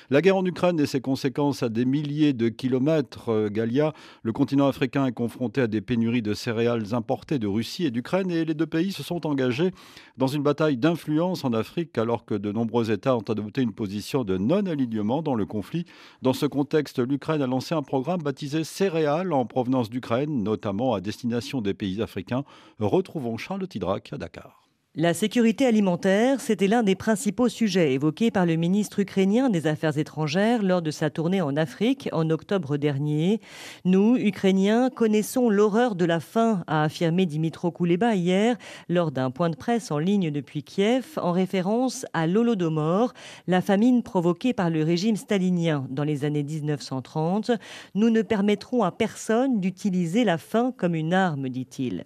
La 0.09 0.21
guerre 0.21 0.37
en 0.37 0.45
Ukraine 0.45 0.79
et 0.79 0.85
ses 0.85 1.01
conséquences 1.01 1.63
à 1.63 1.67
des 1.67 1.83
milliers 1.83 2.31
de 2.31 2.47
kilomètres, 2.47 3.27
euh, 3.27 3.49
Galia, 3.49 3.91
le 4.23 4.31
continent 4.31 4.69
africain 4.69 5.05
est 5.05 5.11
confronté 5.11 5.59
à 5.59 5.67
des 5.67 5.81
pénuries 5.81 6.21
de 6.21 6.33
céréales 6.33 6.93
importées 6.93 7.39
de 7.39 7.47
Russie 7.47 7.83
et 7.83 7.91
d'Ukraine 7.91 8.31
et 8.31 8.45
les 8.45 8.53
deux 8.53 8.67
pays 8.67 8.93
se 8.93 9.03
sont 9.03 9.27
engagés 9.27 9.71
dans 10.15 10.27
une 10.27 10.43
bataille 10.43 10.77
d'influence 10.77 11.43
en 11.43 11.51
Afrique 11.51 11.97
alors 11.97 12.23
que 12.23 12.35
de 12.35 12.53
nombreux 12.53 12.89
États 12.89 13.17
ont 13.17 13.27
adopté 13.27 13.61
une 13.61 13.73
position 13.73 14.23
de 14.23 14.37
non-alignement 14.37 15.21
dans 15.21 15.35
le 15.35 15.40
conflit. 15.43 15.85
Dans 16.21 16.33
ce 16.33 16.45
contexte, 16.45 16.99
l'Ukraine 16.99 17.41
a 17.41 17.47
lancé 17.47 17.75
un 17.75 17.83
programme 17.83 18.21
baptisé 18.21 18.63
Céréales 18.63 19.33
en 19.33 19.45
provenance 19.45 19.89
d'Ukraine, 19.89 20.43
notamment 20.43 20.93
à 20.93 21.01
destination 21.01 21.61
des 21.61 21.73
pays 21.73 22.01
africains. 22.01 22.43
Retrouvons 22.79 23.37
Charles 23.37 23.67
Tidrac 23.67 24.13
à 24.13 24.17
Dakar. 24.17 24.70
La 24.97 25.13
sécurité 25.13 25.65
alimentaire, 25.65 26.41
c'était 26.41 26.67
l'un 26.67 26.83
des 26.83 26.95
principaux 26.95 27.47
sujets 27.47 27.93
évoqués 27.93 28.29
par 28.29 28.45
le 28.45 28.57
ministre 28.57 28.99
ukrainien 28.99 29.49
des 29.49 29.65
Affaires 29.65 29.97
étrangères 29.97 30.63
lors 30.63 30.81
de 30.81 30.91
sa 30.91 31.09
tournée 31.09 31.39
en 31.39 31.55
Afrique 31.55 32.09
en 32.11 32.29
octobre 32.29 32.75
dernier. 32.75 33.39
Nous, 33.85 34.17
Ukrainiens, 34.17 34.89
connaissons 34.89 35.49
l'horreur 35.49 35.95
de 35.95 36.03
la 36.03 36.19
faim, 36.19 36.65
a 36.67 36.83
affirmé 36.83 37.25
Dimitro 37.25 37.71
Kuleba 37.71 38.15
hier 38.15 38.57
lors 38.89 39.13
d'un 39.13 39.31
point 39.31 39.49
de 39.49 39.55
presse 39.55 39.91
en 39.91 39.97
ligne 39.97 40.29
depuis 40.29 40.61
Kiev 40.61 41.05
en 41.15 41.31
référence 41.31 42.05
à 42.11 42.27
l'Holodomor, 42.27 43.13
la 43.47 43.61
famine 43.61 44.03
provoquée 44.03 44.51
par 44.51 44.69
le 44.69 44.83
régime 44.83 45.15
stalinien 45.15 45.87
dans 45.89 46.03
les 46.03 46.25
années 46.25 46.43
1930. 46.43 47.51
Nous 47.95 48.09
ne 48.09 48.23
permettrons 48.23 48.83
à 48.83 48.91
personne 48.91 49.61
d'utiliser 49.61 50.25
la 50.25 50.37
faim 50.37 50.73
comme 50.77 50.95
une 50.95 51.13
arme, 51.13 51.47
dit-il. 51.47 52.03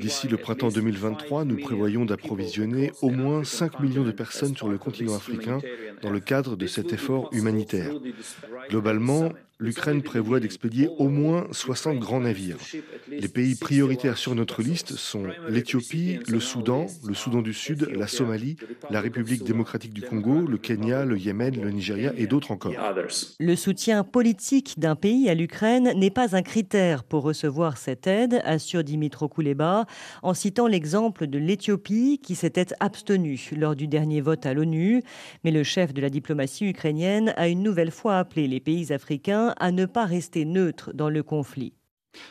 D'ici 0.00 0.28
le 0.28 0.36
printemps 0.36 0.79
2023, 0.80 1.44
nous 1.44 1.58
prévoyons 1.58 2.06
d'approvisionner 2.06 2.90
au 3.02 3.10
moins 3.10 3.44
5 3.44 3.80
millions 3.80 4.02
de 4.02 4.12
personnes 4.12 4.56
sur 4.56 4.68
le 4.68 4.78
continent 4.78 5.14
africain 5.14 5.58
dans 6.00 6.08
le 6.08 6.20
cadre 6.20 6.56
de 6.56 6.66
cet 6.66 6.94
effort 6.94 7.28
humanitaire. 7.32 7.92
Globalement, 8.70 9.30
l'Ukraine 9.60 10.02
prévoit 10.02 10.40
d'expédier 10.40 10.88
au 10.98 11.08
moins 11.08 11.46
60 11.52 11.98
grands 11.98 12.20
navires. 12.20 12.56
Les 13.08 13.28
pays 13.28 13.54
prioritaires 13.54 14.16
sur 14.16 14.34
notre 14.34 14.62
liste 14.62 14.92
sont 14.92 15.24
l'Éthiopie, 15.48 16.18
le 16.28 16.40
Soudan, 16.40 16.86
le 17.06 17.14
Soudan 17.14 17.42
du 17.42 17.52
Sud, 17.52 17.88
la 17.94 18.06
Somalie, 18.06 18.56
la 18.88 19.00
République 19.00 19.44
démocratique 19.44 19.92
du 19.92 20.02
Congo, 20.02 20.46
le 20.46 20.56
Kenya, 20.56 21.04
le 21.04 21.18
Yémen, 21.18 21.60
le 21.60 21.70
Nigeria 21.70 22.12
et 22.16 22.26
d'autres 22.26 22.50
encore. 22.50 22.72
Le 23.38 23.56
soutien 23.56 24.02
politique 24.02 24.78
d'un 24.78 24.96
pays 24.96 25.28
à 25.28 25.34
l'Ukraine 25.34 25.92
n'est 25.94 26.10
pas 26.10 26.34
un 26.34 26.42
critère 26.42 27.04
pour 27.04 27.22
recevoir 27.22 27.76
cette 27.76 28.06
aide, 28.06 28.40
assure 28.44 28.82
Dimitro 28.82 29.28
Kuleba, 29.28 29.84
en 30.22 30.32
citant 30.32 30.66
l'exemple 30.66 31.26
de 31.26 31.38
l'Éthiopie 31.38 32.18
qui 32.22 32.34
s'était 32.34 32.68
abstenue 32.80 33.50
lors 33.56 33.76
du 33.76 33.86
dernier 33.86 34.22
vote 34.22 34.46
à 34.46 34.54
l'ONU. 34.54 35.02
Mais 35.44 35.50
le 35.50 35.64
chef 35.64 35.92
de 35.92 36.00
la 36.00 36.08
diplomatie 36.08 36.66
ukrainienne 36.66 37.34
a 37.36 37.48
une 37.48 37.62
nouvelle 37.62 37.90
fois 37.90 38.18
appelé 38.18 38.48
les 38.48 38.60
pays 38.60 38.92
africains 38.92 39.49
à 39.58 39.72
ne 39.72 39.86
pas 39.86 40.06
rester 40.06 40.44
neutre 40.44 40.92
dans 40.94 41.10
le 41.10 41.22
conflit. 41.22 41.74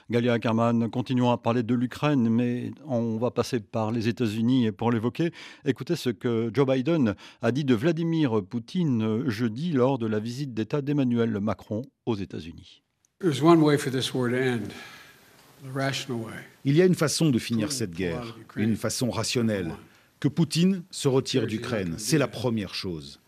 Galia 0.09 0.33
Ackerman, 0.33 0.89
continuons 0.89 1.31
à 1.31 1.37
parler 1.37 1.63
de 1.63 1.73
l'Ukraine, 1.73 2.29
mais 2.29 2.71
on 2.85 3.17
va 3.17 3.31
passer 3.31 3.59
par 3.59 3.91
les 3.91 4.07
États-Unis 4.07 4.71
pour 4.71 4.91
l'évoquer. 4.91 5.31
Écoutez 5.65 5.95
ce 5.95 6.09
que 6.09 6.51
Joe 6.53 6.67
Biden 6.67 7.15
a 7.41 7.51
dit 7.51 7.63
de 7.63 7.75
Vladimir 7.75 8.43
Poutine 8.43 9.29
jeudi 9.29 9.71
lors 9.71 9.97
de 9.97 10.07
la 10.07 10.19
visite 10.19 10.53
d'État 10.53 10.81
d'Emmanuel 10.81 11.39
Macron 11.39 11.83
aux 12.05 12.15
États-Unis. 12.15 12.83
Il 16.65 16.75
y 16.75 16.81
a 16.81 16.85
une 16.85 16.95
façon 16.95 17.29
de 17.29 17.39
finir 17.39 17.71
cette 17.71 17.91
guerre, 17.91 18.37
une 18.55 18.75
façon 18.75 19.09
rationnelle. 19.09 19.73
Que 20.19 20.27
Poutine 20.27 20.83
se 20.91 21.07
retire 21.07 21.47
d'Ukraine, 21.47 21.95
c'est 21.97 22.17
la 22.17 22.27
première 22.27 22.75
chose. 22.75 23.18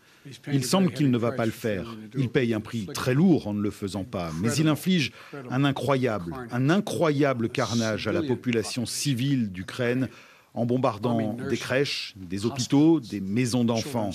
Il 0.52 0.64
semble 0.64 0.92
qu'il 0.92 1.10
ne 1.10 1.18
va 1.18 1.32
pas 1.32 1.46
le 1.46 1.52
faire. 1.52 1.96
Il 2.16 2.28
paye 2.28 2.54
un 2.54 2.60
prix 2.60 2.86
très 2.86 3.14
lourd 3.14 3.46
en 3.46 3.54
ne 3.54 3.60
le 3.60 3.70
faisant 3.70 4.04
pas, 4.04 4.30
mais 4.40 4.52
il 4.54 4.68
inflige 4.68 5.12
un 5.50 5.64
incroyable, 5.64 6.34
un 6.50 6.70
incroyable 6.70 7.48
carnage 7.48 8.06
à 8.06 8.12
la 8.12 8.22
population 8.22 8.86
civile 8.86 9.50
d'Ukraine 9.50 10.08
en 10.54 10.66
bombardant 10.66 11.34
des 11.34 11.56
crèches, 11.56 12.14
des 12.16 12.44
hôpitaux, 12.44 13.00
des 13.00 13.20
maisons 13.20 13.64
d'enfants. 13.64 14.10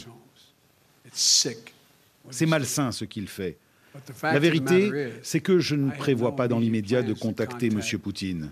C'est 1.12 2.46
malsain 2.46 2.92
ce 2.92 3.06
qu'il 3.06 3.28
fait. 3.28 3.58
La 4.22 4.40
vérité, 4.40 5.12
c'est 5.24 5.40
que 5.40 5.60
je 5.60 5.76
ne 5.76 5.90
prévois 5.92 6.36
pas 6.36 6.48
dans 6.48 6.60
l'immédiat 6.60 7.02
de 7.02 7.14
contacter 7.14 7.68
M. 7.68 7.82
Poutine. 8.00 8.52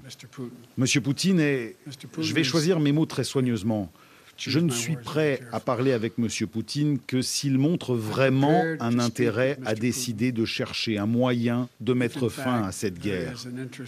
M. 0.78 0.86
Poutine 1.04 1.40
est... 1.40 1.76
Je 2.20 2.34
vais 2.34 2.44
choisir 2.44 2.80
mes 2.80 2.92
mots 2.92 3.06
très 3.06 3.24
soigneusement. 3.24 3.92
Je 4.38 4.60
ne 4.60 4.70
suis 4.70 4.98
prêt 4.98 5.40
à 5.52 5.60
parler 5.60 5.92
avec 5.92 6.14
M. 6.18 6.28
Poutine 6.52 7.00
que 7.00 7.22
s'il 7.22 7.58
montre 7.58 7.96
vraiment 7.96 8.64
un 8.80 9.00
intérêt 9.00 9.58
à 9.66 9.76
décider 9.76 10.32
de 10.32 10.46
chercher 10.46 10.98
un 10.98 11.06
moyen 11.06 11.70
de 11.80 11.94
mettre 11.94 12.30
fin 12.30 12.64
à 12.64 12.72
cette 12.72 13.00
guerre. 13.00 13.46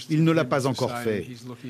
Il 0.09 0.23
ne 0.23 0.31
l'a 0.31 0.45
pas 0.45 0.67
encore 0.67 0.97
fait. 0.99 1.27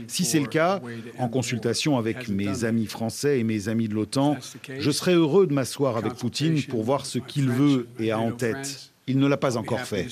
Si 0.07 0.25
c'est 0.25 0.39
le 0.39 0.47
cas, 0.47 0.82
en 1.17 1.28
consultation 1.28 1.97
avec 1.97 2.30
mes 2.30 2.63
amis 2.63 2.86
français 2.86 3.39
et 3.39 3.43
mes 3.43 3.67
amis 3.69 3.88
de 3.88 3.95
l'OTAN, 3.95 4.38
je 4.80 4.91
serai 4.91 5.13
heureux 5.13 5.47
de 5.47 5.53
m'asseoir 5.53 5.97
avec 5.97 6.13
Poutine 6.13 6.61
pour 6.63 6.84
voir 6.84 7.05
ce 7.05 7.19
qu'il 7.19 7.49
veut 7.49 7.88
et 7.99 8.11
a 8.11 8.19
en 8.19 8.32
tête. 8.32 8.91
Il 9.07 9.19
ne 9.19 9.28
l'a 9.28 9.38
pas 9.38 9.57
encore 9.57 9.82
fait. 9.82 10.07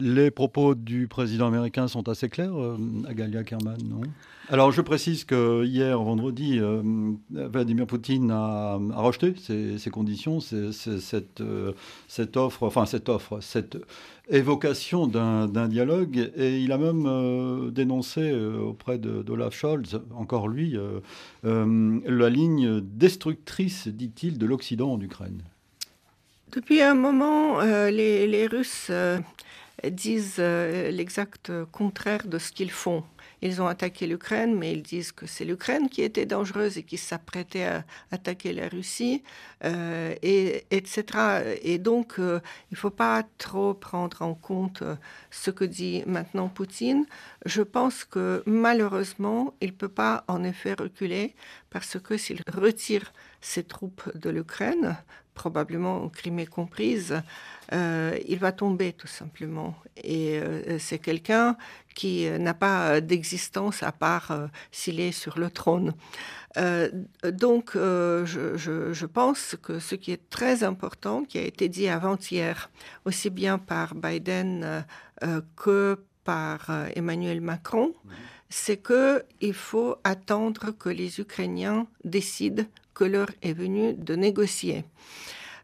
Les 0.00 0.30
propos 0.30 0.76
du 0.76 1.08
président 1.08 1.48
américain 1.48 1.88
sont 1.88 2.08
assez 2.08 2.28
clairs, 2.28 2.54
euh, 2.56 2.76
Agalia 3.08 3.42
Kerman, 3.42 3.78
non? 3.82 4.02
Alors, 4.48 4.70
je 4.70 4.80
précise 4.80 5.24
que 5.24 5.64
hier, 5.64 6.00
vendredi, 6.00 6.60
euh, 6.60 6.80
Vladimir 7.30 7.86
Poutine 7.86 8.30
a, 8.30 8.78
rejeté 8.94 9.34
ces, 9.36 9.90
conditions, 9.90 10.38
cette, 10.38 11.40
euh, 11.40 11.72
cette, 12.06 12.36
offre, 12.36 12.62
enfin 12.62 12.86
cette 12.86 13.08
offre, 13.08 13.40
cette 13.40 13.76
évocation 14.30 15.08
d'un 15.08 15.68
dialogue, 15.68 16.30
et 16.36 16.60
il 16.60 16.70
a 16.70 16.78
même 16.78 17.70
dénoncé 17.72 18.32
auprès 18.32 18.98
d'Olaf 18.98 19.54
Scholz, 19.54 20.00
encore 20.14 20.48
lui, 20.48 20.76
la 21.42 22.30
ligne 22.30 22.80
destructrice, 22.80 23.88
dit-il, 23.88 24.38
de 24.38 24.46
l'Occident 24.46 24.92
en 24.92 25.00
Ukraine. 25.00 25.42
Depuis 26.52 26.80
un 26.80 26.94
moment, 26.94 27.60
les, 27.62 28.26
les, 28.26 28.46
Russes 28.46 28.90
disent 29.84 30.36
euh, 30.38 30.90
l'exact 30.90 31.52
contraire 31.70 32.26
de 32.26 32.38
ce 32.38 32.52
qu'ils 32.52 32.70
font. 32.70 33.04
Ils 33.40 33.62
ont 33.62 33.68
attaqué 33.68 34.06
l'Ukraine, 34.06 34.56
mais 34.56 34.72
ils 34.72 34.82
disent 34.82 35.12
que 35.12 35.26
c'est 35.26 35.44
l'Ukraine 35.44 35.88
qui 35.88 36.02
était 36.02 36.26
dangereuse 36.26 36.76
et 36.76 36.82
qui 36.82 36.96
s'apprêtait 36.96 37.64
à 37.64 37.84
attaquer 38.10 38.52
la 38.52 38.68
Russie, 38.68 39.22
euh, 39.64 40.14
et, 40.22 40.64
etc. 40.72 41.04
Et 41.62 41.78
donc, 41.78 42.18
euh, 42.18 42.40
il 42.70 42.74
ne 42.74 42.78
faut 42.78 42.90
pas 42.90 43.22
trop 43.38 43.74
prendre 43.74 44.22
en 44.22 44.34
compte 44.34 44.82
ce 45.30 45.50
que 45.52 45.64
dit 45.64 46.02
maintenant 46.06 46.48
Poutine. 46.48 47.06
Je 47.46 47.62
pense 47.62 48.04
que 48.04 48.42
malheureusement, 48.46 49.54
il 49.60 49.68
ne 49.68 49.76
peut 49.76 49.88
pas 49.88 50.24
en 50.26 50.42
effet 50.42 50.74
reculer, 50.74 51.36
parce 51.70 51.98
que 52.00 52.16
s'il 52.16 52.40
retire 52.52 53.12
ses 53.40 53.62
troupes 53.62 54.10
de 54.16 54.30
l'Ukraine, 54.30 54.96
probablement 55.38 56.08
Crimée 56.08 56.46
comprise, 56.46 57.22
euh, 57.72 58.18
il 58.26 58.38
va 58.38 58.50
tomber 58.50 58.92
tout 58.92 59.06
simplement. 59.06 59.76
Et 60.02 60.38
euh, 60.38 60.78
c'est 60.80 60.98
quelqu'un 60.98 61.56
qui 61.94 62.26
euh, 62.26 62.38
n'a 62.38 62.54
pas 62.54 63.00
d'existence 63.00 63.84
à 63.84 63.92
part 63.92 64.26
s'il 64.72 64.98
est 64.98 65.12
sur 65.12 65.38
le 65.38 65.48
trône. 65.50 65.94
donc, 67.46 67.66
je, 67.74 69.06
pense 69.06 69.56
que 69.62 69.78
ce 69.78 69.94
qui 69.94 70.10
est 70.10 70.24
très 70.28 70.64
important, 70.64 71.16
qui 71.28 71.38
a 71.38 71.46
été 71.52 71.68
dit 71.68 71.88
avant-hier, 71.88 72.68
aussi 73.04 73.30
bien 73.30 73.58
par 73.58 73.94
Biden 73.94 74.84
que 75.54 75.80
par 76.24 76.58
Emmanuel 76.96 77.40
Macron, 77.40 77.94
c'est 78.48 78.80
qu'il 78.88 79.54
faut 79.68 79.96
attendre 80.02 80.72
que 80.82 80.88
les 80.88 81.20
Ukrainiens 81.20 81.86
décident 82.02 82.64
que 82.98 83.04
l'heure 83.04 83.30
est 83.42 83.52
venue 83.52 83.94
de 83.94 84.14
négocier. 84.16 84.84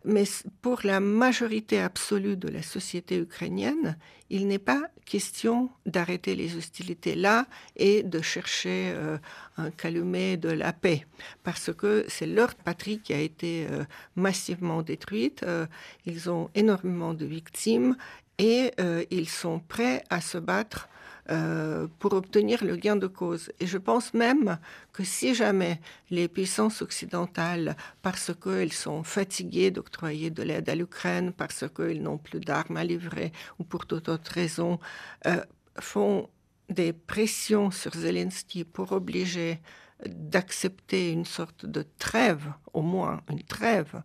Mais 0.05 0.25
pour 0.63 0.81
la 0.85 1.01
majorité 1.01 1.81
absolue 1.81 2.37
de 2.37 2.49
la 2.49 2.63
société 2.63 3.17
ukrainienne, 3.17 3.97
il 4.31 4.47
n'est 4.47 4.59
pas 4.59 4.83
question 5.07 5.71
d'arrêter 5.87 6.35
les 6.37 6.57
hostilités 6.57 7.15
là 7.15 7.47
et 7.77 8.03
de 8.03 8.21
chercher 8.21 8.93
euh, 8.95 9.19
un 9.57 9.71
calumet 9.71 10.37
de 10.37 10.51
la 10.51 10.73
paix, 10.73 11.07
parce 11.43 11.73
que 11.73 12.05
c'est 12.09 12.27
leur 12.27 12.55
patrie 12.55 13.01
qui 13.01 13.13
a 13.15 13.21
été 13.21 13.67
euh, 13.71 13.85
massivement 14.15 14.83
détruite. 14.83 15.43
Euh, 15.43 15.67
ils 16.07 16.31
ont 16.31 16.51
énormément 16.55 17.15
de 17.15 17.27
victimes 17.27 17.97
et 18.39 18.73
ils 19.13 19.29
sont 19.29 19.61
prêts 19.61 20.03
à 20.11 20.21
se 20.21 20.39
battre 20.39 20.89
euh, 21.31 21.87
pour 21.99 22.13
obtenir 22.13 22.65
le 22.65 22.77
gain 22.77 22.97
de 22.97 23.07
cause. 23.07 23.51
Et 23.59 23.67
je 23.67 23.79
pense 23.79 24.13
même 24.13 24.59
que 24.93 25.05
si 25.05 25.35
jamais 25.35 25.81
les 26.11 26.29
puissances 26.29 26.83
occidentales, 26.83 27.77
parce 28.03 28.33
qu'elles 28.35 28.73
sont 28.73 29.03
fatiguées 29.03 29.71
d'octroyer 29.71 30.31
de 30.31 30.43
l'aide 30.43 30.69
à 30.69 30.75
l'Ukraine, 30.75 31.33
parce 31.33 31.65
qu'elles 31.75 32.03
n'ont 32.03 32.19
plus 32.19 32.41
d'armes 32.41 32.77
à 32.77 32.85
livrer 32.85 33.33
ou 33.59 33.65
pour 33.65 33.87
toute 33.87 34.09
autre 34.09 34.33
raison, 34.33 34.79
euh, 35.27 35.43
font 35.79 36.29
des 36.69 36.93
pressions 36.93 37.71
sur 37.71 37.95
Zelensky 37.95 38.65
pour 38.65 38.93
obliger 38.93 39.61
d'accepter 40.07 41.11
une 41.11 41.25
sorte 41.25 41.67
de 41.67 41.85
trêve, 41.99 42.53
au 42.73 42.83
moins 42.83 43.23
une 43.31 43.43
trêve, 43.43 44.03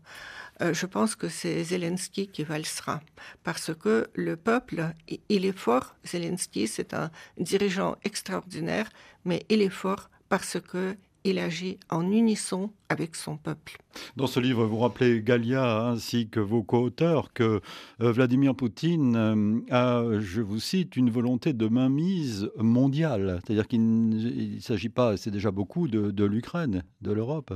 euh, 0.61 0.73
je 0.73 0.85
pense 0.85 1.15
que 1.15 1.29
c'est 1.29 1.63
Zelensky 1.63 2.27
qui 2.27 2.43
valsera. 2.43 3.01
Parce 3.43 3.73
que 3.73 4.09
le 4.13 4.35
peuple, 4.35 4.93
il 5.29 5.45
est 5.45 5.57
fort. 5.57 5.95
Zelensky, 6.05 6.67
c'est 6.67 6.93
un 6.93 7.11
dirigeant 7.37 7.95
extraordinaire, 8.03 8.89
mais 9.25 9.45
il 9.49 9.61
est 9.61 9.69
fort 9.69 10.09
parce 10.27 10.59
que 10.59 10.97
il 11.23 11.39
agit 11.39 11.77
en 11.89 12.09
unisson 12.11 12.71
avec 12.89 13.15
son 13.15 13.37
peuple. 13.37 13.77
Dans 14.15 14.27
ce 14.27 14.39
livre, 14.39 14.65
vous 14.65 14.77
rappelez 14.77 15.21
Galia 15.21 15.87
ainsi 15.87 16.29
que 16.29 16.39
vos 16.39 16.63
co-auteurs 16.63 17.33
que 17.33 17.61
euh, 18.01 18.11
Vladimir 18.11 18.55
Poutine 18.55 19.15
euh, 19.15 19.59
a, 19.71 20.19
je 20.19 20.41
vous 20.41 20.59
cite, 20.59 20.95
une 20.95 21.09
volonté 21.09 21.53
de 21.53 21.67
mainmise 21.67 22.49
mondiale. 22.57 23.41
C'est-à-dire 23.45 23.67
qu'il 23.67 24.09
ne 24.09 24.59
s'agit 24.59 24.89
pas, 24.89 25.17
c'est 25.17 25.31
déjà 25.31 25.51
beaucoup, 25.51 25.87
de 25.87 26.25
l'Ukraine, 26.25 26.83
de 27.01 27.11
l'Europe. 27.11 27.53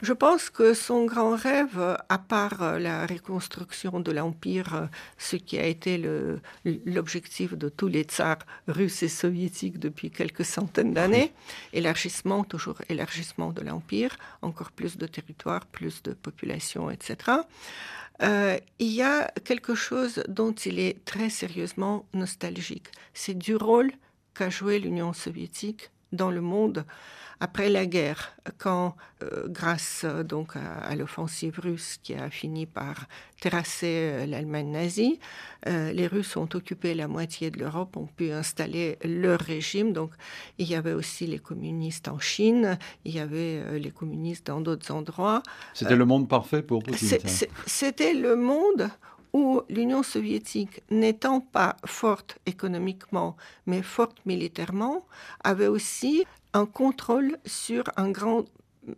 Je 0.00 0.12
pense 0.12 0.48
que 0.48 0.74
son 0.74 1.06
grand 1.06 1.34
rêve, 1.34 1.96
à 2.08 2.18
part 2.18 2.78
la 2.78 3.04
reconstruction 3.04 3.98
de 3.98 4.12
l'Empire, 4.12 4.88
ce 5.16 5.34
qui 5.34 5.58
a 5.58 5.66
été 5.66 5.98
l'objectif 6.64 7.54
de 7.54 7.68
tous 7.68 7.88
les 7.88 8.02
tsars 8.02 8.38
russes 8.68 9.02
et 9.02 9.08
soviétiques 9.08 9.80
depuis 9.80 10.12
quelques 10.12 10.44
centaines 10.44 10.94
d'années, 10.94 11.32
élargissement, 11.72 12.44
toujours 12.44 12.80
élargissement 12.88 13.52
de 13.52 13.62
l'Empire, 13.62 14.16
encore 14.40 14.70
plus 14.70 14.96
de 14.96 15.06
territoire, 15.06 15.66
plus 15.66 16.00
de 16.04 16.12
population, 16.12 16.90
etc. 16.90 17.38
Euh, 18.22 18.56
il 18.78 18.92
y 18.92 19.02
a 19.02 19.28
quelque 19.44 19.74
chose 19.74 20.22
dont 20.28 20.52
il 20.52 20.78
est 20.78 21.04
très 21.04 21.28
sérieusement 21.28 22.06
nostalgique. 22.14 22.88
C'est 23.14 23.36
du 23.36 23.56
rôle 23.56 23.90
qu'a 24.34 24.50
joué 24.50 24.78
l'Union 24.78 25.12
soviétique 25.12 25.90
dans 26.12 26.30
le 26.30 26.40
monde 26.40 26.84
après 27.40 27.68
la 27.68 27.86
guerre, 27.86 28.32
quand, 28.58 28.96
euh, 29.22 29.46
grâce 29.48 30.02
euh, 30.04 30.24
donc 30.24 30.54
à, 30.56 30.94
l'offensive 30.96 31.60
russe 31.60 31.98
qui 32.02 32.14
a 32.14 32.30
fini 32.30 32.66
par 32.66 33.06
terrasser 33.40 34.10
euh, 34.12 34.26
l'Allemagne 34.26 34.70
nazie, 34.70 35.20
les 35.66 36.06
Russes 36.06 36.36
ont 36.36 36.48
occupé 36.54 36.94
la 36.94 37.08
moitié 37.08 37.50
de 37.50 37.58
l'Europe, 37.58 37.96
ont 37.96 38.06
pu 38.06 38.30
installer 38.30 38.96
leur 39.04 39.38
régime. 39.40 39.92
Donc, 39.92 40.12
il 40.56 40.66
y 40.66 40.74
avait 40.74 40.94
aussi 40.94 41.26
les 41.26 41.40
communistes 41.40 42.08
en 42.08 42.18
Chine, 42.18 42.78
il 43.04 43.14
y 43.14 43.18
avait 43.18 43.78
les 43.78 43.90
communistes 43.90 44.46
dans 44.46 44.62
d'autres 44.62 44.90
endroits. 44.92 45.42
C'était 45.74 45.96
le 45.96 46.06
monde 46.06 46.26
parfait 46.26 46.62
pour 46.62 46.82
Poutine. 46.82 47.18
C'était 47.66 48.14
le 48.14 48.36
monde 48.36 48.88
où 49.38 49.62
l'Union 49.68 50.02
soviétique, 50.02 50.82
n'étant 50.90 51.40
pas 51.40 51.76
forte 51.86 52.38
économiquement, 52.46 53.36
mais 53.66 53.82
forte 53.82 54.18
militairement, 54.26 55.06
avait 55.44 55.68
aussi 55.68 56.24
un 56.52 56.66
contrôle 56.66 57.38
sur 57.46 57.84
un 57.96 58.10
grand 58.10 58.44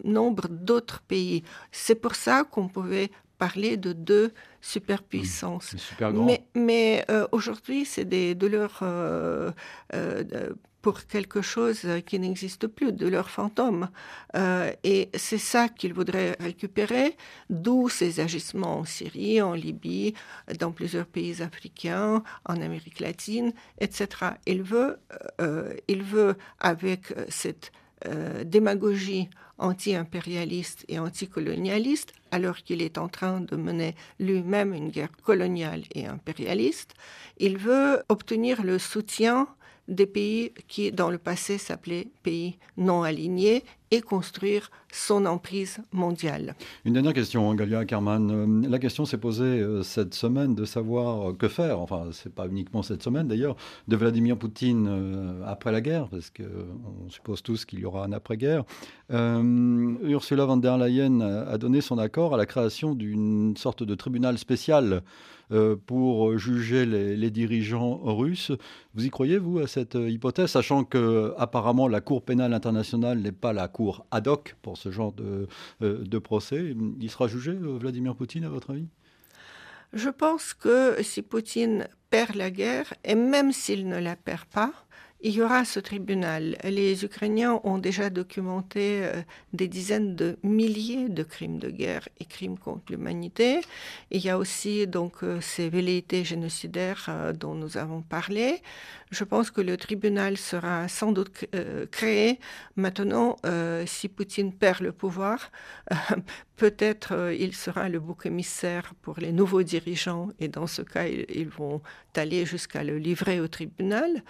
nombre 0.05 0.49
d'autres 0.49 1.01
pays. 1.03 1.43
C'est 1.73 1.95
pour 1.95 2.15
ça 2.15 2.45
qu'on 2.45 2.69
pouvait 2.69 3.11
parler 3.39 3.77
de 3.77 3.93
deux 3.93 4.33
superpuissances. 4.61 5.75
mais, 6.15 6.45
mais 6.55 7.05
euh, 7.11 7.27
aujourd'hui, 7.33 7.85
c'est 7.85 8.05
des 8.05 8.35
douleurs 8.35 8.79
euh, 8.83 9.51
euh, 9.95 10.51
pour 10.83 11.07
quelque 11.07 11.43
chose 11.43 11.87
qui 12.07 12.19
n'existe 12.19 12.67
plus, 12.67 12.93
de 12.93 13.07
leur 13.07 13.31
fantôme. 13.31 13.89
Euh, 14.37 14.73
et 14.85 15.11
c'est 15.15 15.39
ça 15.39 15.69
qu'ils 15.69 15.95
voudraient 15.95 16.37
récupérer, 16.41 17.17
d'où 17.51 17.89
ces 17.89 18.21
agissements 18.21 18.79
en 18.79 18.85
Syrie, 18.85 19.43
en 19.43 19.55
Libye, 19.55 20.15
dans 20.59 20.73
plusieurs 20.73 21.07
pays 21.07 21.43
africains, 21.43 22.23
en 22.45 22.61
Amérique 22.61 23.01
latine, 23.01 23.53
etc. 23.79 24.09
Il 24.47 24.63
veut, 24.63 24.99
euh, 25.41 25.75
il 25.89 26.03
veut 26.03 26.37
avec 26.61 27.13
cette 27.29 27.73
euh, 28.07 28.45
démagogie 28.45 29.29
anti-impérialiste 29.59 30.87
et 30.89 30.99
anticolonialiste, 30.99 32.15
alors 32.31 32.57
qu'il 32.57 32.81
est 32.81 32.97
en 32.97 33.09
train 33.09 33.43
de 33.43 33.57
mener 33.57 33.95
lui-même 34.19 34.73
une 34.73 34.89
guerre 34.89 35.13
coloniale 35.23 35.83
et 35.95 36.07
impérialiste, 36.07 36.95
il 37.37 37.59
veut 37.59 38.03
obtenir 38.09 38.63
le 38.63 38.79
soutien 38.79 39.49
des 39.91 40.07
pays 40.07 40.53
qui, 40.69 40.93
dans 40.93 41.11
le 41.11 41.19
passé, 41.19 41.59
s'appelaient 41.59 42.09
pays 42.23 42.57
non 42.77 43.03
alignés 43.03 43.65
et 43.91 44.01
construire 44.01 44.71
son 44.93 45.27
emprise 45.27 45.79
mondiale. 45.93 46.55
Une 46.85 46.93
dernière 46.93 47.13
question, 47.13 47.53
Galia 47.55 47.85
Kerman. 47.85 48.31
Euh, 48.31 48.69
la 48.69 48.79
question 48.79 49.05
s'est 49.05 49.19
posée 49.19 49.45
euh, 49.45 49.83
cette 49.83 50.15
semaine 50.15 50.55
de 50.55 50.65
savoir 50.65 51.37
que 51.37 51.49
faire, 51.49 51.81
enfin, 51.81 52.05
c'est 52.13 52.33
pas 52.33 52.47
uniquement 52.47 52.83
cette 52.83 53.03
semaine 53.03 53.27
d'ailleurs, 53.27 53.57
de 53.89 53.97
Vladimir 53.97 54.39
Poutine 54.39 54.87
euh, 54.89 55.43
après 55.45 55.73
la 55.73 55.81
guerre, 55.81 56.09
parce 56.09 56.31
qu'on 56.31 57.09
suppose 57.09 57.43
tous 57.43 57.65
qu'il 57.65 57.81
y 57.81 57.85
aura 57.85 58.05
un 58.05 58.13
après-guerre. 58.13 58.65
Ursula 59.11 60.45
von 60.45 60.59
der 60.59 60.79
Leyen 60.79 61.21
a 61.21 61.59
donné 61.59 61.81
son 61.81 61.99
accord 61.99 62.33
à 62.35 62.37
la 62.37 62.47
création 62.47 62.95
d'une 62.95 63.57
sorte 63.57 63.83
de 63.83 63.95
tribunal 63.97 64.39
spécial 64.39 65.03
pour 65.87 66.39
juger 66.39 66.87
les, 66.87 67.31
dirigeants 67.31 68.01
russes. 68.03 68.53
Vous 68.95 69.05
y 69.05 69.11
croyez, 69.11 69.39
vous, 69.39 69.59
à 69.59 69.67
cette 69.67 69.95
hypothèse, 69.95 70.51
sachant 70.51 70.85
que 70.85 71.35
apparemment 71.39 71.89
la 71.89 72.01
Cour 72.01 72.23
pénale 72.23 72.55
internationale 72.55 73.19
n'est 73.19 73.33
pas 73.33 73.53
la 73.53 73.69
Cour 73.69 74.07
ad 74.11 74.29
hoc 74.29 74.57
pour 74.63 74.77
ce 74.77 74.91
genre 74.91 75.13
de, 75.13 75.47
euh, 75.83 76.21
procès. 76.21 76.75
Il 77.01 77.11
sera 77.11 77.29
jugé, 77.29 77.53
euh, 77.53 77.79
Vladimir 77.79 78.15
Poutine, 78.15 78.45
à 78.45 78.49
votre 78.49 78.71
avis? 78.71 78.87
Je 79.93 80.09
pense 80.09 80.55
que 80.55 81.03
si 81.03 81.23
Poutine 81.23 81.89
perd 82.11 82.37
la 82.37 82.51
guerre, 82.51 82.95
et 83.05 83.15
même 83.15 83.53
s'il 83.53 83.89
ne 83.89 83.99
la 83.99 84.17
perd 84.17 84.45
pas, 84.45 84.73
il 85.23 85.33
y 85.35 85.43
aura 85.43 85.65
ce 85.65 85.81
tribunal. 85.81 86.57
Les 86.65 87.05
Ukrainiens 87.05 87.61
ont 87.65 87.79
déjà 87.79 88.11
documenté 88.11 89.03
euh, 89.05 89.23
des 89.53 89.69
dizaines 89.69 90.17
de 90.17 90.39
milliers 90.43 91.09
de 91.09 91.23
crimes 91.23 91.59
de 91.59 91.71
guerre 91.71 92.09
et 92.19 92.25
crimes 92.25 92.59
contre 92.59 92.85
l'humanité. 92.91 93.61
Il 94.11 94.25
y 94.25 94.31
a 94.31 94.39
aussi 94.39 94.87
donc 94.87 95.19
ces 95.41 95.69
velléités 95.69 96.25
génocidaires 96.25 97.33
dont 97.35 97.55
nous 97.55 97.77
avons 97.77 98.03
parlé. 98.03 98.63
Je 99.11 99.25
pense 99.25 99.51
que 99.51 99.61
le 99.61 99.77
tribunal 99.77 100.37
sera 100.37 100.87
sans 100.87 101.11
doute 101.11 101.45
euh, 101.55 101.87
créé 101.91 102.39
maintenant 102.77 103.37
euh, 103.45 103.85
si 103.87 104.09
Poutine 104.09 104.53
perd 104.53 104.81
le 104.81 104.93
pouvoir. 104.93 105.51
Peut-être 106.61 107.15
euh, 107.15 107.35
il 107.35 107.55
sera 107.55 107.89
le 107.89 107.99
bouc 107.99 108.27
émissaire 108.27 108.93
pour 109.01 109.19
les 109.19 109.33
nouveaux 109.33 109.63
dirigeants 109.63 110.29
et 110.39 110.49
dans 110.49 110.67
ce 110.67 110.83
cas, 110.83 111.07
ils, 111.07 111.49
vont 111.49 111.81
aller 112.15 112.45
jusqu'à 112.45 112.85
le 112.85 112.99
livrer 112.99 113.41
au 113.41 113.49
tribunal. 113.49 114.23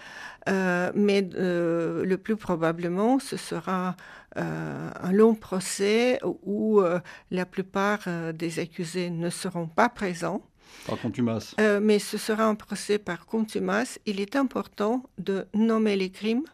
mais 0.47 1.27
le 1.33 2.15
plus 2.15 2.37
probablement, 2.37 3.19
ce 3.19 3.35
sera 3.35 3.97
un 4.35 5.11
long 5.11 5.35
procès 5.35 6.19
où 6.43 6.81
la 7.31 7.45
plupart 7.45 7.99
des 8.33 8.59
accusés 8.59 9.09
ne 9.09 9.29
seront 9.29 9.67
pas 9.67 9.89
présents. 9.89 10.41
Par 10.87 10.99
contumace. 10.99 11.55
Euh, 11.59 11.79
mais 11.81 11.99
ce 11.99 12.17
sera 12.17 12.45
un 12.45 12.55
procès 12.55 12.97
par 12.97 13.25
contumace. 13.25 13.99
Il 14.05 14.19
est 14.19 14.35
important 14.35 15.03
de 15.17 15.45
nommer 15.53 15.95
les 15.95 16.09
crimes 16.09 16.45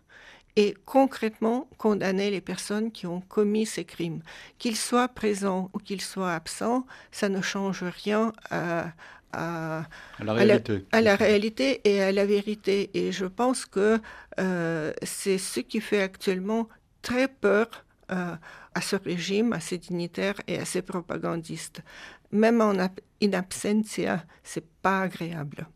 et 0.58 0.76
concrètement 0.86 1.70
condamner 1.78 2.30
les 2.30 2.42
personnes 2.42 2.92
qui 2.92 3.08
ont 3.08 3.22
commis 3.22 3.66
ces 3.66 3.86
crimes. 3.86 4.22
Qu'ils 4.58 4.76
soient 4.76 5.08
présents 5.08 5.70
ou 5.74 5.78
qu'ils 5.78 6.02
soient 6.02 6.34
absents, 6.34 6.86
ça 7.12 7.30
ne 7.30 7.42
change 7.42 7.84
rien 7.84 8.34
à, 8.52 8.92
la, 9.34 10.34
réalité. 10.34 10.86
À, 10.92 11.02
la, 11.02 11.16
réalité. 11.16 11.82
et 11.86 12.02
à 12.02 12.12
la 12.12 12.26
vérité. 12.26 12.90
Et 12.94 13.12
je 13.12 13.26
pense 13.26 13.66
que 13.66 14.00
euh, 14.40 14.92
c'est 15.04 15.38
ce 15.38 15.62
qui 15.62 15.80
fait 15.80 16.02
actuellement 16.02 16.68
très 17.02 17.30
peur 17.30 17.86
euh, 18.12 18.36
à 18.74 18.82
ce 18.82 18.96
régime, 18.96 19.54
à 19.54 19.60
ces 19.60 19.78
dignitaires 19.78 20.42
et 20.48 20.58
à 20.58 20.66
ces 20.66 20.82
propagandistes 20.82 21.82
même 22.32 22.62
en 22.62 22.74
in 23.22 23.34
absentia, 23.34 24.24
c'est 24.44 24.68
pas 24.82 25.02
agréable. 25.02 25.68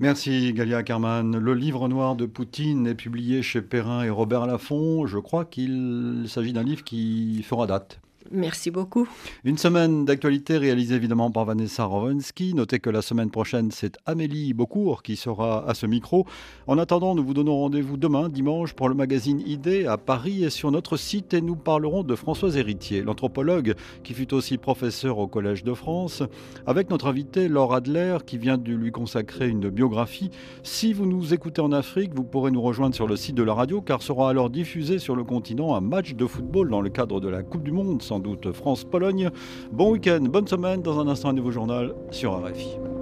Merci 0.00 0.54
Galia 0.54 0.82
Kerman. 0.82 1.36
Le 1.36 1.52
livre 1.52 1.86
noir 1.86 2.16
de 2.16 2.24
Poutine 2.24 2.86
est 2.86 2.94
publié 2.94 3.42
chez 3.42 3.60
Perrin 3.60 4.02
et 4.02 4.08
Robert 4.08 4.46
Laffont. 4.46 5.06
Je 5.06 5.18
crois 5.18 5.44
qu'il 5.44 6.24
s'agit 6.26 6.54
d'un 6.54 6.62
livre 6.62 6.84
qui 6.84 7.42
fera 7.42 7.66
date. 7.66 8.00
Merci 8.32 8.70
beaucoup. 8.70 9.08
Une 9.42 9.58
semaine 9.58 10.04
d'actualité 10.04 10.56
réalisée 10.56 10.94
évidemment 10.94 11.32
par 11.32 11.46
Vanessa 11.46 11.84
Rovensky. 11.84 12.54
Notez 12.54 12.78
que 12.78 12.88
la 12.88 13.02
semaine 13.02 13.30
prochaine, 13.30 13.72
c'est 13.72 13.98
Amélie 14.06 14.54
Beaucourt 14.54 15.02
qui 15.02 15.16
sera 15.16 15.68
à 15.68 15.74
ce 15.74 15.86
micro. 15.86 16.26
En 16.68 16.78
attendant, 16.78 17.16
nous 17.16 17.24
vous 17.24 17.34
donnons 17.34 17.56
rendez-vous 17.56 17.96
demain, 17.96 18.28
dimanche, 18.28 18.74
pour 18.74 18.88
le 18.88 18.94
magazine 18.94 19.40
Idée 19.40 19.86
à 19.86 19.96
Paris 19.96 20.44
et 20.44 20.50
sur 20.50 20.70
notre 20.70 20.96
site 20.96 21.34
et 21.34 21.40
nous 21.40 21.56
parlerons 21.56 22.04
de 22.04 22.14
Françoise 22.14 22.56
Héritier, 22.56 23.02
l'anthropologue 23.02 23.74
qui 24.04 24.14
fut 24.14 24.32
aussi 24.32 24.58
professeur 24.58 25.18
au 25.18 25.26
Collège 25.26 25.64
de 25.64 25.74
France, 25.74 26.22
avec 26.68 26.88
notre 26.88 27.08
invité 27.08 27.48
Laure 27.48 27.74
Adler 27.74 28.18
qui 28.24 28.38
vient 28.38 28.58
de 28.58 28.72
lui 28.72 28.92
consacrer 28.92 29.48
une 29.48 29.70
biographie. 29.70 30.30
Si 30.62 30.92
vous 30.92 31.06
nous 31.06 31.34
écoutez 31.34 31.62
en 31.62 31.72
Afrique, 31.72 32.14
vous 32.14 32.22
pourrez 32.22 32.52
nous 32.52 32.62
rejoindre 32.62 32.94
sur 32.94 33.08
le 33.08 33.16
site 33.16 33.34
de 33.34 33.42
la 33.42 33.54
radio 33.54 33.80
car 33.80 34.02
sera 34.02 34.30
alors 34.30 34.50
diffusé 34.50 35.00
sur 35.00 35.16
le 35.16 35.24
continent 35.24 35.74
un 35.74 35.80
match 35.80 36.14
de 36.14 36.26
football 36.26 36.70
dans 36.70 36.80
le 36.80 36.90
cadre 36.90 37.20
de 37.20 37.28
la 37.28 37.42
Coupe 37.42 37.64
du 37.64 37.72
Monde 37.72 38.00
doute 38.20 38.52
France-Pologne. 38.52 39.30
Bon 39.72 39.92
week-end, 39.92 40.20
bonne 40.20 40.46
semaine. 40.46 40.82
Dans 40.82 41.00
un 41.00 41.08
instant, 41.08 41.30
un 41.30 41.34
nouveau 41.34 41.50
journal 41.50 41.94
sur 42.10 42.32
RFI. 42.34 42.99